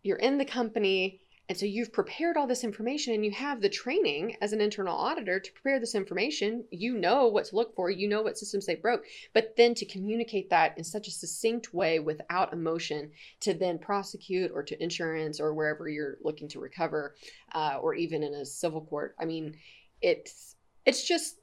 you're 0.04 0.18
in 0.18 0.38
the 0.38 0.46
company, 0.46 1.22
and 1.52 1.58
so 1.58 1.66
you've 1.66 1.92
prepared 1.92 2.38
all 2.38 2.48
this 2.48 2.64
information 2.64 3.14
and 3.14 3.26
you 3.26 3.32
have 3.32 3.60
the 3.60 3.68
training 3.68 4.38
as 4.42 4.54
an 4.54 4.62
internal 4.62 4.96
auditor 4.96 5.38
to 5.38 5.52
prepare 5.52 5.82
this 5.82 5.96
information. 5.96 6.64
You 6.72 6.98
know 6.98 7.28
what 7.28 7.44
to 7.48 7.58
look 7.58 7.76
for, 7.76 7.92
you 7.92 8.08
know 8.08 8.22
what 8.22 8.38
systems 8.38 8.66
they 8.66 8.76
broke, 8.76 9.04
but 9.34 9.58
then 9.58 9.76
to 9.76 9.86
communicate 9.86 10.50
that 10.50 10.78
in 10.78 10.86
such 10.86 11.10
a 11.10 11.12
succinct 11.12 11.74
way 11.74 12.00
without 12.00 12.54
emotion 12.54 13.12
to 13.42 13.54
then 13.54 13.80
prosecute 13.80 14.52
or 14.54 14.64
to 14.64 14.82
insurance 14.82 15.42
or 15.42 15.54
wherever 15.54 15.90
you're 15.90 16.16
looking 16.24 16.48
to 16.48 16.62
recover, 16.62 17.16
uh, 17.54 17.80
or 17.82 17.96
even 17.96 18.24
in 18.24 18.34
a 18.34 18.46
civil 18.46 18.86
court. 18.86 19.14
I 19.20 19.26
mean, 19.26 19.58
it's 20.02 20.56
it's 20.86 21.06
just 21.06 21.41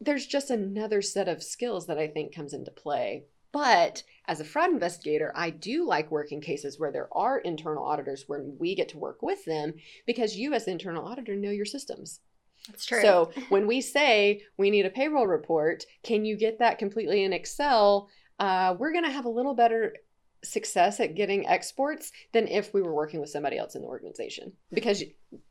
there's 0.00 0.26
just 0.26 0.50
another 0.50 1.02
set 1.02 1.28
of 1.28 1.42
skills 1.42 1.86
that 1.86 1.98
I 1.98 2.08
think 2.08 2.34
comes 2.34 2.52
into 2.52 2.70
play. 2.70 3.24
But 3.52 4.02
as 4.26 4.40
a 4.40 4.44
fraud 4.44 4.70
investigator, 4.70 5.32
I 5.34 5.50
do 5.50 5.84
like 5.84 6.10
working 6.10 6.40
cases 6.40 6.78
where 6.78 6.92
there 6.92 7.08
are 7.12 7.38
internal 7.38 7.84
auditors 7.84 8.24
where 8.26 8.42
we 8.42 8.74
get 8.74 8.88
to 8.90 8.98
work 8.98 9.22
with 9.22 9.44
them 9.44 9.74
because 10.06 10.36
you, 10.36 10.54
as 10.54 10.64
the 10.66 10.70
internal 10.70 11.06
auditor, 11.06 11.34
know 11.34 11.50
your 11.50 11.64
systems. 11.64 12.20
That's 12.68 12.86
true. 12.86 13.02
So 13.02 13.32
when 13.48 13.66
we 13.66 13.80
say 13.80 14.42
we 14.56 14.70
need 14.70 14.86
a 14.86 14.90
payroll 14.90 15.26
report, 15.26 15.84
can 16.04 16.24
you 16.24 16.36
get 16.36 16.60
that 16.60 16.78
completely 16.78 17.24
in 17.24 17.32
Excel? 17.32 18.08
Uh, 18.38 18.74
we're 18.78 18.92
going 18.92 19.04
to 19.04 19.10
have 19.10 19.24
a 19.24 19.30
little 19.30 19.54
better 19.54 19.96
success 20.42 21.00
at 21.00 21.16
getting 21.16 21.46
exports 21.46 22.12
than 22.32 22.48
if 22.48 22.72
we 22.72 22.80
were 22.80 22.94
working 22.94 23.20
with 23.20 23.28
somebody 23.28 23.58
else 23.58 23.74
in 23.74 23.82
the 23.82 23.88
organization 23.88 24.52
because 24.72 25.02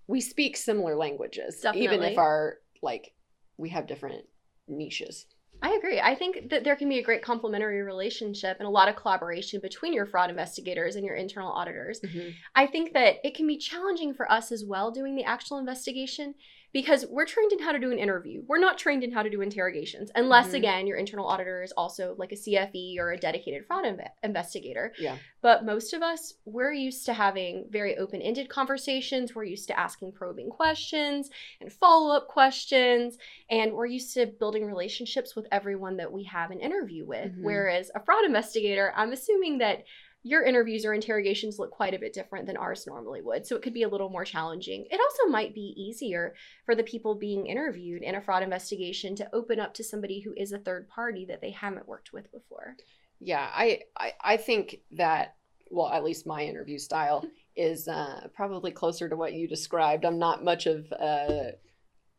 we 0.08 0.20
speak 0.20 0.58
similar 0.58 0.96
languages, 0.96 1.64
even 1.76 2.02
if 2.02 2.18
our 2.18 2.58
like 2.82 3.14
we 3.58 3.70
have 3.70 3.86
different 3.86 4.26
niches. 4.70 5.26
I 5.62 5.74
agree. 5.74 6.00
I 6.00 6.16
think 6.16 6.50
that 6.52 6.64
there 6.64 6.76
can 6.78 6.88
be 6.88 7.00
a 7.00 7.04
great 7.04 7.22
complementary 7.22 7.82
relationship 7.82 8.58
and 8.60 8.68
a 8.68 8.72
lot 8.72 8.88
of 8.88 8.96
collaboration 8.96 9.60
between 9.60 9.94
your 9.94 10.06
fraud 10.06 10.30
investigators 10.30 10.96
and 10.96 11.06
your 11.06 11.16
internal 11.16 11.52
auditors. 11.52 12.00
Mm-hmm. 12.00 12.30
I 12.56 12.66
think 12.68 12.94
that 12.94 13.16
it 13.26 13.36
can 13.36 13.46
be 13.46 13.58
challenging 13.58 14.14
for 14.14 14.32
us 14.32 14.54
as 14.54 14.64
well 14.66 14.90
doing 14.90 15.16
the 15.16 15.26
actual 15.26 15.58
investigation 15.58 16.34
because 16.72 17.06
we're 17.10 17.26
trained 17.26 17.52
in 17.52 17.60
how 17.60 17.72
to 17.72 17.80
do 17.80 17.92
an 17.92 17.98
interview. 17.98 18.44
We're 18.48 18.60
not 18.60 18.78
trained 18.78 19.04
in 19.04 19.12
how 19.12 19.24
to 19.24 19.30
do 19.30 19.42
interrogations, 19.42 20.12
unless, 20.16 20.50
Mhm. 20.50 20.54
again, 20.56 20.88
your 20.88 20.98
internal 20.98 21.26
auditor 21.26 21.64
is 21.64 21.72
also 21.72 22.14
like 22.18 22.32
a 22.32 22.36
CFE 22.36 22.98
or 23.00 23.12
a 23.12 23.18
dedicated 23.18 23.66
fraud 23.66 23.86
inve- 23.86 24.10
investigator. 24.24 24.94
Yeah. 25.00 25.18
But 25.42 25.66
most 25.66 25.94
of 25.94 26.04
us, 26.04 26.36
we're 26.46 26.74
used 26.74 27.06
to 27.08 27.14
having 27.14 27.68
very 27.70 27.98
open 27.98 28.22
ended 28.22 28.50
conversations. 28.50 29.34
We're 29.34 29.46
used 29.46 29.68
to 29.70 29.80
asking 29.80 30.12
probing 30.12 30.50
questions 30.50 31.32
and 31.60 31.72
follow 31.72 32.16
up 32.16 32.28
questions. 32.28 33.18
And 33.50 33.74
we're 33.74 33.86
used 33.88 34.14
to 34.14 34.28
building 34.28 34.66
relationships 34.66 35.36
with 35.36 35.48
everyone 35.52 35.98
that 35.98 36.12
we 36.12 36.24
have 36.26 36.52
an 36.52 36.60
interview 36.60 37.06
with. 37.06 37.36
Mhm. 37.38 37.42
Whereas 37.44 37.90
a 37.96 38.00
fraud 38.00 38.26
investigator, 38.26 38.94
I'm 38.96 39.12
assuming 39.12 39.58
that 39.60 39.84
your 40.30 40.44
interviews 40.44 40.86
or 40.86 40.94
interrogations 40.94 41.58
look 41.58 41.72
quite 41.72 41.96
a 41.96 42.00
bit 42.00 42.14
different 42.14 42.46
than 42.46 42.56
ours 42.56 42.86
normally 42.86 43.20
would. 43.22 43.48
So 43.48 43.56
it 43.56 43.64
could 43.64 43.74
be 43.74 43.82
a 43.82 43.90
little 43.90 44.10
more 44.10 44.24
challenging. 44.24 44.86
It 44.92 45.00
also 45.00 45.32
might 45.32 45.56
be 45.56 45.74
easier 45.76 46.36
for 46.66 46.76
the 46.76 46.84
people 46.84 47.16
being 47.16 47.48
interviewed 47.48 48.04
in 48.04 48.14
a 48.14 48.22
fraud 48.22 48.44
investigation 48.44 49.16
to 49.16 49.30
open 49.34 49.60
up 49.60 49.74
to 49.74 49.84
somebody 49.84 50.22
who 50.22 50.34
is 50.38 50.52
a 50.52 50.60
third 50.60 50.88
party 50.88 51.26
that 51.26 51.42
they 51.42 51.50
haven't 51.50 51.88
worked 51.88 52.14
with 52.14 52.32
before. 52.32 52.76
Yeah, 53.20 53.50
I, 53.52 53.80
I 53.98 54.14
I 54.22 54.38
think 54.38 54.78
that 54.92 55.36
well, 55.72 55.90
at 55.90 56.04
least 56.04 56.28
my 56.28 56.44
interview 56.44 56.78
style 56.78 57.26
is 57.56 57.88
uh, 57.88 58.28
probably 58.36 58.72
closer 58.72 59.10
to 59.10 59.16
what 59.16 59.34
you 59.34 59.48
described. 59.48 60.06
I'm 60.06 60.20
not 60.20 60.44
much 60.44 60.68
of 60.68 60.86
a, 60.92 61.54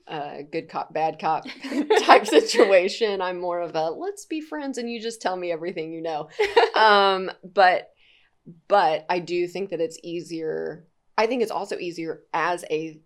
a 0.09 0.43
good 0.43 0.69
cop, 0.69 0.93
bad 0.93 1.21
cop 1.21 1.45
type 2.03 2.27
situation. 2.27 3.23
I'm 3.23 3.41
more 3.41 3.61
of 3.61 3.77
a 3.77 3.91
let's 3.91 4.27
be 4.27 4.41
friends 4.41 4.79
and 4.79 4.91
you 4.91 5.01
just 5.01 5.23
tell 5.23 5.37
me 5.37 5.53
everything 5.53 5.93
you 5.93 6.03
know. 6.03 6.29
um, 6.75 7.31
but 7.45 7.91
but 8.69 9.07
I 9.09 9.19
do 9.19 9.47
think 9.47 9.71
that 9.71 9.81
it's 9.81 9.99
easier. 10.03 10.87
I 11.17 11.27
think 11.27 11.43
it's 11.43 11.51
also 11.51 11.77
easier 11.77 12.23
as 12.33 12.65
a 12.71 13.01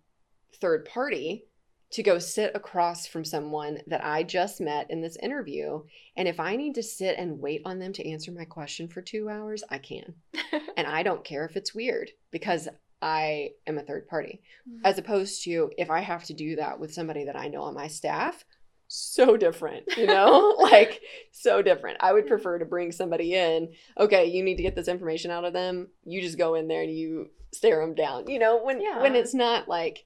third 0.59 0.85
party 0.85 1.45
to 1.91 2.03
go 2.03 2.19
sit 2.19 2.51
across 2.55 3.07
from 3.07 3.23
someone 3.23 3.79
that 3.87 4.03
I 4.03 4.23
just 4.23 4.59
met 4.59 4.89
in 4.89 5.01
this 5.01 5.17
interview. 5.17 5.83
And 6.17 6.27
if 6.27 6.39
I 6.39 6.55
need 6.55 6.75
to 6.75 6.83
sit 6.83 7.17
and 7.17 7.39
wait 7.39 7.61
on 7.63 7.79
them 7.79 7.93
to 7.93 8.09
answer 8.09 8.31
my 8.31 8.45
question 8.45 8.87
for 8.87 9.01
two 9.01 9.29
hours, 9.29 9.63
I 9.69 9.77
can. 9.77 10.15
and 10.77 10.87
I 10.87 11.03
don't 11.03 11.23
care 11.23 11.45
if 11.45 11.55
it's 11.55 11.75
weird 11.75 12.11
because 12.31 12.67
I 13.01 13.51
am 13.67 13.77
a 13.77 13.83
third 13.83 14.07
party. 14.07 14.41
Mm-hmm. 14.67 14.85
As 14.85 14.97
opposed 14.97 15.43
to 15.43 15.71
if 15.77 15.89
I 15.89 15.99
have 15.99 16.23
to 16.25 16.33
do 16.33 16.55
that 16.55 16.79
with 16.79 16.93
somebody 16.93 17.25
that 17.25 17.37
I 17.37 17.47
know 17.47 17.61
on 17.61 17.75
my 17.75 17.87
staff, 17.87 18.43
so 18.87 19.37
different, 19.37 19.85
you 19.97 20.05
know? 20.05 20.55
like, 20.59 21.01
so 21.31 21.61
different. 21.61 21.97
I 22.01 22.13
would 22.13 22.27
prefer 22.27 22.59
to 22.59 22.65
bring 22.65 22.91
somebody 22.91 23.33
in. 23.33 23.73
Okay, 23.97 24.25
you 24.25 24.43
need 24.43 24.57
to 24.57 24.63
get 24.63 24.75
this 24.75 24.87
information 24.87 25.31
out 25.31 25.45
of 25.45 25.53
them. 25.53 25.87
You 26.03 26.21
just 26.21 26.37
go 26.37 26.55
in 26.55 26.67
there 26.67 26.81
and 26.81 26.95
you 26.95 27.29
stare 27.53 27.81
them 27.81 27.95
down. 27.95 28.27
You 28.27 28.39
know, 28.39 28.63
when 28.63 28.81
when 29.01 29.15
it's 29.15 29.33
not 29.33 29.67
like 29.67 30.05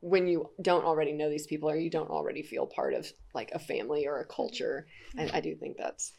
when 0.00 0.28
you 0.28 0.50
don't 0.62 0.84
already 0.84 1.12
know 1.12 1.28
these 1.28 1.46
people 1.46 1.68
or 1.68 1.76
you 1.76 1.90
don't 1.90 2.10
already 2.10 2.42
feel 2.42 2.66
part 2.66 2.94
of 2.94 3.10
like 3.34 3.50
a 3.52 3.58
family 3.58 4.06
or 4.06 4.20
a 4.20 4.26
culture. 4.26 4.86
I, 5.18 5.30
I 5.34 5.40
do 5.40 5.56
think 5.56 5.76
that's 5.76 6.12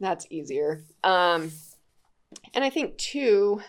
that's 0.00 0.26
easier. 0.30 0.84
Um, 1.04 1.52
and 2.54 2.64
I 2.64 2.70
think 2.70 2.98
too, 2.98 3.60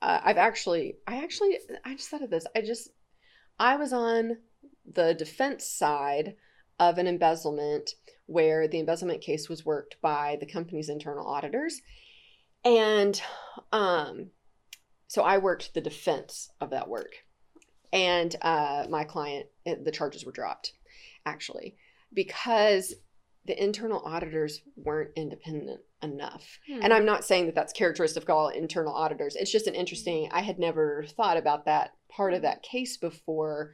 uh, 0.00 0.20
I've 0.24 0.38
actually, 0.38 0.96
I 1.06 1.22
actually, 1.22 1.58
I 1.84 1.94
just 1.94 2.08
thought 2.08 2.22
of 2.22 2.30
this. 2.30 2.46
I 2.56 2.62
just, 2.62 2.88
I 3.58 3.76
was 3.76 3.92
on 3.92 4.38
the 4.90 5.14
defense 5.14 5.66
side 5.66 6.34
of 6.88 6.98
an 6.98 7.06
embezzlement 7.06 7.90
where 8.26 8.68
the 8.68 8.78
embezzlement 8.78 9.20
case 9.20 9.48
was 9.48 9.64
worked 9.64 9.96
by 10.00 10.36
the 10.40 10.46
company's 10.46 10.88
internal 10.88 11.26
auditors, 11.26 11.80
and 12.64 13.20
um, 13.72 14.30
so 15.06 15.22
I 15.22 15.38
worked 15.38 15.74
the 15.74 15.80
defense 15.80 16.50
of 16.60 16.70
that 16.70 16.88
work, 16.88 17.12
and 17.92 18.34
uh, 18.42 18.86
my 18.88 19.04
client, 19.04 19.46
the 19.64 19.92
charges 19.92 20.24
were 20.24 20.32
dropped, 20.32 20.72
actually, 21.26 21.76
because 22.12 22.94
the 23.44 23.60
internal 23.62 24.00
auditors 24.04 24.60
weren't 24.76 25.10
independent 25.16 25.80
enough. 26.02 26.58
And 26.82 26.92
I'm 26.92 27.04
not 27.04 27.24
saying 27.24 27.46
that 27.46 27.54
that's 27.54 27.72
characteristic 27.72 28.22
of 28.22 28.30
all 28.30 28.48
internal 28.48 28.94
auditors. 28.94 29.34
It's 29.36 29.50
just 29.50 29.66
an 29.66 29.74
interesting, 29.74 30.28
I 30.32 30.42
had 30.42 30.58
never 30.58 31.04
thought 31.16 31.36
about 31.36 31.64
that 31.64 31.90
part 32.08 32.34
of 32.34 32.42
that 32.42 32.62
case 32.62 32.96
before 32.96 33.72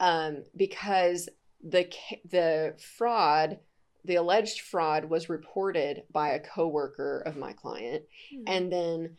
um, 0.00 0.44
because 0.56 1.28
the 1.62 1.88
the 2.30 2.74
fraud 2.96 3.58
the 4.04 4.14
alleged 4.14 4.60
fraud 4.60 5.06
was 5.06 5.28
reported 5.28 6.04
by 6.10 6.30
a 6.30 6.40
coworker 6.40 7.20
of 7.26 7.36
my 7.36 7.52
client 7.52 8.04
Hmm. 8.32 8.44
and 8.46 8.72
then 8.72 9.16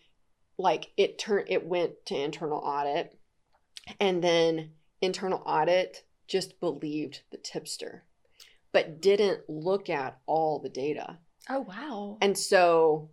like 0.57 0.91
it 0.97 1.17
turned 1.19 1.47
it 1.49 1.65
went 1.65 2.05
to 2.05 2.15
internal 2.15 2.59
audit 2.59 3.17
and 3.99 4.23
then 4.23 4.71
internal 5.01 5.41
audit 5.45 6.03
just 6.27 6.59
believed 6.59 7.21
the 7.31 7.37
tipster 7.37 8.03
but 8.71 9.01
didn't 9.01 9.49
look 9.49 9.89
at 9.89 10.19
all 10.25 10.59
the 10.59 10.69
data 10.69 11.17
oh 11.49 11.61
wow. 11.61 12.17
and 12.21 12.37
so 12.37 13.09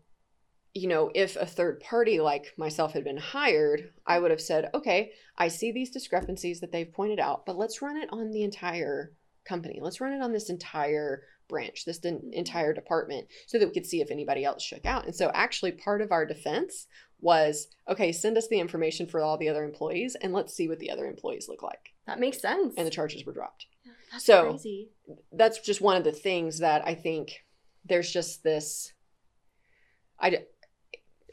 you 0.75 0.89
know 0.89 1.11
if 1.15 1.37
a 1.37 1.47
third 1.47 1.81
party 1.81 2.21
like 2.21 2.53
myself 2.59 2.93
had 2.93 3.03
been 3.05 3.17
hired 3.17 3.91
i 4.07 4.19
would 4.19 4.31
have 4.31 4.41
said 4.41 4.69
okay 4.75 5.11
i 5.39 5.49
see 5.49 5.73
these 5.73 5.91
discrepancies 5.91 6.61
that 6.61 6.71
they've 6.73 6.93
pointed 6.93 7.19
out 7.19 7.47
but 7.47 7.57
let's 7.57 7.81
run 7.81 7.97
it 7.97 8.09
on 8.13 8.31
the 8.31 8.43
entire 8.43 9.13
company 9.47 9.79
let's 9.81 10.01
run 10.01 10.13
it 10.13 10.23
on 10.23 10.33
this 10.33 10.51
entire 10.51 11.23
branch 11.49 11.85
this 11.85 12.05
en- 12.05 12.17
mm-hmm. 12.17 12.33
entire 12.33 12.73
department 12.73 13.27
so 13.47 13.59
that 13.59 13.67
we 13.67 13.75
could 13.75 13.87
see 13.87 14.01
if 14.01 14.11
anybody 14.11 14.45
else 14.45 14.63
shook 14.63 14.85
out 14.85 15.05
and 15.05 15.15
so 15.15 15.31
actually 15.35 15.73
part 15.73 16.01
of 16.01 16.13
our 16.13 16.27
defense 16.27 16.87
was 17.21 17.69
okay 17.89 18.13
send 18.13 18.37
us 18.37 18.49
the 18.49 18.61
information 18.61 19.07
for 19.07 19.21
all 19.21 19.39
the 19.39 19.49
other 19.49 19.65
employees 19.65 20.17
and 20.21 20.33
let's 20.33 20.55
see 20.55 20.69
what 20.69 20.79
the 20.79 20.91
other 20.91 21.07
employees 21.07 21.49
look 21.49 21.63
like 21.63 21.95
that 22.07 22.21
makes 22.21 22.41
sense. 22.41 22.75
and 22.77 22.87
the 22.87 22.91
charges 22.91 23.25
were 23.25 23.33
dropped 23.33 23.67
That's 24.13 24.25
so- 24.25 24.51
crazy. 24.51 24.91
that's 25.33 25.61
just 25.61 25.81
one 25.81 25.97
of 25.97 26.05
the 26.05 26.13
things 26.13 26.59
that 26.59 26.87
I 26.87 26.95
think 26.95 27.47
there's 27.89 28.11
just 28.11 28.43
this. 28.43 28.93
I, 30.19 30.45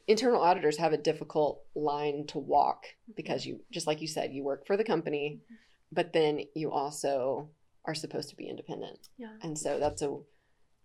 internal 0.08 0.42
auditors 0.42 0.78
have 0.78 0.94
a 0.94 0.98
difficult 0.98 1.62
line 1.76 2.26
to 2.28 2.38
walk 2.38 2.86
mm-hmm. 2.86 3.14
because 3.16 3.46
you 3.46 3.62
just 3.72 3.88
like 3.88 4.02
you 4.02 4.08
said 4.08 4.34
you 4.34 4.44
work 4.44 4.68
for 4.68 4.78
the 4.78 4.84
company, 4.84 5.40
mm-hmm. 5.40 5.56
but 5.92 6.14
then 6.14 6.42
you 6.56 6.72
also 6.72 7.50
are 7.86 7.96
supposed 7.96 8.30
to 8.30 8.36
be 8.36 8.48
independent, 8.48 9.10
Yeah. 9.18 9.36
and 9.42 9.58
so 9.58 9.80
that's 9.80 10.02
a 10.02 10.18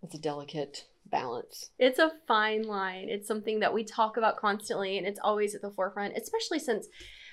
that's 0.01 0.15
a 0.15 0.19
delicate 0.19 0.85
balance. 1.07 1.71
It's 1.77 1.99
a 1.99 2.13
fine 2.25 2.63
line. 2.63 3.09
It's 3.09 3.27
something 3.27 3.59
that 3.59 3.73
we 3.73 3.83
talk 3.83 4.15
about 4.15 4.37
constantly, 4.37 4.97
and 4.97 5.05
it's 5.05 5.19
always 5.21 5.53
at 5.55 5.61
the 5.61 5.71
forefront, 5.71 6.15
especially 6.17 6.59
since 6.59 6.87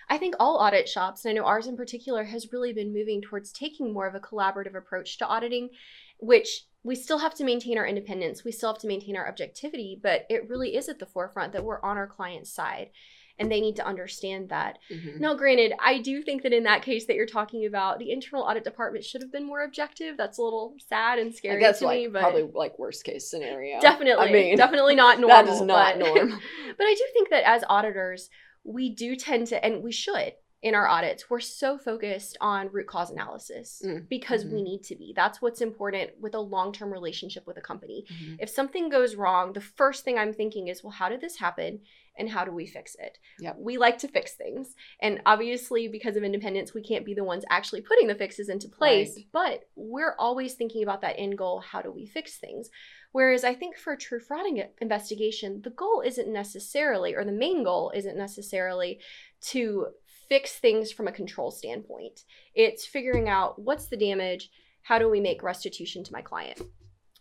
I 0.09 0.19
think 0.19 0.35
all 0.41 0.57
audit 0.57 0.89
shops, 0.89 1.25
and 1.25 1.31
I 1.31 1.35
know 1.35 1.45
ours 1.47 1.67
in 1.69 1.77
particular, 1.77 2.25
has 2.25 2.53
really 2.53 2.73
been 2.73 2.93
moving 2.93 3.23
towards 3.23 3.53
taking 3.53 3.93
more 3.93 4.07
of 4.09 4.15
a 4.17 4.21
collaborative 4.21 4.77
approach 4.77 5.19
to 5.19 5.27
auditing, 5.27 5.71
which 6.19 6.65
we 6.83 6.95
still 6.95 7.19
have 7.19 7.35
to 7.35 7.45
maintain 7.45 7.77
our 7.79 7.87
independence. 7.87 8.45
We 8.45 8.53
still 8.53 8.73
have 8.73 8.81
to 8.83 8.87
maintain 8.89 9.17
our 9.17 9.29
objectivity, 9.29 9.99
but 10.01 10.25
it 10.29 10.49
really 10.49 10.77
is 10.77 10.89
at 10.89 10.99
the 11.01 11.07
forefront 11.07 11.53
that 11.53 11.65
we're 11.65 11.83
on 11.83 11.97
our 11.97 12.07
client's 12.07 12.53
side. 12.53 12.91
And 13.39 13.53
they 13.53 13.61
need 13.61 13.77
to 13.77 13.87
understand 13.87 14.49
that. 14.49 14.79
Mhm. 14.91 15.21
Now, 15.21 15.35
granted, 15.35 15.75
I 15.79 15.99
do 15.99 16.23
think 16.23 16.43
that 16.43 16.55
in 16.55 16.63
that 16.63 16.83
case 16.83 17.07
that 17.07 17.17
you're 17.17 17.27
talking 17.27 17.67
about, 17.67 17.99
the 17.99 18.11
internal 18.11 18.43
audit 18.45 18.65
department 18.65 19.05
should 19.05 19.21
have 19.21 19.31
been 19.31 19.45
more 19.45 19.63
objective. 19.63 20.17
That's 20.17 20.39
a 20.39 20.43
little 20.43 20.75
sad 20.89 21.19
and 21.19 21.35
scary 21.35 21.57
Like 21.57 21.63
that's 21.65 21.79
to 21.81 21.85
like 21.85 21.99
me, 21.99 22.07
but 22.09 22.21
probably 22.23 22.45
like 22.55 22.79
worst 22.79 23.05
case 23.05 23.29
scenario. 23.31 23.79
definitely, 23.81 24.27
I 24.29 24.33
mean, 24.33 24.57
definitely 24.65 24.95
not 24.95 25.21
normal. 25.21 25.45
that 25.45 25.53
is 25.53 25.61
not 25.61 25.99
but, 25.99 26.07
norm. 26.07 26.31
but 26.79 26.85
I 26.87 26.95
do 26.95 27.05
think 27.13 27.29
that 27.31 27.45
as 27.47 27.63
auditors, 27.69 28.31
we 28.65 28.89
do 28.89 29.17
tend 29.17 29.49
to, 29.49 29.63
and 29.65 29.83
we 29.83 29.93
should 29.93 30.33
in 30.63 30.75
our 30.75 30.89
audits, 30.89 31.29
we're 31.29 31.39
so 31.39 31.77
focused 31.79 32.37
on 32.41 32.69
root 32.73 32.87
cause 32.89 33.11
analysis 33.11 33.83
Mm, 33.85 34.09
because 34.09 34.45
we 34.45 34.61
mhm. 34.61 34.65
need 34.65 34.83
to 34.85 34.97
be. 34.97 35.13
That's 35.15 35.41
what's 35.43 35.61
important 35.61 36.13
with 36.21 36.35
a 36.35 36.41
long 36.41 36.73
term 36.73 36.91
relationship 36.93 37.47
with 37.47 37.59
a 37.59 37.61
company. 37.61 38.07
Mhm. 38.11 38.39
If 38.41 38.49
something 38.49 38.89
goes 38.89 39.15
wrong, 39.15 39.53
the 39.53 39.61
first 39.61 40.05
thing 40.05 40.19
I'm 40.19 40.33
thinking 40.33 40.69
is, 40.69 40.83
well, 40.83 40.93
how 40.93 41.09
did 41.11 41.21
this 41.21 41.37
happen? 41.37 41.83
And 42.19 42.31
how 42.31 42.45
do 42.45 42.53
we 42.53 42.67
fix 42.67 42.97
it? 42.99 43.19
Yep. 43.41 43.57
We 43.59 43.77
like 43.77 43.99
to 43.99 44.09
fix 44.09 44.35
things. 44.35 44.75
And 45.01 45.21
obviously, 45.27 45.89
because 45.89 46.17
of 46.17 46.23
independence, 46.23 46.73
we 46.73 46.83
can't 46.83 47.05
be 47.05 47.15
the 47.15 47.25
ones 47.25 47.45
actually 47.51 47.83
putting 47.83 48.07
the 48.07 48.15
fixes 48.15 48.49
into 48.49 48.69
place. 48.69 49.17
Right. 49.17 49.27
But 49.33 49.69
we're 49.77 50.17
always 50.19 50.55
thinking 50.55 50.83
about 50.83 51.03
that 51.03 51.17
end 51.19 51.37
goal 51.37 51.61
how 51.61 51.83
do 51.83 51.91
we 51.91 52.07
fix 52.07 52.39
things? 52.39 52.71
Whereas 53.13 53.45
I 53.45 53.55
think 53.55 53.77
for 53.77 53.93
a 53.93 53.99
true 53.99 54.21
fraud 54.21 54.47
investigation, 54.81 55.63
the 55.63 55.71
goal 55.71 56.03
isn't 56.05 56.33
necessarily, 56.33 57.15
or 57.15 57.25
the 57.25 57.33
main 57.33 57.65
goal 57.65 57.93
isn't 57.95 58.17
necessarily 58.17 59.01
to 59.49 59.87
fix 60.29 60.59
things 60.59 60.93
from 60.93 61.09
a 61.09 61.13
control 61.13 61.51
standpoint. 61.51 62.25
It's 62.55 62.87
figuring 62.87 63.29
out 63.29 63.61
what's 63.61 63.87
the 63.87 63.97
damage, 63.97 64.51
how 64.83 64.99
do 64.99 65.09
we 65.09 65.21
make 65.21 65.43
restitution 65.43 66.05
to 66.05 66.13
my 66.13 66.23
client. 66.23 66.61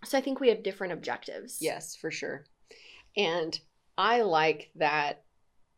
So 0.03 0.17
I 0.17 0.21
think 0.21 0.39
we 0.39 0.49
have 0.49 0.63
different 0.63 0.93
objectives. 0.93 1.57
Yes, 1.61 1.95
for 1.95 2.11
sure. 2.11 2.45
And 3.17 3.59
I 3.97 4.21
like 4.21 4.71
that 4.75 5.23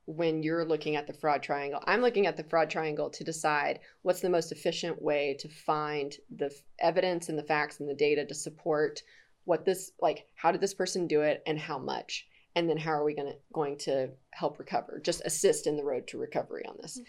when 0.08 0.42
you're 0.42 0.64
looking 0.64 0.96
at 0.96 1.06
the 1.06 1.14
fraud 1.14 1.44
triangle, 1.44 1.84
I'm 1.86 2.02
looking 2.02 2.28
at 2.28 2.38
the 2.38 2.44
fraud 2.46 2.70
triangle 2.70 3.10
to 3.10 3.24
decide 3.26 3.82
what's 4.04 4.22
the 4.22 4.30
most 4.30 4.54
efficient 4.54 5.02
way 5.02 5.36
to 5.40 5.50
find 5.50 6.16
the 6.34 6.50
evidence 6.80 7.28
and 7.28 7.38
the 7.38 7.44
facts 7.44 7.82
and 7.82 7.90
the 7.90 7.94
data 7.94 8.26
to 8.26 8.34
support 8.34 9.04
what 9.44 9.66
this 9.66 9.92
like 10.02 10.26
how 10.36 10.52
did 10.52 10.62
this 10.62 10.74
person 10.74 11.08
do 11.08 11.22
it 11.22 11.44
and 11.46 11.60
how 11.60 11.78
much? 11.78 12.26
And 12.56 12.70
then 12.70 12.78
how 12.78 12.92
are 12.92 13.04
we 13.04 13.14
going 13.14 13.28
to 13.28 13.38
going 13.54 13.78
to 13.80 14.10
help 14.32 14.60
recover 14.60 15.02
just 15.04 15.22
assist 15.26 15.68
in 15.68 15.76
the 15.76 15.84
road 15.84 16.08
to 16.08 16.18
recovery 16.18 16.66
on 16.66 16.78
this. 16.82 17.00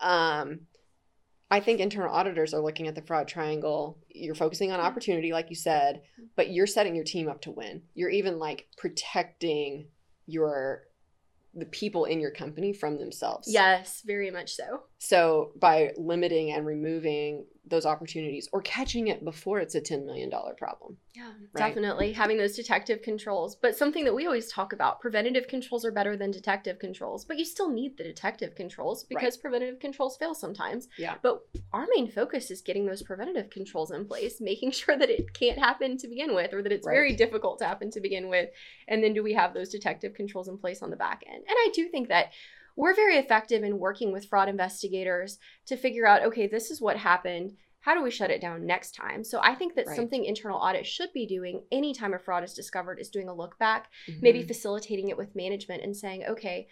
Um 0.00 0.60
i 1.48 1.60
think 1.60 1.78
internal 1.78 2.12
auditors 2.12 2.54
are 2.54 2.60
looking 2.60 2.86
at 2.86 2.94
the 2.94 3.02
fraud 3.02 3.26
triangle. 3.26 3.98
You're 4.08 4.36
focusing 4.36 4.70
on 4.70 4.78
opportunity 4.78 5.32
like 5.32 5.50
you 5.50 5.56
said 5.56 6.02
but 6.36 6.50
you're 6.50 6.66
setting 6.68 6.94
your 6.94 7.04
team 7.04 7.28
up 7.28 7.40
to 7.42 7.50
win. 7.50 7.82
You're 7.94 8.10
even 8.10 8.38
like 8.38 8.68
protecting 8.76 9.88
your 10.26 10.82
the 11.54 11.66
people 11.66 12.04
in 12.04 12.20
your 12.20 12.30
company 12.30 12.72
from 12.72 12.98
themselves 12.98 13.48
Yes, 13.50 14.02
very 14.04 14.30
much 14.30 14.52
so. 14.54 14.82
so 14.98 15.52
by 15.58 15.92
limiting 15.96 16.52
and 16.52 16.66
removing 16.66 17.46
those 17.68 17.84
opportunities 17.84 18.48
or 18.52 18.62
catching 18.62 19.08
it 19.08 19.24
before 19.24 19.58
it's 19.58 19.74
a 19.74 19.80
$10 19.80 20.06
million 20.06 20.30
problem 20.56 20.96
Yeah, 21.14 21.32
Right. 21.52 21.68
definitely 21.68 22.12
having 22.12 22.38
those 22.38 22.54
detective 22.54 23.02
controls. 23.02 23.56
But 23.56 23.76
something 23.76 24.04
that 24.04 24.14
we 24.14 24.26
always 24.26 24.50
talk 24.50 24.72
about 24.72 25.00
preventative 25.00 25.48
controls 25.48 25.84
are 25.84 25.90
better 25.90 26.16
than 26.16 26.30
detective 26.30 26.78
controls, 26.78 27.24
but 27.24 27.38
you 27.38 27.44
still 27.44 27.68
need 27.70 27.96
the 27.96 28.04
detective 28.04 28.54
controls 28.54 29.04
because 29.04 29.36
preventative 29.36 29.80
controls 29.80 30.16
fail 30.16 30.34
sometimes. 30.34 30.88
Yeah. 30.96 31.14
But 31.22 31.42
our 31.72 31.86
main 31.96 32.10
focus 32.10 32.50
is 32.50 32.60
getting 32.60 32.86
those 32.86 33.02
preventative 33.02 33.50
controls 33.50 33.90
in 33.90 34.04
place, 34.04 34.40
making 34.40 34.70
sure 34.80 34.96
that 34.96 35.10
it 35.10 35.32
can't 35.32 35.58
happen 35.58 35.96
to 35.98 36.08
begin 36.08 36.34
with 36.34 36.52
or 36.52 36.62
that 36.62 36.72
it's 36.72 36.86
very 36.86 37.14
difficult 37.16 37.58
to 37.58 37.64
happen 37.66 37.90
to 37.90 38.00
begin 38.00 38.28
with. 38.28 38.50
And 38.88 39.02
then 39.02 39.12
do 39.12 39.22
we 39.22 39.32
have 39.34 39.54
those 39.54 39.70
detective 39.70 40.14
controls 40.14 40.48
in 40.48 40.56
place 40.58 40.82
on 40.82 40.90
the 40.90 40.96
back 40.96 41.24
end? 41.26 41.38
And 41.38 41.46
I 41.48 41.70
do 41.74 41.88
think 41.88 42.08
that 42.08 42.32
we're 42.76 42.94
very 42.94 43.16
effective 43.16 43.62
in 43.64 43.78
working 43.78 44.12
with 44.12 44.26
fraud 44.26 44.48
investigators 44.48 45.38
to 45.66 45.76
figure 45.76 46.06
out 46.06 46.22
okay, 46.22 46.46
this 46.46 46.70
is 46.70 46.80
what 46.80 46.96
happened. 46.96 47.52
How 47.80 47.94
do 47.94 48.02
we 48.02 48.10
shut 48.10 48.30
it 48.30 48.40
down 48.40 48.66
next 48.66 48.96
time? 48.96 49.22
So 49.22 49.38
I 49.40 49.54
think 49.54 49.74
that 49.76 49.86
Right. 49.86 49.96
something 49.96 50.24
internal 50.24 50.58
audit 50.58 50.84
should 50.86 51.12
be 51.12 51.24
doing 51.26 51.62
anytime 51.70 52.14
a 52.14 52.18
fraud 52.18 52.42
is 52.42 52.52
discovered 52.52 52.98
is 52.98 53.10
doing 53.10 53.28
a 53.28 53.34
look 53.34 53.56
back, 53.58 53.88
maybe 54.20 54.42
Mhm. 54.42 54.48
facilitating 54.48 55.08
it 55.08 55.16
with 55.16 55.36
management 55.36 55.84
and 55.84 55.96
saying, 55.96 56.24
okay, 56.24 56.66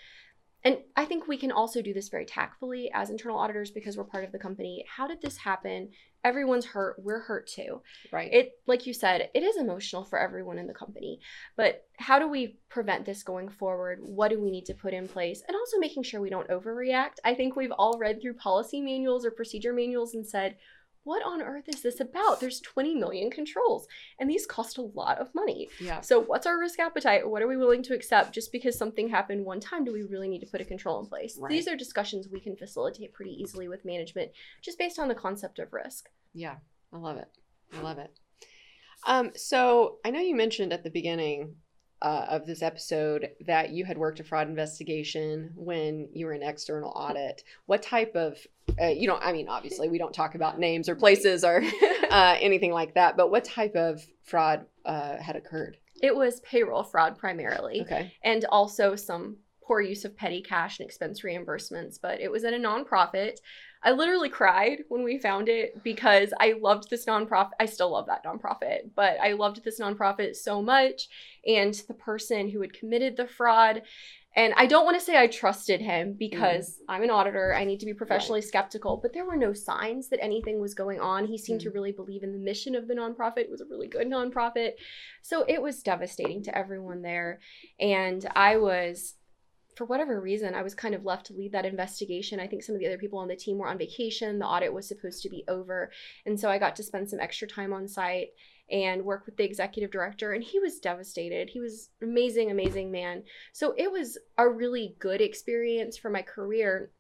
and 0.65 0.79
I 0.97 1.05
think 1.05 1.29
we 1.29 1.37
can 1.37 1.53
also 1.53 1.83
do 1.83 1.93
this 1.93 2.09
very 2.09 2.25
tactfully 2.25 2.91
as 2.95 3.11
internal 3.11 3.39
auditors 3.39 3.71
because 3.71 3.99
we're 3.99 4.05
part 4.05 4.25
of 4.25 4.33
the 4.33 4.39
company. 4.39 4.85
How 4.89 5.07
did 5.07 5.21
this 5.21 5.37
happen? 5.37 5.91
Everyone's 6.25 6.65
hurt. 6.65 6.97
We're 6.99 7.21
hurt 7.21 7.47
too. 7.47 7.83
right 8.11 8.33
It, 8.33 8.53
like 8.67 8.87
you 8.87 8.95
said, 8.95 9.29
it 9.35 9.43
is 9.43 9.59
emotional 9.59 10.05
for 10.05 10.19
everyone 10.19 10.59
in 10.59 10.67
the 10.67 10.73
company. 10.73 11.21
But 11.55 11.87
how 11.99 12.19
do 12.19 12.27
we 12.29 12.57
prevent 12.71 13.05
this 13.05 13.23
going 13.23 13.51
forward? 13.51 13.99
What 14.01 14.31
do 14.31 14.41
we 14.41 14.51
need 14.51 14.65
to 14.67 14.75
put 14.75 14.95
in 14.95 15.07
place? 15.07 15.43
And 15.47 15.55
also 15.55 15.79
making 15.79 16.05
sure 16.05 16.23
we 16.23 16.31
don't 16.31 16.49
overreact. 16.49 17.17
I 17.25 17.35
think 17.35 17.57
we've 17.57 17.73
all 17.73 17.99
read 17.99 18.23
through 18.23 18.35
policy 18.35 18.81
manuals 18.81 19.27
or 19.27 19.33
procedure 19.33 19.75
manuals 19.75 20.15
and 20.15 20.27
said, 20.27 20.57
what 21.05 21.23
on 21.25 21.41
earth 21.43 21.69
is 21.69 21.83
this 21.83 22.01
about? 22.01 22.41
There's 22.41 22.61
20 22.61 22.95
million 22.95 23.31
controls, 23.31 23.87
and 24.19 24.29
these 24.29 24.47
cost 24.47 24.79
a 24.79 24.83
lot 24.83 25.19
of 25.19 25.35
money. 25.35 25.69
yeah 25.81 26.01
So, 26.01 26.21
what's 26.21 26.47
our 26.47 26.59
risk 26.59 26.79
appetite? 26.81 27.29
What 27.29 27.43
are 27.43 27.49
we 27.49 27.57
willing 27.57 27.83
to 27.85 27.95
accept 27.95 28.35
just 28.35 28.51
because 28.51 28.77
something 28.77 29.09
happened 29.09 29.45
one 29.45 29.61
time? 29.61 29.85
Do 29.85 29.93
we 29.93 30.03
really 30.03 30.29
need 30.29 30.41
to 30.41 30.47
put 30.47 30.61
a 30.61 30.65
control 30.65 31.01
in 31.01 31.07
place? 31.07 31.39
Right. 31.39 31.51
These 31.51 31.69
are 31.69 31.77
discussions 31.77 32.29
we 32.29 32.41
can 32.41 32.57
facilitate 32.57 33.13
pretty 33.13 33.33
easily 33.33 33.69
with 33.69 33.85
management 33.85 34.33
just 34.63 34.79
based 34.79 34.99
on 34.99 35.09
the 35.09 35.15
concept 35.15 35.59
of 35.59 35.73
risk. 35.73 36.09
Yeah, 36.33 36.57
I 36.93 36.99
love 36.99 37.19
it. 37.19 37.29
I 37.73 37.81
love 37.81 37.99
it. 37.99 38.11
Um, 39.07 39.33
so 39.37 39.99
I 40.05 40.11
know 40.11 40.21
you 40.21 40.35
mentioned 40.35 40.73
at 40.73 40.83
the 40.83 40.91
beginning 40.91 41.57
uh, 42.05 42.27
of 42.29 42.47
this 42.47 42.63
episode 42.63 43.31
that 43.47 43.71
you 43.71 43.85
had 43.85 43.97
worked 43.99 44.21
a 44.21 44.25
fraud 44.25 44.47
investigation 44.49 45.51
when 45.57 46.09
you 46.13 46.27
were 46.27 46.35
in 46.35 46.43
external 46.43 46.91
audit. 46.95 47.43
What 47.67 47.83
type 47.83 48.15
of, 48.15 48.37
uh, 48.81 48.89
you 48.89 49.09
know, 49.09 49.17
I 49.17 49.33
mean, 49.33 49.49
obviously 49.49 49.89
we 49.89 49.99
don't 49.99 50.13
talk 50.15 50.35
about 50.35 50.59
names 50.59 50.89
or 50.89 50.95
places 50.95 51.45
or 51.45 51.63
uh, 52.11 52.37
anything 52.41 52.73
like 52.73 52.95
that, 52.95 53.17
but 53.17 53.31
what 53.31 53.45
type 53.45 53.75
of 53.75 54.03
fraud 54.23 54.67
uh, 54.85 55.17
had 55.17 55.37
occurred? 55.37 55.79
it 56.03 56.15
was 56.15 56.41
payroll 56.41 56.83
fraud 56.83 57.17
primarily, 57.17 57.81
Okay. 57.81 58.13
and 58.23 58.45
also 58.47 58.95
some 58.95 59.39
poor 59.67 59.81
use 59.81 60.05
of 60.05 60.15
petty 60.15 60.43
cash 60.43 60.79
and 60.79 60.87
expense 60.87 61.23
reimbursements, 61.23 61.99
but 62.03 62.21
it 62.21 62.31
was 62.31 62.45
at 62.45 62.53
a 62.53 62.59
nonprofit. 62.59 63.37
I 63.85 63.93
literally 63.93 64.31
cried 64.31 64.85
when 64.89 65.05
we 65.05 65.19
found 65.19 65.49
it 65.49 65.85
because 65.85 66.33
I 66.41 66.55
loved 66.61 66.89
this 66.89 67.05
nonprofit. 67.05 67.51
I 67.61 67.67
still 67.67 67.91
love 67.93 68.07
that 68.07 68.25
nonprofit, 68.25 68.91
but 68.97 69.19
I 69.23 69.33
loved 69.33 69.63
this 69.63 69.79
nonprofit 69.79 70.37
so 70.37 70.63
much. 70.63 71.09
And 71.47 71.75
the 71.87 71.95
person 71.95 72.49
who 72.49 72.63
had 72.63 72.73
committed 72.73 73.17
the 73.17 73.27
fraud, 73.27 73.83
And 74.37 74.53
I 74.57 74.67
don't 74.67 74.85
want 74.85 74.99
to 74.99 75.05
say 75.05 75.17
I 75.17 75.29
trusted 75.29 75.81
him 75.81 76.15
because 76.19 76.71
mm-hmm. 76.71 76.91
I'm 76.91 77.03
an 77.05 77.11
auditor. 77.11 77.55
I 77.55 77.65
need 77.65 77.79
to 77.81 77.87
be 77.87 77.95
professionally 77.95 78.43
skeptical, 78.43 78.99
but 79.01 79.13
there 79.13 79.25
were 79.25 79.37
no 79.37 79.53
signs 79.53 80.09
that 80.09 80.23
anything 80.23 80.61
was 80.61 80.75
going 80.75 81.01
on. 81.01 81.27
He 81.27 81.39
seemed 81.39 81.61
to 81.61 81.69
mm-hmm. 81.69 81.77
really 81.77 81.93
believe 81.93 82.25
in 82.25 82.33
the 82.33 82.39
mission 82.39 82.75
of 82.75 82.89
the 82.89 82.95
nonprofit. 82.95 83.39
It 83.39 83.51
was 83.51 83.61
a 83.61 83.67
really 83.67 83.87
good 83.87 84.09
nonprofit. 84.09 84.73
So 85.23 85.45
it 85.47 85.63
was 85.63 85.83
devastating 85.83 86.43
to 86.45 86.59
everyone 86.59 87.03
there. 87.03 87.39
And 87.79 88.27
I 88.35 88.57
was 88.57 89.15
for 89.77 89.85
whatever 89.85 90.21
reason, 90.21 90.55
I 90.55 90.63
was 90.63 90.75
kind 90.75 90.95
of 90.95 91.05
left 91.05 91.27
to 91.27 91.33
lead 91.33 91.53
that 91.53 91.67
investigation. 91.67 92.41
I 92.41 92.47
think 92.47 92.63
some 92.63 92.75
of 92.75 92.81
the 92.81 92.87
other 92.87 92.99
people 92.99 93.19
on 93.19 93.29
the 93.29 93.37
team 93.37 93.59
were 93.59 93.69
on 93.69 93.79
vacation. 93.79 94.39
The 94.39 94.47
audit 94.47 94.73
was 94.73 94.87
supposed 94.87 95.23
to 95.23 95.29
be 95.29 95.45
over. 95.49 95.91
And 96.27 96.39
so 96.39 96.51
I 96.51 96.59
got 96.59 96.77
to 96.77 96.83
spend 96.83 97.11
some 97.11 97.21
extra 97.21 97.49
time 97.49 97.73
on 97.73 97.89
site 97.89 98.29
and 98.71 99.05
work 99.05 99.27
with 99.27 99.37
the 99.37 99.45
executive 99.45 99.91
director. 99.91 100.33
And 100.33 100.43
he 100.43 100.59
was 100.59 100.79
devastated. 100.79 101.51
He 101.51 101.61
was 101.61 101.91
amazing, 102.03 102.51
amazing 102.51 102.91
man. 102.91 103.25
So 103.53 103.75
it 103.77 103.91
was 103.91 104.19
a 104.39 104.49
really 104.49 104.97
good 104.99 105.21
experience 105.21 105.97
for 105.97 106.11
my 106.11 106.23
career. 106.23 106.91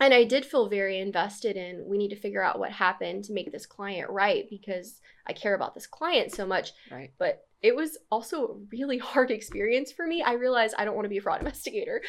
And 0.00 0.12
I 0.12 0.24
did 0.24 0.44
feel 0.44 0.68
very 0.68 0.98
invested 0.98 1.56
in 1.56 1.84
we 1.86 1.98
need 1.98 2.08
to 2.08 2.20
figure 2.20 2.42
out 2.42 2.58
what 2.58 2.72
happened 2.72 3.24
to 3.24 3.32
make 3.32 3.52
this 3.52 3.66
client 3.66 4.10
right 4.10 4.44
because 4.50 5.00
I 5.26 5.32
care 5.32 5.54
about 5.54 5.74
this 5.74 5.86
client 5.86 6.32
so 6.32 6.46
much. 6.46 6.72
Right. 6.90 7.12
But 7.18 7.46
it 7.64 7.74
was 7.74 7.96
also 8.10 8.46
a 8.46 8.54
really 8.70 8.98
hard 9.12 9.30
experience 9.30 9.90
for 9.90 10.06
me. 10.06 10.22
I 10.22 10.34
realized 10.34 10.74
I 10.78 10.84
don't 10.84 10.94
want 10.94 11.06
to 11.06 11.08
be 11.08 11.16
a 11.16 11.22
fraud 11.22 11.38
investigator. 11.40 12.02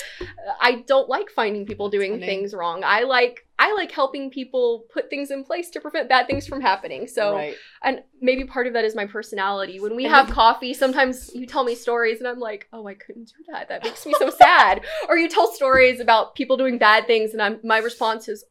I 0.61 0.83
don't 0.85 1.07
like 1.07 1.29
finding 1.29 1.65
people 1.65 1.87
That's 1.87 1.97
doing 1.97 2.11
funny. 2.11 2.25
things 2.25 2.53
wrong. 2.53 2.83
I 2.83 3.03
like 3.03 3.47
I 3.57 3.73
like 3.73 3.89
helping 3.89 4.29
people 4.29 4.83
put 4.93 5.09
things 5.09 5.31
in 5.31 5.45
place 5.45 5.69
to 5.71 5.79
prevent 5.79 6.09
bad 6.09 6.27
things 6.27 6.45
from 6.45 6.59
happening. 6.59 7.07
So 7.07 7.35
right. 7.35 7.55
and 7.81 8.03
maybe 8.19 8.43
part 8.43 8.67
of 8.67 8.73
that 8.73 8.83
is 8.83 8.95
my 8.95 9.05
personality. 9.05 9.79
When 9.79 9.95
we 9.95 10.03
have 10.03 10.29
coffee, 10.29 10.73
sometimes 10.73 11.33
you 11.33 11.45
tell 11.45 11.63
me 11.63 11.73
stories 11.73 12.19
and 12.19 12.27
I'm 12.27 12.39
like, 12.39 12.67
"Oh, 12.73 12.85
I 12.85 12.95
couldn't 12.95 13.31
do 13.37 13.43
that. 13.53 13.69
That 13.69 13.85
makes 13.85 14.05
me 14.05 14.13
so 14.19 14.29
sad." 14.37 14.81
Or 15.07 15.17
you 15.17 15.29
tell 15.29 15.51
stories 15.53 16.01
about 16.01 16.35
people 16.35 16.57
doing 16.57 16.77
bad 16.77 17.07
things 17.07 17.31
and 17.31 17.41
I'm 17.41 17.59
my 17.63 17.77
response 17.77 18.27
is, 18.27 18.43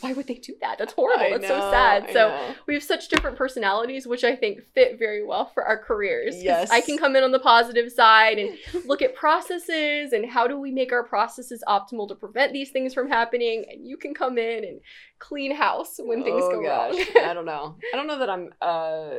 "Why 0.00 0.12
would 0.12 0.26
they 0.26 0.34
do 0.34 0.54
that? 0.60 0.78
That's 0.78 0.92
horrible. 0.92 1.24
I 1.24 1.30
That's 1.30 1.46
so 1.48 1.58
sad." 1.60 2.04
I 2.08 2.12
So 2.12 2.28
know. 2.28 2.54
we 2.66 2.74
have 2.74 2.82
such 2.82 3.08
different 3.08 3.36
personalities, 3.36 4.06
which 4.06 4.24
I 4.24 4.34
think 4.36 4.62
fit 4.74 4.98
very 4.98 5.24
well 5.24 5.46
for 5.46 5.64
our 5.64 5.78
careers. 5.78 6.42
Yes. 6.42 6.70
I 6.70 6.80
can 6.80 6.98
come 6.98 7.16
in 7.16 7.22
on 7.24 7.32
the 7.32 7.38
positive 7.38 7.90
side 7.92 8.38
and 8.38 8.58
look 8.86 9.02
at 9.02 9.14
processes 9.14 10.12
and 10.12 10.26
how 10.26 10.46
do 10.46 10.58
we 10.58 10.70
make 10.70 10.92
our 10.92 11.04
processes 11.04 11.62
optimal 11.68 12.08
to 12.08 12.14
prevent 12.14 12.52
these 12.52 12.70
things 12.70 12.94
from 12.94 13.08
happening. 13.08 13.64
And 13.70 13.86
you 13.86 13.96
can 13.96 14.14
come 14.14 14.38
in 14.38 14.64
and 14.64 14.80
clean 15.18 15.54
house 15.54 15.98
when 16.02 16.22
things 16.24 16.42
Oh, 16.44 16.50
go 16.52 16.62
gosh. 16.62 16.94
wrong. 16.94 17.24
I 17.24 17.34
don't 17.34 17.46
know. 17.46 17.76
I 17.92 17.96
don't 17.96 18.06
know 18.06 18.18
that 18.18 18.30
I'm 18.30 18.52
uh 18.60 19.10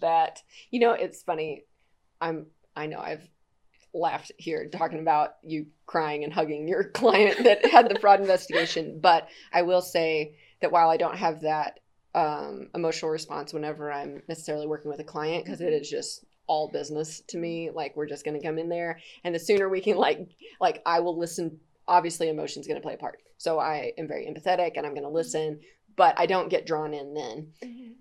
that 0.00 0.42
you 0.70 0.80
know, 0.80 0.92
it's 0.92 1.22
funny. 1.22 1.64
I'm 2.20 2.46
I 2.76 2.86
know 2.86 2.98
I've 3.00 3.28
laughed 3.94 4.32
here 4.36 4.68
talking 4.68 5.00
about 5.00 5.36
you 5.42 5.66
crying 5.86 6.24
and 6.24 6.32
hugging 6.32 6.68
your 6.68 6.84
client 6.94 7.44
that 7.44 7.64
had 7.66 7.88
the 7.88 7.98
fraud 7.98 8.20
investigation, 8.20 9.00
but 9.00 9.28
I 9.52 9.62
will 9.62 9.82
say 9.82 10.36
that 10.60 10.72
while 10.72 10.90
I 10.90 10.96
don't 10.96 11.16
have 11.16 11.42
that 11.42 11.80
um 12.14 12.70
emotional 12.74 13.10
response 13.10 13.52
whenever 13.52 13.92
I'm 13.92 14.22
necessarily 14.28 14.66
working 14.66 14.90
with 14.90 15.00
a 15.00 15.04
client 15.04 15.44
because 15.44 15.60
it 15.60 15.66
mm-hmm. 15.66 15.82
is 15.82 15.90
just 15.90 16.24
all 16.46 16.70
business 16.70 17.20
to 17.28 17.36
me 17.36 17.70
like 17.70 17.94
we're 17.94 18.06
just 18.06 18.24
going 18.24 18.38
to 18.40 18.46
come 18.46 18.58
in 18.58 18.68
there. 18.68 19.00
And 19.24 19.34
the 19.34 19.38
sooner 19.38 19.68
we 19.68 19.80
can 19.80 19.96
like 19.96 20.28
like 20.60 20.82
I 20.86 21.00
will 21.00 21.18
listen 21.18 21.60
obviously 21.86 22.28
emotion's 22.28 22.66
going 22.66 22.80
to 22.80 22.82
play 22.82 22.94
a 22.94 22.98
part. 22.98 23.20
So 23.36 23.58
I 23.58 23.92
am 23.98 24.08
very 24.08 24.26
empathetic 24.26 24.72
and 24.76 24.86
I'm 24.86 24.94
going 24.94 25.02
to 25.02 25.08
mm-hmm. 25.08 25.16
listen 25.16 25.60
but 25.96 26.14
I 26.16 26.26
don't 26.26 26.48
get 26.48 26.64
drawn 26.64 26.94
in 26.94 27.12
then. 27.12 27.48
Mm-hmm. 27.62 27.92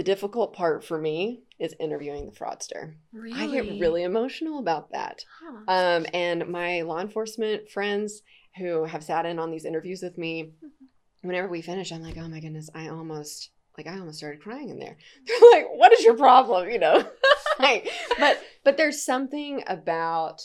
The 0.00 0.04
difficult 0.04 0.54
part 0.54 0.82
for 0.82 0.96
me 0.98 1.42
is 1.58 1.74
interviewing 1.78 2.24
the 2.24 2.32
fraudster. 2.32 2.94
Really? 3.12 3.38
I 3.38 3.48
get 3.48 3.78
really 3.78 4.02
emotional 4.02 4.58
about 4.58 4.92
that. 4.92 5.26
Huh. 5.42 5.58
Um, 5.68 6.06
and 6.14 6.48
my 6.48 6.80
law 6.80 7.00
enforcement 7.00 7.68
friends 7.68 8.22
who 8.56 8.86
have 8.86 9.04
sat 9.04 9.26
in 9.26 9.38
on 9.38 9.50
these 9.50 9.66
interviews 9.66 10.00
with 10.00 10.16
me, 10.16 10.52
whenever 11.20 11.48
we 11.48 11.60
finish, 11.60 11.92
I'm 11.92 12.00
like, 12.00 12.16
oh 12.16 12.28
my 12.28 12.40
goodness, 12.40 12.70
I 12.74 12.88
almost 12.88 13.50
like 13.76 13.86
I 13.86 13.98
almost 13.98 14.16
started 14.16 14.40
crying 14.40 14.70
in 14.70 14.78
there. 14.78 14.96
They're 15.26 15.50
like, 15.52 15.66
what 15.74 15.92
is 15.92 16.02
your 16.02 16.16
problem? 16.16 16.70
You 16.70 16.78
know? 16.78 17.04
Like, 17.58 17.90
but 18.18 18.42
but 18.64 18.78
there's 18.78 19.04
something 19.04 19.62
about 19.66 20.40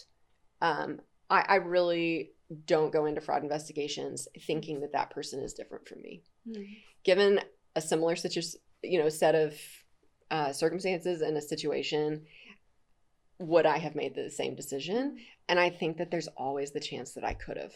um, 0.62 1.00
I, 1.30 1.46
I 1.48 1.56
really 1.56 2.32
don't 2.66 2.92
go 2.92 3.06
into 3.06 3.22
fraud 3.22 3.42
investigations 3.42 4.28
thinking 4.46 4.82
that 4.82 4.92
that 4.92 5.12
person 5.12 5.42
is 5.42 5.54
different 5.54 5.88
from 5.88 6.02
me 6.02 6.24
Mm. 6.46 6.76
given 7.06 7.40
a 7.76 7.82
similar 7.82 8.16
situation, 8.16 8.60
you 8.86 9.00
know, 9.00 9.10
set 9.10 9.36
of 9.36 9.54
uh, 10.32 10.52
circumstances 10.52 11.22
and 11.22 11.38
a 11.38 11.42
situation, 11.42 12.26
would 13.40 13.66
I 13.66 13.78
have 13.78 13.96
made 13.96 14.16
the 14.16 14.30
same 14.30 14.56
decision? 14.56 15.18
And 15.48 15.60
I 15.60 15.70
think 15.70 15.98
that 15.98 16.10
there's 16.10 16.28
always 16.30 16.72
the 16.72 16.80
chance 16.80 17.14
that 17.14 17.24
I 17.24 17.34
could 17.34 17.58
have. 17.58 17.74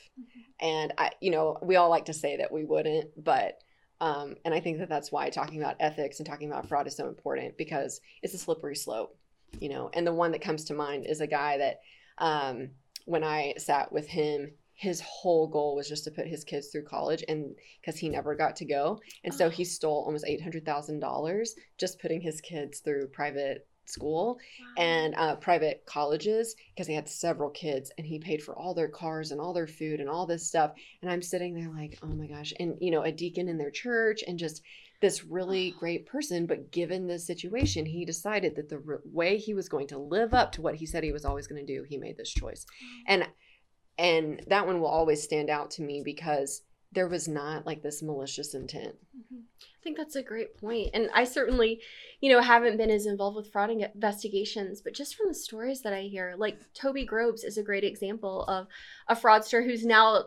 And 0.60 0.94
I, 0.98 1.12
you 1.20 1.32
know, 1.32 1.58
we 1.62 1.76
all 1.76 1.90
like 1.90 2.06
to 2.06 2.14
say 2.14 2.38
that 2.38 2.52
we 2.52 2.64
wouldn't, 2.64 3.24
but, 3.24 3.60
um, 4.02 4.36
and 4.46 4.54
I 4.54 4.60
think 4.60 4.80
that 4.80 4.90
that's 4.90 5.12
why 5.12 5.30
talking 5.30 5.62
about 5.62 5.76
ethics 5.80 6.20
and 6.20 6.26
talking 6.26 6.50
about 6.50 6.68
fraud 6.68 6.88
is 6.88 6.96
so 6.96 7.08
important 7.08 7.58
because 7.58 8.02
it's 8.24 8.34
a 8.34 8.38
slippery 8.38 8.76
slope, 8.76 9.18
you 9.60 9.70
know. 9.70 9.90
And 9.94 10.08
the 10.08 10.14
one 10.14 10.32
that 10.32 10.42
comes 10.42 10.64
to 10.66 10.74
mind 10.74 11.06
is 11.06 11.22
a 11.22 11.28
guy 11.28 11.58
that, 11.58 11.82
um, 12.18 12.70
when 13.06 13.24
I 13.24 13.56
sat 13.58 13.92
with 13.92 14.08
him, 14.08 14.52
his 14.80 15.02
whole 15.02 15.46
goal 15.46 15.76
was 15.76 15.90
just 15.90 16.06
to 16.06 16.12
put 16.12 16.26
his 16.26 16.46
kids 16.46 16.70
through 16.70 16.84
college 16.84 17.22
and 17.28 17.54
because 17.82 18.00
he 18.00 18.08
never 18.08 18.34
got 18.34 18.56
to 18.56 18.64
go 18.64 18.98
and 19.26 19.34
so 19.34 19.50
he 19.50 19.66
stole 19.66 20.06
almost 20.06 20.26
$800000 20.26 21.48
just 21.78 22.00
putting 22.00 22.22
his 22.22 22.40
kids 22.40 22.80
through 22.80 23.08
private 23.08 23.68
school 23.86 24.38
and 24.78 25.16
uh, 25.18 25.36
private 25.36 25.84
colleges 25.86 26.56
because 26.74 26.88
he 26.88 26.94
had 26.94 27.10
several 27.10 27.50
kids 27.50 27.92
and 27.98 28.08
he 28.08 28.20
paid 28.20 28.42
for 28.42 28.58
all 28.58 28.74
their 28.74 28.88
cars 28.88 29.32
and 29.32 29.42
all 29.42 29.52
their 29.52 29.68
food 29.68 30.00
and 30.00 30.08
all 30.08 30.26
this 30.26 30.48
stuff 30.48 30.72
and 31.02 31.12
i'm 31.12 31.22
sitting 31.22 31.54
there 31.54 31.72
like 31.76 31.98
oh 32.04 32.08
my 32.08 32.28
gosh 32.28 32.54
and 32.60 32.78
you 32.80 32.92
know 32.92 33.02
a 33.02 33.12
deacon 33.12 33.50
in 33.50 33.58
their 33.58 33.72
church 33.72 34.24
and 34.28 34.40
just 34.40 34.62
this 35.02 35.26
really 35.26 35.74
great 35.80 36.06
person 36.06 36.46
but 36.46 36.72
given 36.72 37.08
this 37.08 37.26
situation 37.26 37.86
he 37.86 38.06
decided 38.06 38.56
that 38.56 38.70
the 38.70 38.82
r- 38.88 39.02
way 39.06 39.38
he 39.38 39.54
was 39.54 39.68
going 39.68 39.88
to 39.88 39.98
live 39.98 40.34
up 40.34 40.52
to 40.52 40.62
what 40.62 40.76
he 40.76 40.86
said 40.86 41.04
he 41.04 41.12
was 41.12 41.26
always 41.26 41.48
going 41.48 41.66
to 41.66 41.74
do 41.74 41.84
he 41.90 41.98
made 41.98 42.16
this 42.16 42.32
choice. 42.32 42.66
And 43.08 43.28
and 44.00 44.42
that 44.48 44.66
one 44.66 44.80
will 44.80 44.88
always 44.88 45.22
stand 45.22 45.50
out 45.50 45.70
to 45.72 45.82
me 45.84 46.02
because 46.04 46.62
there 46.92 47.08
was 47.08 47.28
not 47.28 47.66
like 47.68 47.84
this 47.84 48.02
malicious 48.02 48.56
intent 48.56 48.96
Mhm. 49.16 49.44
I 49.62 49.82
think 49.82 49.96
that's 49.98 50.16
a 50.18 50.24
great 50.24 50.58
point. 50.58 50.90
And 50.94 51.10
I 51.14 51.24
certainly, 51.24 51.82
you 52.20 52.30
know, 52.32 52.42
haven't 52.42 52.76
been 52.78 52.90
as 52.90 53.06
involved 53.06 53.38
with 53.38 53.50
fraud 53.52 53.70
investigations, 53.70 54.82
but 54.82 54.94
just 54.94 55.16
from 55.16 55.30
the 55.30 55.34
stories 55.34 55.82
that 55.84 55.94
I 55.94 56.02
hear, 56.02 56.36
like 56.38 56.58
Toby 56.74 57.06
Groves 57.06 57.44
is 57.46 57.58
a 57.58 57.64
great 57.64 57.86
example 57.86 58.44
of 58.44 58.68
a 59.08 59.16
fraudster 59.16 59.64
who's 59.64 59.86
now 59.86 60.26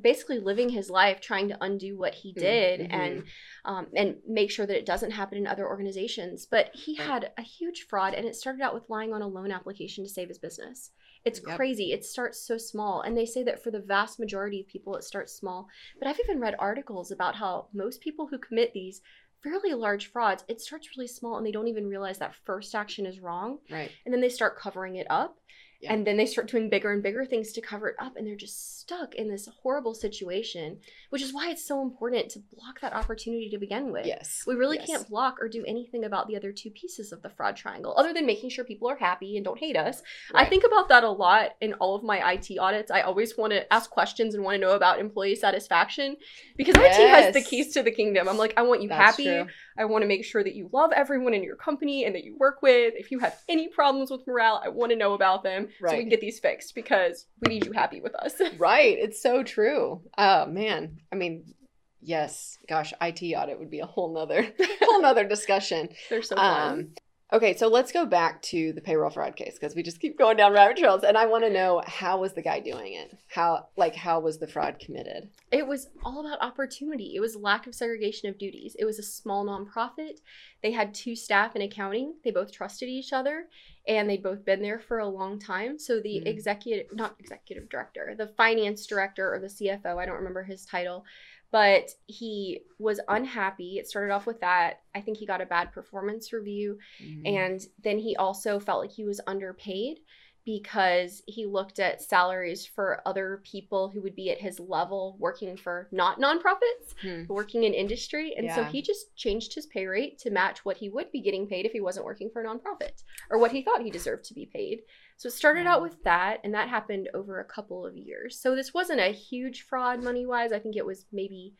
basically 0.00 0.40
living 0.40 0.68
his 0.68 0.90
life 0.90 1.20
trying 1.22 1.48
to 1.48 1.56
undo 1.64 1.96
what 1.96 2.14
he 2.14 2.32
did 2.32 2.80
Mhm. 2.80 2.92
and 2.92 3.24
um, 3.64 3.86
and 3.96 4.20
make 4.26 4.50
sure 4.50 4.66
that 4.66 4.76
it 4.76 4.84
doesn't 4.84 5.12
happen 5.12 5.38
in 5.38 5.46
other 5.46 5.66
organizations. 5.66 6.44
But 6.46 6.74
he 6.74 6.94
had 6.96 7.32
a 7.38 7.42
huge 7.42 7.86
fraud, 7.86 8.12
and 8.12 8.26
it 8.26 8.34
started 8.36 8.60
out 8.60 8.74
with 8.74 8.90
lying 8.90 9.14
on 9.14 9.22
a 9.22 9.28
loan 9.28 9.50
application 9.52 10.04
to 10.04 10.10
save 10.10 10.28
his 10.28 10.38
business. 10.38 10.90
It's 11.24 11.40
Yep. 11.46 11.56
crazy. 11.56 11.92
It 11.92 12.04
starts 12.04 12.40
so 12.40 12.58
small, 12.58 13.02
and 13.02 13.16
they 13.16 13.26
say 13.26 13.42
that 13.44 13.62
for 13.62 13.70
the 13.70 13.80
vast 13.80 14.18
majority 14.18 14.60
of 14.60 14.66
people, 14.66 14.96
it 14.96 15.04
starts 15.04 15.32
small. 15.32 15.68
But 15.98 16.08
I've 16.08 16.20
even 16.20 16.40
read 16.40 16.56
articles 16.58 17.10
about 17.10 17.36
how 17.36 17.68
most 17.72 18.00
people 18.00 18.26
who 18.26 18.38
commit 18.38 18.72
these 18.72 19.02
fairly 19.42 19.74
large 19.74 20.06
frauds, 20.06 20.44
it 20.48 20.60
starts 20.60 20.96
really 20.96 21.08
small, 21.08 21.36
and 21.36 21.46
they 21.46 21.52
don't 21.52 21.68
even 21.68 21.88
realize 21.88 22.18
that 22.18 22.34
first 22.44 22.74
action 22.74 23.06
is 23.06 23.20
wrong, 23.20 23.58
right 23.70 23.90
and 24.04 24.12
then 24.12 24.20
they 24.20 24.28
start 24.28 24.58
covering 24.58 24.96
it 24.96 25.06
up. 25.10 25.38
Yeah. 25.82 25.92
And 25.92 26.06
then 26.06 26.16
they 26.16 26.26
start 26.26 26.48
doing 26.48 26.68
bigger 26.70 26.92
and 26.92 27.02
bigger 27.02 27.24
things 27.24 27.52
to 27.54 27.60
cover 27.60 27.88
it 27.88 27.96
up, 27.98 28.16
and 28.16 28.24
they're 28.24 28.36
just 28.36 28.78
stuck 28.80 29.16
in 29.16 29.28
this 29.28 29.48
horrible 29.62 29.94
situation, 29.94 30.78
which 31.10 31.22
is 31.22 31.34
why 31.34 31.50
it's 31.50 31.64
so 31.64 31.82
important 31.82 32.30
to 32.30 32.38
block 32.54 32.80
that 32.82 32.92
opportunity 32.94 33.50
to 33.50 33.58
begin 33.58 33.90
with. 33.92 34.06
yes 34.06 34.44
We 34.46 34.54
really 34.54 34.76
Yes. 34.78 34.86
can't 34.86 35.08
block 35.08 35.38
or 35.40 35.48
do 35.48 35.64
anything 35.66 36.04
about 36.04 36.28
the 36.28 36.36
other 36.36 36.52
two 36.52 36.70
pieces 36.70 37.10
of 37.12 37.20
the 37.22 37.30
fraud 37.30 37.56
triangle, 37.56 37.94
other 37.96 38.12
than 38.12 38.26
making 38.26 38.50
sure 38.50 38.64
people 38.64 38.88
are 38.88 38.96
happy 38.96 39.36
and 39.36 39.44
don't 39.44 39.58
hate 39.58 39.76
us. 39.76 40.02
I 40.34 40.44
think 40.44 40.62
about 40.64 40.88
that 40.90 41.02
a 41.02 41.10
lot 41.10 41.56
in 41.60 41.74
all 41.74 41.96
of 41.96 42.04
my 42.04 42.32
IT 42.32 42.56
audits. 42.58 42.90
I 42.92 43.00
always 43.00 43.36
want 43.36 43.52
to 43.52 43.72
ask 43.72 43.90
questions 43.90 44.34
and 44.36 44.44
want 44.44 44.54
to 44.54 44.60
know 44.60 44.76
about 44.76 45.00
employee 45.00 45.34
satisfaction 45.34 46.16
because 46.56 46.76
IT 46.76 47.08
has 47.08 47.34
the 47.34 47.42
keys 47.42 47.74
to 47.74 47.82
the 47.82 47.90
kingdom. 47.90 48.28
I'm 48.28 48.38
like, 48.38 48.54
I 48.56 48.62
want 48.62 48.82
you 48.82 48.88
That's 48.88 49.16
happy. 49.16 49.24
true. 49.24 49.46
I 49.78 49.84
want 49.84 50.02
to 50.02 50.08
make 50.08 50.24
sure 50.24 50.44
that 50.44 50.54
you 50.54 50.68
love 50.72 50.92
everyone 50.92 51.34
in 51.34 51.42
your 51.42 51.56
company 51.56 52.04
and 52.04 52.14
that 52.14 52.24
you 52.24 52.36
work 52.38 52.62
with. 52.62 52.94
If 52.96 53.10
you 53.10 53.18
have 53.20 53.36
any 53.48 53.68
problems 53.68 54.10
with 54.10 54.26
morale, 54.26 54.60
I 54.64 54.68
want 54.68 54.90
to 54.90 54.96
know 54.96 55.14
about 55.14 55.42
them 55.42 55.68
so 55.80 55.92
we 55.92 56.00
can 56.00 56.08
get 56.08 56.20
these 56.20 56.38
fixed 56.40 56.74
because 56.74 57.26
we 57.40 57.48
need 57.54 57.64
you 57.64 57.72
happy 57.72 58.00
with 58.00 58.14
us. 58.14 58.34
Right. 58.58 58.96
It's 58.98 59.20
so 59.22 59.42
true. 59.42 60.02
Oh 60.18 60.46
man. 60.46 60.98
I 61.10 61.16
mean, 61.16 61.54
yes. 62.00 62.58
Gosh, 62.68 62.92
IT 63.00 63.22
audit 63.34 63.58
would 63.58 63.70
be 63.70 63.80
a 63.80 63.86
whole 63.86 64.12
nother 64.12 64.46
whole 64.82 65.00
nother 65.00 65.26
discussion. 65.26 65.88
They're 66.10 66.22
so 66.22 66.36
fun. 66.36 66.70
Um 66.72 66.88
Okay, 67.32 67.56
so 67.56 67.66
let's 67.66 67.92
go 67.92 68.04
back 68.04 68.42
to 68.42 68.74
the 68.74 68.82
payroll 68.82 69.08
fraud 69.08 69.36
case 69.36 69.54
because 69.54 69.74
we 69.74 69.82
just 69.82 70.00
keep 70.00 70.18
going 70.18 70.36
down 70.36 70.52
rabbit 70.52 70.76
trails, 70.76 71.02
and 71.02 71.16
I 71.16 71.24
want 71.24 71.44
to 71.44 71.50
know 71.50 71.80
how 71.86 72.18
was 72.18 72.34
the 72.34 72.42
guy 72.42 72.60
doing 72.60 72.92
it? 72.92 73.16
How 73.28 73.68
like 73.74 73.94
how 73.94 74.20
was 74.20 74.36
the 74.38 74.46
fraud 74.46 74.78
committed? 74.78 75.30
It 75.50 75.66
was 75.66 75.88
all 76.04 76.20
about 76.20 76.42
opportunity. 76.42 77.14
It 77.14 77.20
was 77.20 77.34
lack 77.34 77.66
of 77.66 77.74
segregation 77.74 78.28
of 78.28 78.36
duties. 78.36 78.76
It 78.78 78.84
was 78.84 78.98
a 78.98 79.02
small 79.02 79.46
nonprofit. 79.46 80.18
They 80.62 80.72
had 80.72 80.92
two 80.92 81.16
staff 81.16 81.56
in 81.56 81.62
accounting. 81.62 82.16
They 82.22 82.32
both 82.32 82.52
trusted 82.52 82.90
each 82.90 83.14
other 83.14 83.46
and 83.88 84.08
they'd 84.08 84.22
both 84.22 84.44
been 84.44 84.62
there 84.62 84.78
for 84.78 84.98
a 84.98 85.08
long 85.08 85.38
time. 85.38 85.78
So 85.78 86.00
the 86.00 86.20
Mhm. 86.20 86.26
executive, 86.26 86.92
not 86.92 87.16
executive 87.18 87.68
director, 87.68 88.14
the 88.16 88.28
finance 88.28 88.86
director 88.86 89.32
or 89.32 89.40
the 89.40 89.48
CFO, 89.48 89.98
I 89.98 90.06
don't 90.06 90.16
remember 90.16 90.44
his 90.44 90.64
title, 90.64 91.04
but 91.52 91.90
he 92.06 92.62
was 92.78 92.98
unhappy. 93.08 93.78
It 93.78 93.86
started 93.86 94.12
off 94.12 94.26
with 94.26 94.40
that. 94.40 94.80
I 94.94 95.02
think 95.02 95.18
he 95.18 95.26
got 95.26 95.42
a 95.42 95.46
bad 95.46 95.70
performance 95.70 96.32
review. 96.32 96.78
Mm-hmm. 97.00 97.26
And 97.26 97.66
then 97.84 97.98
he 97.98 98.16
also 98.16 98.58
felt 98.58 98.80
like 98.80 98.90
he 98.90 99.04
was 99.04 99.20
underpaid 99.26 99.98
because 100.44 101.22
he 101.26 101.46
looked 101.46 101.78
at 101.78 102.02
salaries 102.02 102.66
for 102.66 103.00
other 103.06 103.40
people 103.44 103.88
who 103.88 104.00
would 104.02 104.16
be 104.16 104.30
at 104.30 104.40
his 104.40 104.58
level 104.58 105.16
working 105.20 105.56
for 105.56 105.88
not 105.92 106.20
nonprofits, 106.20 106.94
Hmm. 107.00 107.24
working 107.28 107.62
in 107.62 107.74
industry. 107.74 108.34
And 108.36 108.50
so 108.50 108.64
he 108.64 108.82
just 108.82 109.14
changed 109.14 109.54
his 109.54 109.66
pay 109.66 109.86
rate 109.86 110.18
to 110.20 110.30
match 110.30 110.64
what 110.64 110.78
he 110.78 110.88
would 110.88 111.12
be 111.12 111.20
getting 111.20 111.46
paid 111.46 111.64
if 111.64 111.70
he 111.70 111.80
wasn't 111.80 112.06
working 112.06 112.28
for 112.28 112.42
a 112.42 112.44
nonprofit 112.44 113.04
or 113.30 113.38
what 113.38 113.52
he 113.52 113.62
thought 113.62 113.82
he 113.82 113.90
deserved 113.90 114.24
to 114.24 114.34
be 114.34 114.46
paid. 114.46 114.82
So 115.22 115.28
it 115.28 115.34
started 115.34 115.68
out 115.68 115.82
with 115.82 116.02
that, 116.02 116.40
and 116.42 116.52
that 116.52 116.68
happened 116.68 117.08
over 117.14 117.38
a 117.38 117.44
couple 117.44 117.86
of 117.86 117.96
years. 117.96 118.40
So 118.40 118.56
this 118.56 118.74
wasn't 118.74 118.98
a 118.98 119.12
huge 119.12 119.62
fraud 119.62 120.02
money 120.02 120.26
wise. 120.26 120.50
I 120.50 120.58
think 120.58 120.74
it 120.74 120.84
was 120.84 121.06
maybe 121.12 121.54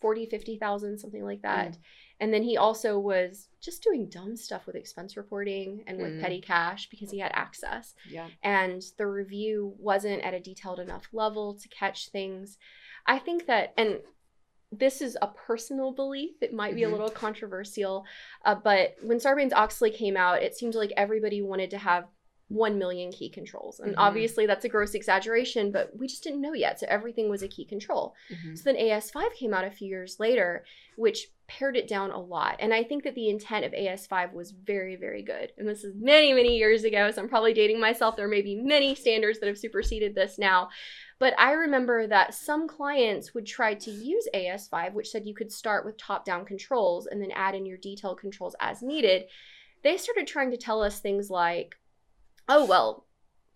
40, 0.00 0.26
50,000, 0.26 0.96
something 0.96 1.24
like 1.24 1.42
that. 1.42 1.76
And 2.20 2.32
then 2.32 2.44
he 2.44 2.56
also 2.56 3.00
was 3.00 3.48
just 3.60 3.82
doing 3.82 4.08
dumb 4.08 4.36
stuff 4.36 4.64
with 4.64 4.76
expense 4.76 5.16
reporting 5.16 5.82
and 5.88 5.98
with 5.98 6.12
Mm. 6.12 6.20
petty 6.20 6.40
cash 6.40 6.88
because 6.88 7.10
he 7.10 7.18
had 7.18 7.32
access. 7.34 7.96
yeah, 8.08 8.28
And 8.44 8.80
the 8.96 9.08
review 9.08 9.74
wasn't 9.76 10.22
at 10.22 10.32
a 10.32 10.38
detailed 10.38 10.78
enough 10.78 11.08
level 11.12 11.54
to 11.54 11.68
catch 11.68 12.10
things. 12.10 12.58
I 13.06 13.18
think 13.18 13.46
that, 13.46 13.74
and 13.76 14.02
this 14.70 15.02
is 15.02 15.18
a 15.20 15.26
personal 15.26 15.90
belief, 15.90 16.40
it 16.42 16.52
might 16.54 16.76
be 16.76 16.84
a 16.84 16.88
little 16.88 17.10
controversial, 17.10 18.04
uh, 18.44 18.54
but 18.54 18.94
when 19.02 19.18
Sarbanes 19.18 19.52
Oxley 19.52 19.90
came 19.90 20.16
out, 20.16 20.44
it 20.44 20.54
seemed 20.54 20.76
like 20.76 20.92
everybody 20.96 21.42
wanted 21.42 21.70
to 21.70 21.78
have 21.78 22.06
1 22.50 22.78
million 22.78 23.12
key 23.12 23.30
controls. 23.30 23.78
And 23.78 23.92
Mhm. 23.92 23.98
obviously 23.98 24.44
that's 24.44 24.64
a 24.64 24.68
gross 24.68 24.94
exaggeration, 24.94 25.70
but 25.70 25.96
we 25.96 26.08
just 26.08 26.24
didn't 26.24 26.40
know 26.40 26.52
yet. 26.52 26.80
So 26.80 26.86
everything 26.88 27.28
was 27.30 27.42
a 27.42 27.48
key 27.48 27.64
control. 27.64 28.14
Mhm. 28.28 28.58
So 28.58 28.64
then 28.64 28.76
AS5 28.76 29.32
came 29.34 29.54
out 29.54 29.64
a 29.64 29.70
few 29.70 29.88
years 29.88 30.18
later, 30.18 30.64
which 30.96 31.28
pared 31.46 31.76
it 31.76 31.86
down 31.86 32.10
a 32.10 32.20
lot. 32.20 32.56
And 32.58 32.74
I 32.74 32.82
think 32.82 33.04
that 33.04 33.14
the 33.14 33.28
intent 33.28 33.64
of 33.64 33.72
AS5 33.72 34.32
was 34.32 34.50
very, 34.50 34.96
very 34.96 35.22
good. 35.22 35.52
And 35.58 35.68
this 35.68 35.84
is 35.84 35.94
many, 35.94 36.32
many 36.32 36.58
years 36.58 36.82
ago, 36.84 37.10
so 37.10 37.22
I'm 37.22 37.28
probably 37.28 37.54
dating 37.54 37.80
myself. 37.80 38.16
There 38.16 38.28
may 38.28 38.42
be 38.42 38.56
many 38.56 38.94
standards 38.94 39.38
that 39.38 39.46
have 39.46 39.58
superseded 39.58 40.14
this 40.14 40.36
now. 40.36 40.70
But 41.20 41.34
I 41.38 41.52
remember 41.52 42.06
that 42.08 42.34
some 42.34 42.66
clients 42.66 43.32
would 43.34 43.46
try 43.46 43.74
to 43.74 43.90
use 43.90 44.26
AS5, 44.34 44.94
which 44.94 45.10
said 45.10 45.26
you 45.26 45.34
could 45.34 45.52
start 45.52 45.84
with 45.84 45.96
top 45.96 46.24
down 46.24 46.44
controls 46.44 47.06
and 47.06 47.22
then 47.22 47.30
add 47.32 47.54
in 47.54 47.66
your 47.66 47.78
detailed 47.78 48.18
controls 48.18 48.56
as 48.58 48.82
needed. 48.82 49.26
They 49.82 49.96
started 49.96 50.26
trying 50.26 50.50
to 50.50 50.56
tell 50.56 50.82
us 50.82 51.00
things 51.00 51.30
like, 51.30 51.74
oh, 52.50 52.64
well, 52.64 53.06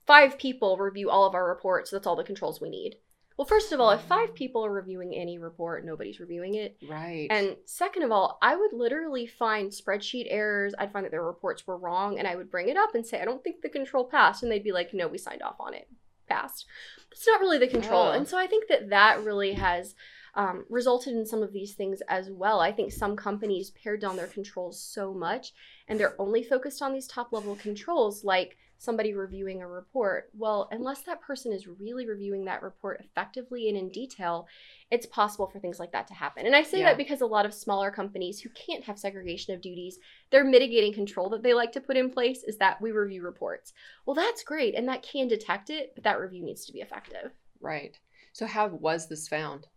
five 0.07 0.39
people 0.39 0.77
review 0.77 1.11
all 1.11 1.27
of 1.27 1.35
our 1.35 1.49
reports, 1.49 1.91
that's 1.91 2.07
all 2.07 2.17
the 2.17 2.25
controls 2.25 2.61
we 2.61 2.71
need. 2.71 2.97
Well, 3.37 3.47
first 3.47 3.73
of 3.73 3.81
all, 3.81 3.91
if 3.91 4.01
five 4.03 4.33
people 4.35 4.65
are 4.65 4.71
reviewing 4.71 5.13
any 5.13 5.39
report, 5.39 5.85
nobody's 5.85 6.21
reviewing 6.21 6.55
it. 6.55 6.77
right. 6.89 7.27
And 7.31 7.57
second 7.65 8.05
of 8.05 8.13
all, 8.13 8.39
I 8.41 8.55
would 8.55 8.73
literally 8.73 9.27
find 9.27 9.73
spreadsheet 9.73 10.27
errors. 10.31 10.73
I'd 10.79 10.93
find 10.93 11.05
that 11.05 11.11
their 11.11 11.25
reports 11.25 11.67
were 11.67 11.77
wrong, 11.77 12.19
and 12.19 12.29
I 12.29 12.37
would 12.37 12.49
bring 12.49 12.69
it 12.69 12.77
up 12.77 12.95
and 12.95 13.05
say, 13.05 13.21
I 13.21 13.25
don't 13.25 13.43
think 13.43 13.61
the 13.61 13.69
control 13.69 14.05
passed. 14.05 14.45
And 14.45 14.53
they'd 14.53 14.63
be 14.63 14.71
like, 14.71 14.95
no, 14.95 15.09
we 15.09 15.19
signed 15.19 15.43
off 15.43 15.57
on 15.59 15.75
it. 15.75 15.89
Passed. 16.29 16.67
It's 17.11 17.27
not 17.27 17.41
really 17.41 17.59
the 17.59 17.67
control. 17.67 18.05
Oh. 18.05 18.13
And 18.13 18.29
so 18.29 18.39
I 18.39 18.47
think 18.47 18.69
that 18.69 18.91
that 18.91 19.25
really 19.25 19.55
has 19.55 19.97
um, 20.37 20.65
resulted 20.69 21.15
in 21.15 21.27
some 21.27 21.43
of 21.43 21.53
these 21.53 21.75
things 21.75 22.03
as 22.09 22.31
well. 22.31 22.61
I 22.61 22.73
think 22.73 22.93
some 22.93 23.17
companies 23.17 23.71
pared 23.71 24.01
down 24.01 24.17
their 24.17 24.27
controls 24.27 24.81
so 24.81 25.13
much 25.13 25.53
and 25.89 25.99
they're 25.99 26.21
only 26.21 26.43
focused 26.43 26.83
on 26.83 26.93
these 26.93 27.07
top 27.07 27.33
level 27.33 27.57
controls 27.57 28.25
like 28.25 28.57
somebody 28.79 29.15
reviewing 29.15 29.63
a 29.63 29.69
report. 29.69 30.31
Well, 30.37 30.69
unless 30.71 31.03
that 31.03 31.21
person 31.21 31.53
is 31.53 31.67
really 31.67 32.07
reviewing 32.07 32.45
that 32.45 32.63
report 32.63 33.01
effectively 33.01 33.69
and 33.69 33.79
in 33.79 33.89
detail, 33.91 34.47
it's 34.91 35.07
possible 35.07 35.47
for 35.47 35.59
things 35.59 35.79
like 35.81 35.93
that 35.93 36.07
to 36.09 36.15
happen. 36.15 36.45
And 36.47 36.55
I 36.55 36.63
say 36.63 36.81
Yeah. 36.81 36.87
that 36.91 36.97
because 36.99 37.21
a 37.21 37.27
lot 37.27 37.47
of 37.47 37.55
smaller 37.55 37.91
companies 37.91 38.41
who 38.41 38.51
can't 38.51 38.85
have 38.85 38.99
segregation 38.99 39.55
of 39.55 39.61
duties, 39.63 39.99
their 40.31 40.45
mitigating 40.45 40.93
control 40.93 41.29
that 41.31 41.43
they 41.43 41.55
like 41.55 41.73
to 41.73 41.81
put 41.81 41.97
in 41.97 42.11
place 42.11 42.43
is 42.45 42.59
that 42.59 42.81
we 42.81 42.91
review 42.93 43.23
reports. 43.23 43.73
Well, 44.05 44.15
that's 44.15 44.43
great 44.43 44.75
and 44.75 44.87
that 44.89 45.03
can 45.03 45.29
detect 45.29 45.71
it, 45.71 45.93
but 45.95 46.05
that 46.05 46.21
review 46.21 46.43
needs 46.45 46.67
to 46.67 46.73
be 46.73 46.81
effective. 46.81 47.33
right. 47.61 47.99
So 48.33 48.47
how 48.47 48.67
was 48.67 49.07
this 49.09 49.29
found? 49.29 49.69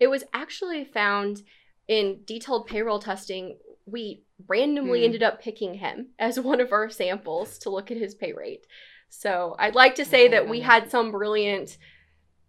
It 0.00 0.06
was 0.06 0.24
actually 0.32 0.84
found 0.86 1.42
in 1.88 2.20
detailed 2.24 2.66
payroll 2.66 2.98
testing. 2.98 3.58
We 3.90 4.22
randomly 4.46 5.00
Hmm. 5.00 5.04
ended 5.06 5.22
up 5.22 5.40
picking 5.42 5.74
him 5.74 6.08
as 6.18 6.38
one 6.50 6.60
of 6.60 6.72
our 6.72 6.90
samples 6.90 7.58
to 7.60 7.70
look 7.70 7.90
at 7.90 7.96
his 7.96 8.14
pay 8.14 8.32
rate. 8.32 8.66
So 9.08 9.56
I'd 9.58 9.74
like 9.74 9.94
to 9.96 10.04
say 10.04 10.28
that 10.28 10.48
we 10.48 10.60
had 10.60 10.90
some 10.90 11.10
brilliant 11.10 11.78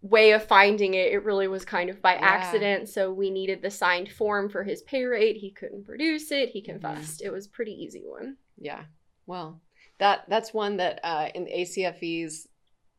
way 0.02 0.32
of 0.32 0.42
finding 0.44 0.94
it. 0.94 1.12
It 1.12 1.24
really 1.24 1.48
was 1.48 1.64
kind 1.64 1.90
of 1.90 2.00
by 2.02 2.14
Yeah. 2.14 2.20
accident. 2.22 2.88
So 2.88 3.12
we 3.12 3.30
needed 3.30 3.62
the 3.62 3.70
signed 3.70 4.10
form 4.10 4.48
for 4.48 4.64
his 4.64 4.82
pay 4.82 5.04
rate. 5.04 5.36
He 5.36 5.50
couldn't 5.50 5.84
produce 5.86 6.30
it. 6.30 6.48
Mm-hmm. 6.48 6.52
He 6.52 6.62
confessed. 6.62 7.22
It 7.22 7.30
was 7.30 7.46
a 7.46 7.50
pretty 7.50 7.72
easy 7.72 8.02
one. 8.06 8.36
Yeah. 8.58 8.84
Well, 9.26 9.60
that 9.98 10.24
that's 10.28 10.52
one 10.54 10.76
that 10.78 11.00
uh, 11.02 11.28
in 11.34 11.44
the 11.44 11.52
ACFE's 11.52 12.46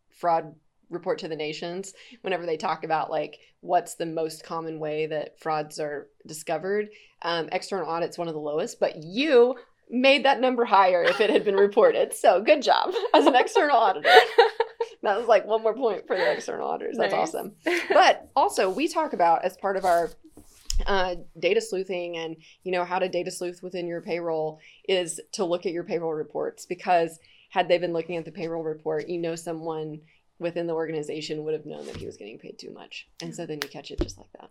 fraud 0.09 0.55
report 0.91 1.17
to 1.19 1.27
the 1.27 1.35
nations, 1.35 1.93
whenever 2.21 2.45
they 2.45 2.57
talk 2.57 2.83
about 2.83 3.09
like 3.09 3.39
what's 3.61 3.95
the 3.95 4.05
most 4.05 4.43
common 4.43 4.77
way 4.79 5.07
that 5.07 5.39
frauds 5.39 5.79
are 5.79 6.07
discovered, 6.27 6.89
um, 7.23 7.49
external 7.51 7.89
audit's 7.89 8.17
one 8.17 8.27
of 8.27 8.33
the 8.35 8.39
lowest, 8.39 8.79
but 8.79 8.97
you 8.97 9.55
made 9.89 10.23
that 10.25 10.39
number 10.39 10.63
higher 10.65 11.03
if 11.03 11.19
it 11.19 11.29
had 11.29 11.43
been 11.43 11.55
reported. 11.55 12.13
So 12.13 12.41
good 12.41 12.61
job 12.61 12.93
as 13.13 13.25
an 13.25 13.35
external 13.35 13.77
auditor. 13.77 14.09
That 15.03 15.17
was 15.17 15.27
like 15.27 15.47
one 15.47 15.63
more 15.63 15.73
point 15.73 16.05
for 16.05 16.15
the 16.15 16.31
external 16.31 16.67
auditors. 16.67 16.95
That's 16.95 17.11
Nice. 17.11 17.29
awesome. 17.29 17.53
But 17.89 18.29
also, 18.35 18.69
we 18.69 18.87
talk 18.87 19.13
about 19.13 19.43
as 19.43 19.57
part 19.57 19.75
of 19.75 19.83
our 19.83 20.11
uh, 20.85 21.15
data 21.39 21.59
sleuthing 21.59 22.17
and 22.17 22.35
you 22.63 22.71
know 22.71 22.85
how 22.85 22.99
to 22.99 23.09
data 23.09 23.31
sleuth 23.31 23.61
within 23.63 23.87
your 23.87 24.01
payroll 24.01 24.59
is 24.87 25.19
to 25.33 25.43
look 25.45 25.65
at 25.65 25.71
your 25.71 25.83
payroll 25.83 26.13
reports 26.13 26.67
because 26.67 27.19
had 27.49 27.67
they 27.67 27.79
been 27.79 27.93
looking 27.93 28.15
at 28.17 28.25
the 28.25 28.31
payroll 28.31 28.63
report, 28.63 29.09
you 29.09 29.17
know 29.19 29.35
someone 29.35 29.99
within 30.41 30.67
the 30.67 30.73
organization 30.73 31.45
would 31.45 31.53
have 31.53 31.65
known 31.65 31.85
that 31.85 31.95
he 31.97 32.05
was 32.05 32.17
getting 32.17 32.37
paid 32.37 32.59
too 32.59 32.71
much, 32.71 33.07
and 33.21 33.33
so 33.33 33.45
then 33.45 33.59
you 33.63 33.69
catch 33.69 33.91
it 33.91 34.01
just 34.01 34.17
like 34.17 34.31
that. 34.39 34.49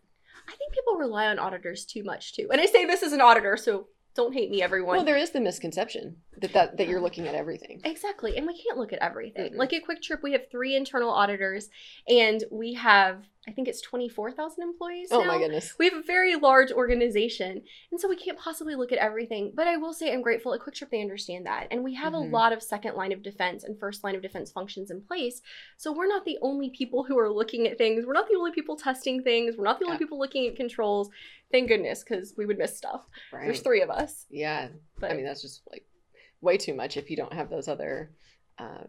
I 0.48 0.56
think 0.56 0.72
people 0.72 0.94
rely 0.94 1.26
on 1.26 1.38
auditors 1.38 1.84
too 1.84 2.02
much 2.02 2.34
too. 2.34 2.48
And 2.50 2.60
I 2.60 2.66
say 2.66 2.86
this 2.86 3.02
as 3.02 3.12
an 3.12 3.20
auditor, 3.20 3.56
so 3.56 3.88
don't 4.14 4.34
hate 4.34 4.50
me, 4.50 4.60
everyone. 4.62 4.96
Well, 4.96 5.04
there 5.04 5.16
is 5.16 5.30
the 5.30 5.40
misconception 5.40 6.16
that 6.40 6.52
that, 6.52 6.76
that 6.78 6.88
you're 6.88 7.00
looking 7.00 7.28
at 7.28 7.34
everything. 7.34 7.80
Exactly. 7.84 8.36
And 8.36 8.46
we 8.46 8.60
can't 8.60 8.76
look 8.76 8.92
at 8.92 8.98
everything. 9.00 9.52
Mm-mm. 9.52 9.56
Like 9.56 9.72
at 9.72 9.82
QuikTrip, 9.84 10.22
we 10.22 10.32
have 10.32 10.50
three 10.50 10.74
internal 10.74 11.10
auditors 11.10 11.68
and 12.08 12.42
we 12.50 12.74
have, 12.74 13.24
I 13.50 13.52
think 13.52 13.66
it's 13.66 13.80
24,000 13.80 14.62
employees. 14.62 15.08
Oh 15.10 15.22
now. 15.22 15.26
my 15.26 15.38
goodness. 15.38 15.74
We 15.76 15.86
have 15.88 15.98
a 15.98 16.02
very 16.02 16.36
large 16.36 16.70
organization. 16.70 17.62
And 17.90 18.00
so 18.00 18.08
we 18.08 18.14
can't 18.14 18.38
possibly 18.38 18.76
look 18.76 18.92
at 18.92 18.98
everything. 18.98 19.52
But 19.56 19.66
I 19.66 19.76
will 19.76 19.92
say 19.92 20.12
I'm 20.12 20.22
grateful 20.22 20.54
at 20.54 20.60
QuikTrip 20.60 20.88
they 20.90 21.00
understand 21.02 21.46
that. 21.46 21.66
And 21.72 21.82
we 21.82 21.94
have 21.94 22.12
Mhm. 22.12 22.28
a 22.28 22.30
lot 22.30 22.52
of 22.52 22.62
second 22.62 22.94
line 22.94 23.10
of 23.10 23.24
defense 23.24 23.64
and 23.64 23.76
first 23.76 24.04
line 24.04 24.14
of 24.14 24.22
defense 24.22 24.52
functions 24.52 24.88
in 24.92 25.02
place. 25.02 25.42
So 25.76 25.90
we're 25.92 26.06
not 26.06 26.24
the 26.24 26.38
only 26.42 26.70
people 26.70 27.02
who 27.02 27.18
are 27.18 27.28
looking 27.28 27.66
at 27.66 27.76
things. 27.76 28.06
We're 28.06 28.12
not 28.12 28.28
the 28.28 28.36
only 28.36 28.52
people 28.52 28.76
testing 28.76 29.24
things. 29.24 29.56
We're 29.56 29.64
not 29.64 29.80
the 29.80 29.86
only 29.86 29.96
Yeah. 29.96 29.98
people 29.98 30.18
looking 30.20 30.46
at 30.46 30.54
controls. 30.54 31.10
Thank 31.50 31.66
goodness, 31.66 32.04
because 32.04 32.34
we 32.36 32.46
would 32.46 32.56
miss 32.58 32.76
stuff. 32.76 33.04
Right. 33.32 33.46
There's 33.46 33.62
three 33.62 33.80
of 33.82 33.90
us. 33.90 34.26
Yeah. 34.30 34.68
But 35.00 35.10
I 35.10 35.14
mean, 35.14 35.24
that's 35.24 35.42
just 35.42 35.62
like 35.68 35.84
way 36.40 36.56
too 36.56 36.74
much 36.74 36.96
if 36.96 37.10
you 37.10 37.16
don't 37.16 37.32
have 37.32 37.50
those 37.50 37.66
other 37.66 38.12
uh, 38.58 38.84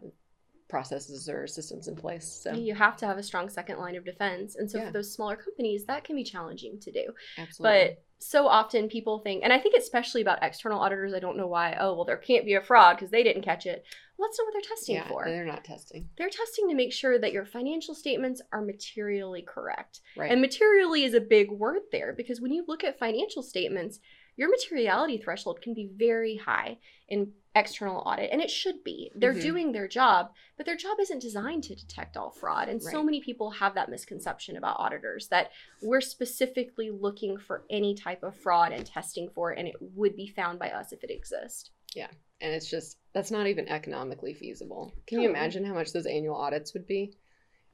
processes 0.72 1.28
or 1.28 1.46
systems 1.46 1.86
in 1.86 1.94
place. 1.94 2.26
So 2.42 2.54
you 2.54 2.74
have 2.74 2.96
to 2.96 3.06
have 3.06 3.18
a 3.18 3.22
strong 3.22 3.50
second 3.50 3.78
line 3.78 3.94
of 3.94 4.06
defense. 4.06 4.56
And 4.56 4.68
so 4.68 4.78
Yeah. 4.78 4.86
for 4.86 4.92
those 4.92 5.12
smaller 5.12 5.36
companies, 5.36 5.84
that 5.84 6.02
can 6.02 6.16
be 6.16 6.24
challenging 6.24 6.80
to 6.80 6.90
do. 6.90 7.12
absolutely. 7.36 7.88
But 7.88 8.04
so 8.18 8.46
often 8.46 8.88
people 8.88 9.18
think, 9.18 9.44
and 9.44 9.52
I 9.52 9.58
think 9.58 9.74
especially 9.76 10.22
about 10.22 10.38
external 10.42 10.80
auditors, 10.80 11.12
I 11.12 11.18
don't 11.18 11.36
know 11.36 11.46
why, 11.46 11.76
oh, 11.78 11.94
well, 11.94 12.06
there 12.06 12.16
can't 12.16 12.46
be 12.46 12.54
a 12.54 12.62
fraud 12.62 12.96
because 12.96 13.10
they 13.10 13.22
didn't 13.22 13.42
catch 13.42 13.66
it. 13.66 13.84
Well, 14.16 14.28
that's 14.28 14.38
not 14.38 14.46
what 14.46 14.52
they're 14.54 14.70
testing 14.76 14.94
yeah, 14.94 15.08
for. 15.08 15.24
they're 15.26 15.44
not 15.44 15.64
testing. 15.64 16.08
They're 16.16 16.30
testing 16.30 16.68
to 16.70 16.74
make 16.74 16.92
sure 16.92 17.18
that 17.18 17.32
your 17.32 17.44
financial 17.44 17.94
statements 17.94 18.40
are 18.52 18.62
materially 18.62 19.42
correct. 19.42 20.00
Right. 20.16 20.30
And 20.30 20.40
materially 20.40 21.04
is 21.04 21.12
a 21.12 21.20
big 21.20 21.50
word 21.50 21.82
there 21.90 22.14
because 22.16 22.40
when 22.40 22.52
you 22.52 22.64
look 22.66 22.82
at 22.82 22.98
financial 22.98 23.42
statements, 23.42 23.98
your 24.36 24.48
materiality 24.48 25.18
threshold 25.18 25.60
can 25.60 25.74
be 25.74 25.90
very 25.94 26.36
high 26.36 26.78
in 27.08 27.32
external 27.54 28.02
audit, 28.06 28.30
and 28.32 28.40
it 28.40 28.50
should 28.50 28.82
be. 28.82 29.10
They're 29.14 29.34
Mhm. 29.34 29.42
doing 29.42 29.72
their 29.72 29.86
job, 29.88 30.32
but 30.56 30.64
their 30.66 30.76
job 30.76 30.98
isn't 31.00 31.18
designed 31.20 31.64
to 31.64 31.74
detect 31.74 32.16
all 32.16 32.30
fraud. 32.30 32.68
And 32.68 32.82
so 32.82 33.02
many 33.02 33.20
people 33.20 33.50
have 33.50 33.74
that 33.74 33.90
misconception 33.90 34.56
about 34.56 34.80
auditors 34.80 35.28
that 35.28 35.50
we're 35.82 36.00
specifically 36.00 36.90
looking 36.90 37.36
for 37.38 37.64
any 37.68 37.94
type 37.94 38.22
of 38.22 38.34
fraud 38.36 38.72
and 38.72 38.86
testing 38.86 39.28
for 39.34 39.52
it, 39.52 39.58
and 39.58 39.68
it 39.68 39.76
would 39.80 40.16
be 40.16 40.26
found 40.28 40.58
by 40.58 40.70
us 40.70 40.92
if 40.92 41.04
it 41.04 41.10
exists. 41.10 41.70
Yeah. 41.94 42.08
And 42.40 42.52
it's 42.54 42.68
just 42.70 42.98
that's 43.12 43.30
not 43.30 43.46
even 43.46 43.68
economically 43.68 44.34
feasible. 44.34 44.92
Can 45.06 45.20
you 45.20 45.28
imagine 45.28 45.64
how 45.64 45.74
much 45.74 45.92
those 45.92 46.06
annual 46.06 46.34
audits 46.36 46.72
would 46.74 46.86
be? 46.86 47.14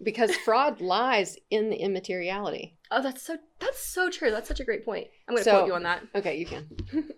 Because 0.02 0.34
fraud 0.36 0.80
lies 0.80 1.36
in 1.50 1.70
the 1.70 1.76
immateriality. 1.76 2.76
Oh, 2.90 3.00
that's 3.02 3.22
so 3.22 3.38
that's 3.60 3.78
so 3.78 4.10
true. 4.10 4.30
That's 4.30 4.48
such 4.48 4.60
a 4.60 4.64
great 4.64 4.84
point. 4.84 5.06
I'm 5.28 5.34
gonna 5.36 5.44
So- 5.44 5.58
quote 5.58 5.66
you 5.68 5.74
on 5.74 5.84
that. 5.84 6.02
Okay, 6.14 6.36
you 6.36 6.46
can. 6.46 6.68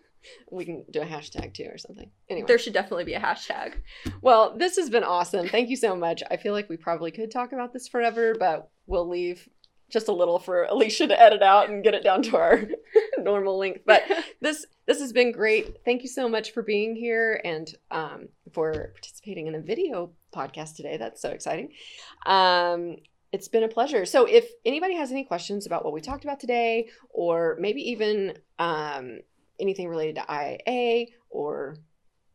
we 0.51 0.64
can 0.64 0.85
do 0.91 1.01
a 1.01 1.07
hashtag 1.07 1.55
too 1.55 1.68
or 1.71 1.79
something. 1.79 2.11
Anyway, 2.29 2.47
There 2.47 2.59
should 2.59 2.73
definitely 2.73 3.05
be 3.05 3.14
a 3.14 3.21
hashtag. 3.21 3.75
well, 4.23 4.57
this 4.57 4.77
has 4.77 4.91
been 4.91 5.05
awesome. 5.05 5.49
Thank 5.49 5.68
you 5.71 5.77
so 5.77 5.97
much. 5.97 6.23
I 6.31 6.37
feel 6.37 6.53
like 6.53 6.68
we 6.68 6.77
probably 6.77 7.11
could 7.11 7.31
talk 7.31 7.53
about 7.53 7.73
this 7.73 7.89
forever, 7.89 8.35
but 8.39 8.71
we'll 8.87 9.09
leave 9.09 9.49
just 9.91 10.09
a 10.09 10.12
little 10.12 10.39
for 10.39 10.64
Alicia 10.64 11.09
to 11.09 11.21
edit 11.21 11.43
out 11.43 11.68
and 11.68 11.83
get 11.83 11.95
it 11.95 12.05
down 12.05 12.23
to 12.23 12.37
our 12.37 12.62
normal 13.18 13.59
length. 13.59 13.81
But 13.87 14.03
this 14.41 14.64
this 14.87 15.01
has 15.01 15.12
been 15.12 15.33
great. 15.33 15.79
Thank 15.85 16.03
you 16.03 16.09
so 16.09 16.29
much 16.29 16.53
for 16.53 16.62
being 16.62 16.95
here 16.97 17.41
and 17.45 17.73
um, 17.91 18.29
for 18.53 18.93
participating 18.95 19.47
in 19.47 19.55
a 19.55 19.61
video 19.61 20.12
podcast 20.35 20.77
today. 20.77 20.97
That's 20.97 21.21
so 21.21 21.31
exciting. 21.31 21.71
Um, 22.27 22.97
it's 23.33 23.47
been 23.49 23.62
a 23.62 23.68
pleasure. 23.68 24.05
So, 24.07 24.25
if 24.25 24.49
anybody 24.64 24.95
has 24.97 25.12
any 25.12 25.23
questions 25.25 25.64
about 25.66 25.85
what 25.85 25.93
we 25.93 26.01
talked 26.01 26.25
about 26.25 26.41
today, 26.41 26.89
or 27.11 27.57
maybe 27.61 27.91
even 27.91 28.39
um, 28.59 29.21
anything 29.61 29.89
related 29.89 30.17
to 30.17 30.23
IIA 30.23 31.09
or 31.31 31.77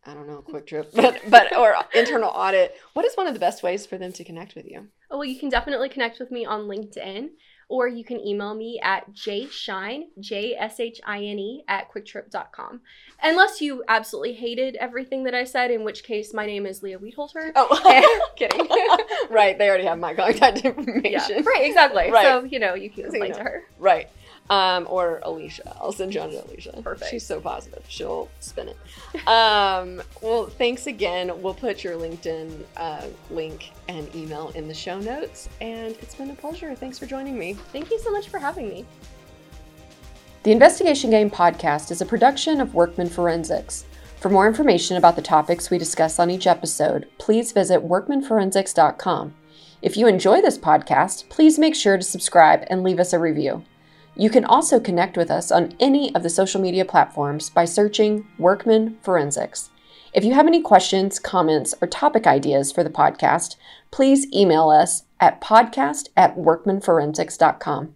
I 0.05 0.13
don't 0.13 0.27
know, 0.27 0.43
QuikTrip, 0.47 0.87
but 0.93 1.19
but 1.29 1.55
or 1.57 1.75
internal 1.93 2.29
audit, 2.29 2.75
what 2.93 3.05
is 3.05 3.15
one 3.15 3.27
of 3.27 3.33
the 3.33 3.39
best 3.39 3.63
ways 3.63 3.85
for 3.85 3.97
them 3.97 4.13
to 4.13 4.23
connect 4.23 4.55
with 4.55 4.65
you? 4.65 4.87
Oh, 5.09 5.17
well, 5.17 5.25
you 5.25 5.39
can 5.39 5.49
definitely 5.49 5.89
connect 5.89 6.19
with 6.19 6.31
me 6.31 6.45
on 6.45 6.61
LinkedIn, 6.61 7.29
or 7.69 7.87
you 7.87 8.03
can 8.03 8.19
email 8.19 8.53
me 8.53 8.79
at 8.83 9.11
jshine, 9.13 10.03
J 10.19 10.55
S 10.55 10.79
H 10.79 11.01
I 11.05 11.17
N 11.17 11.39
E, 11.39 11.63
at 11.67 11.91
quiktrip.com. 11.91 12.81
Unless 13.23 13.61
you 13.61 13.83
absolutely 13.87 14.33
hated 14.33 14.75
everything 14.75 15.23
that 15.23 15.33
I 15.33 15.43
said, 15.43 15.71
in 15.71 15.83
which 15.83 16.03
case 16.03 16.33
my 16.33 16.45
name 16.45 16.65
is 16.65 16.83
Leah 16.83 16.99
Wietholter. 16.99 17.51
Oh, 17.55 18.29
kidding. 18.35 18.67
right, 19.29 19.57
they 19.57 19.67
already 19.67 19.85
have 19.85 19.99
my 19.99 20.13
contact 20.13 20.59
information. 20.59 21.11
Yeah, 21.11 21.41
right, 21.45 21.63
exactly. 21.63 22.11
Right. 22.11 22.25
So, 22.25 22.43
you 22.43 22.59
know, 22.59 22.75
you 22.75 22.89
can 22.89 23.05
explain 23.05 23.23
you 23.23 23.29
know. 23.29 23.37
to 23.37 23.43
her. 23.43 23.63
Right. 23.79 24.09
Um, 24.49 24.85
or 24.89 25.21
Alicia. 25.23 25.75
I'll 25.81 25.91
send 25.91 26.11
John 26.11 26.27
on 26.27 26.31
to 26.31 26.45
Alicia. 26.45 26.79
Perfect. 26.83 27.09
She's 27.09 27.25
so 27.25 27.39
positive. 27.39 27.83
She'll 27.87 28.29
spin 28.39 28.69
it. 28.69 29.27
Um, 29.27 30.03
well, 30.21 30.45
thanks 30.45 30.85
again. 30.85 31.31
We'll 31.41 31.55
put 31.55 31.83
your 31.83 31.95
LinkedIn 31.95 32.63
uh, 32.77 33.05
link 33.31 33.71
and 33.87 34.13
email 34.15 34.49
in 34.49 34.67
the 34.67 34.73
show 34.73 34.99
notes. 34.99 35.49
And 35.61 35.95
it's 36.01 36.13
been 36.13 36.29
a 36.29 36.35
pleasure. 36.35 36.75
Thanks 36.75 36.99
for 36.99 37.07
joining 37.07 37.39
me. 37.39 37.53
Thank 37.53 37.89
you 37.89 37.99
so 37.99 38.11
much 38.11 38.29
for 38.29 38.37
having 38.37 38.69
me. 38.69 38.85
The 40.43 40.51
Investigation 40.51 41.09
Game 41.09 41.31
podcast 41.31 41.89
is 41.89 42.01
a 42.01 42.05
production 42.05 42.61
of 42.61 42.75
Workman 42.75 43.09
Forensics. 43.09 43.85
For 44.17 44.29
more 44.29 44.47
information 44.47 44.97
about 44.97 45.15
the 45.15 45.21
topics 45.23 45.71
we 45.71 45.79
discuss 45.79 46.19
on 46.19 46.29
each 46.29 46.45
episode, 46.45 47.07
please 47.17 47.51
visit 47.51 47.81
workmanforensics.com. 47.81 49.33
If 49.81 49.97
you 49.97 50.07
enjoy 50.07 50.41
this 50.41 50.57
podcast, 50.57 51.29
please 51.29 51.59
make 51.59 51.75
sure 51.75 51.97
to 51.97 52.03
subscribe 52.03 52.63
and 52.69 52.83
leave 52.83 52.99
us 52.99 53.13
a 53.13 53.19
review. 53.19 53.63
You 54.17 54.29
can 54.29 54.45
also 54.45 54.79
connect 54.79 55.17
with 55.17 55.29
us 55.29 55.51
on 55.51 55.73
any 55.79 56.13
of 56.15 56.23
the 56.23 56.29
social 56.29 56.61
media 56.61 56.85
platforms 56.85 57.49
by 57.49 57.65
searching 57.65 58.25
Workman 58.37 58.97
Forensics. 59.01 59.69
If 60.13 60.23
you 60.23 60.33
have 60.33 60.47
any 60.47 60.61
questions, 60.61 61.19
comments, 61.19 61.75
or 61.81 61.87
topic 61.87 62.25
ideas 62.25 62.71
for 62.71 62.83
the 62.83 62.89
podcast, 62.89 63.57
please 63.91 64.31
email 64.33 64.69
us 64.69 65.03
at 65.19 65.41
podcast 65.41 66.07
at 66.15 66.37
workmanforensics.com. 66.37 67.95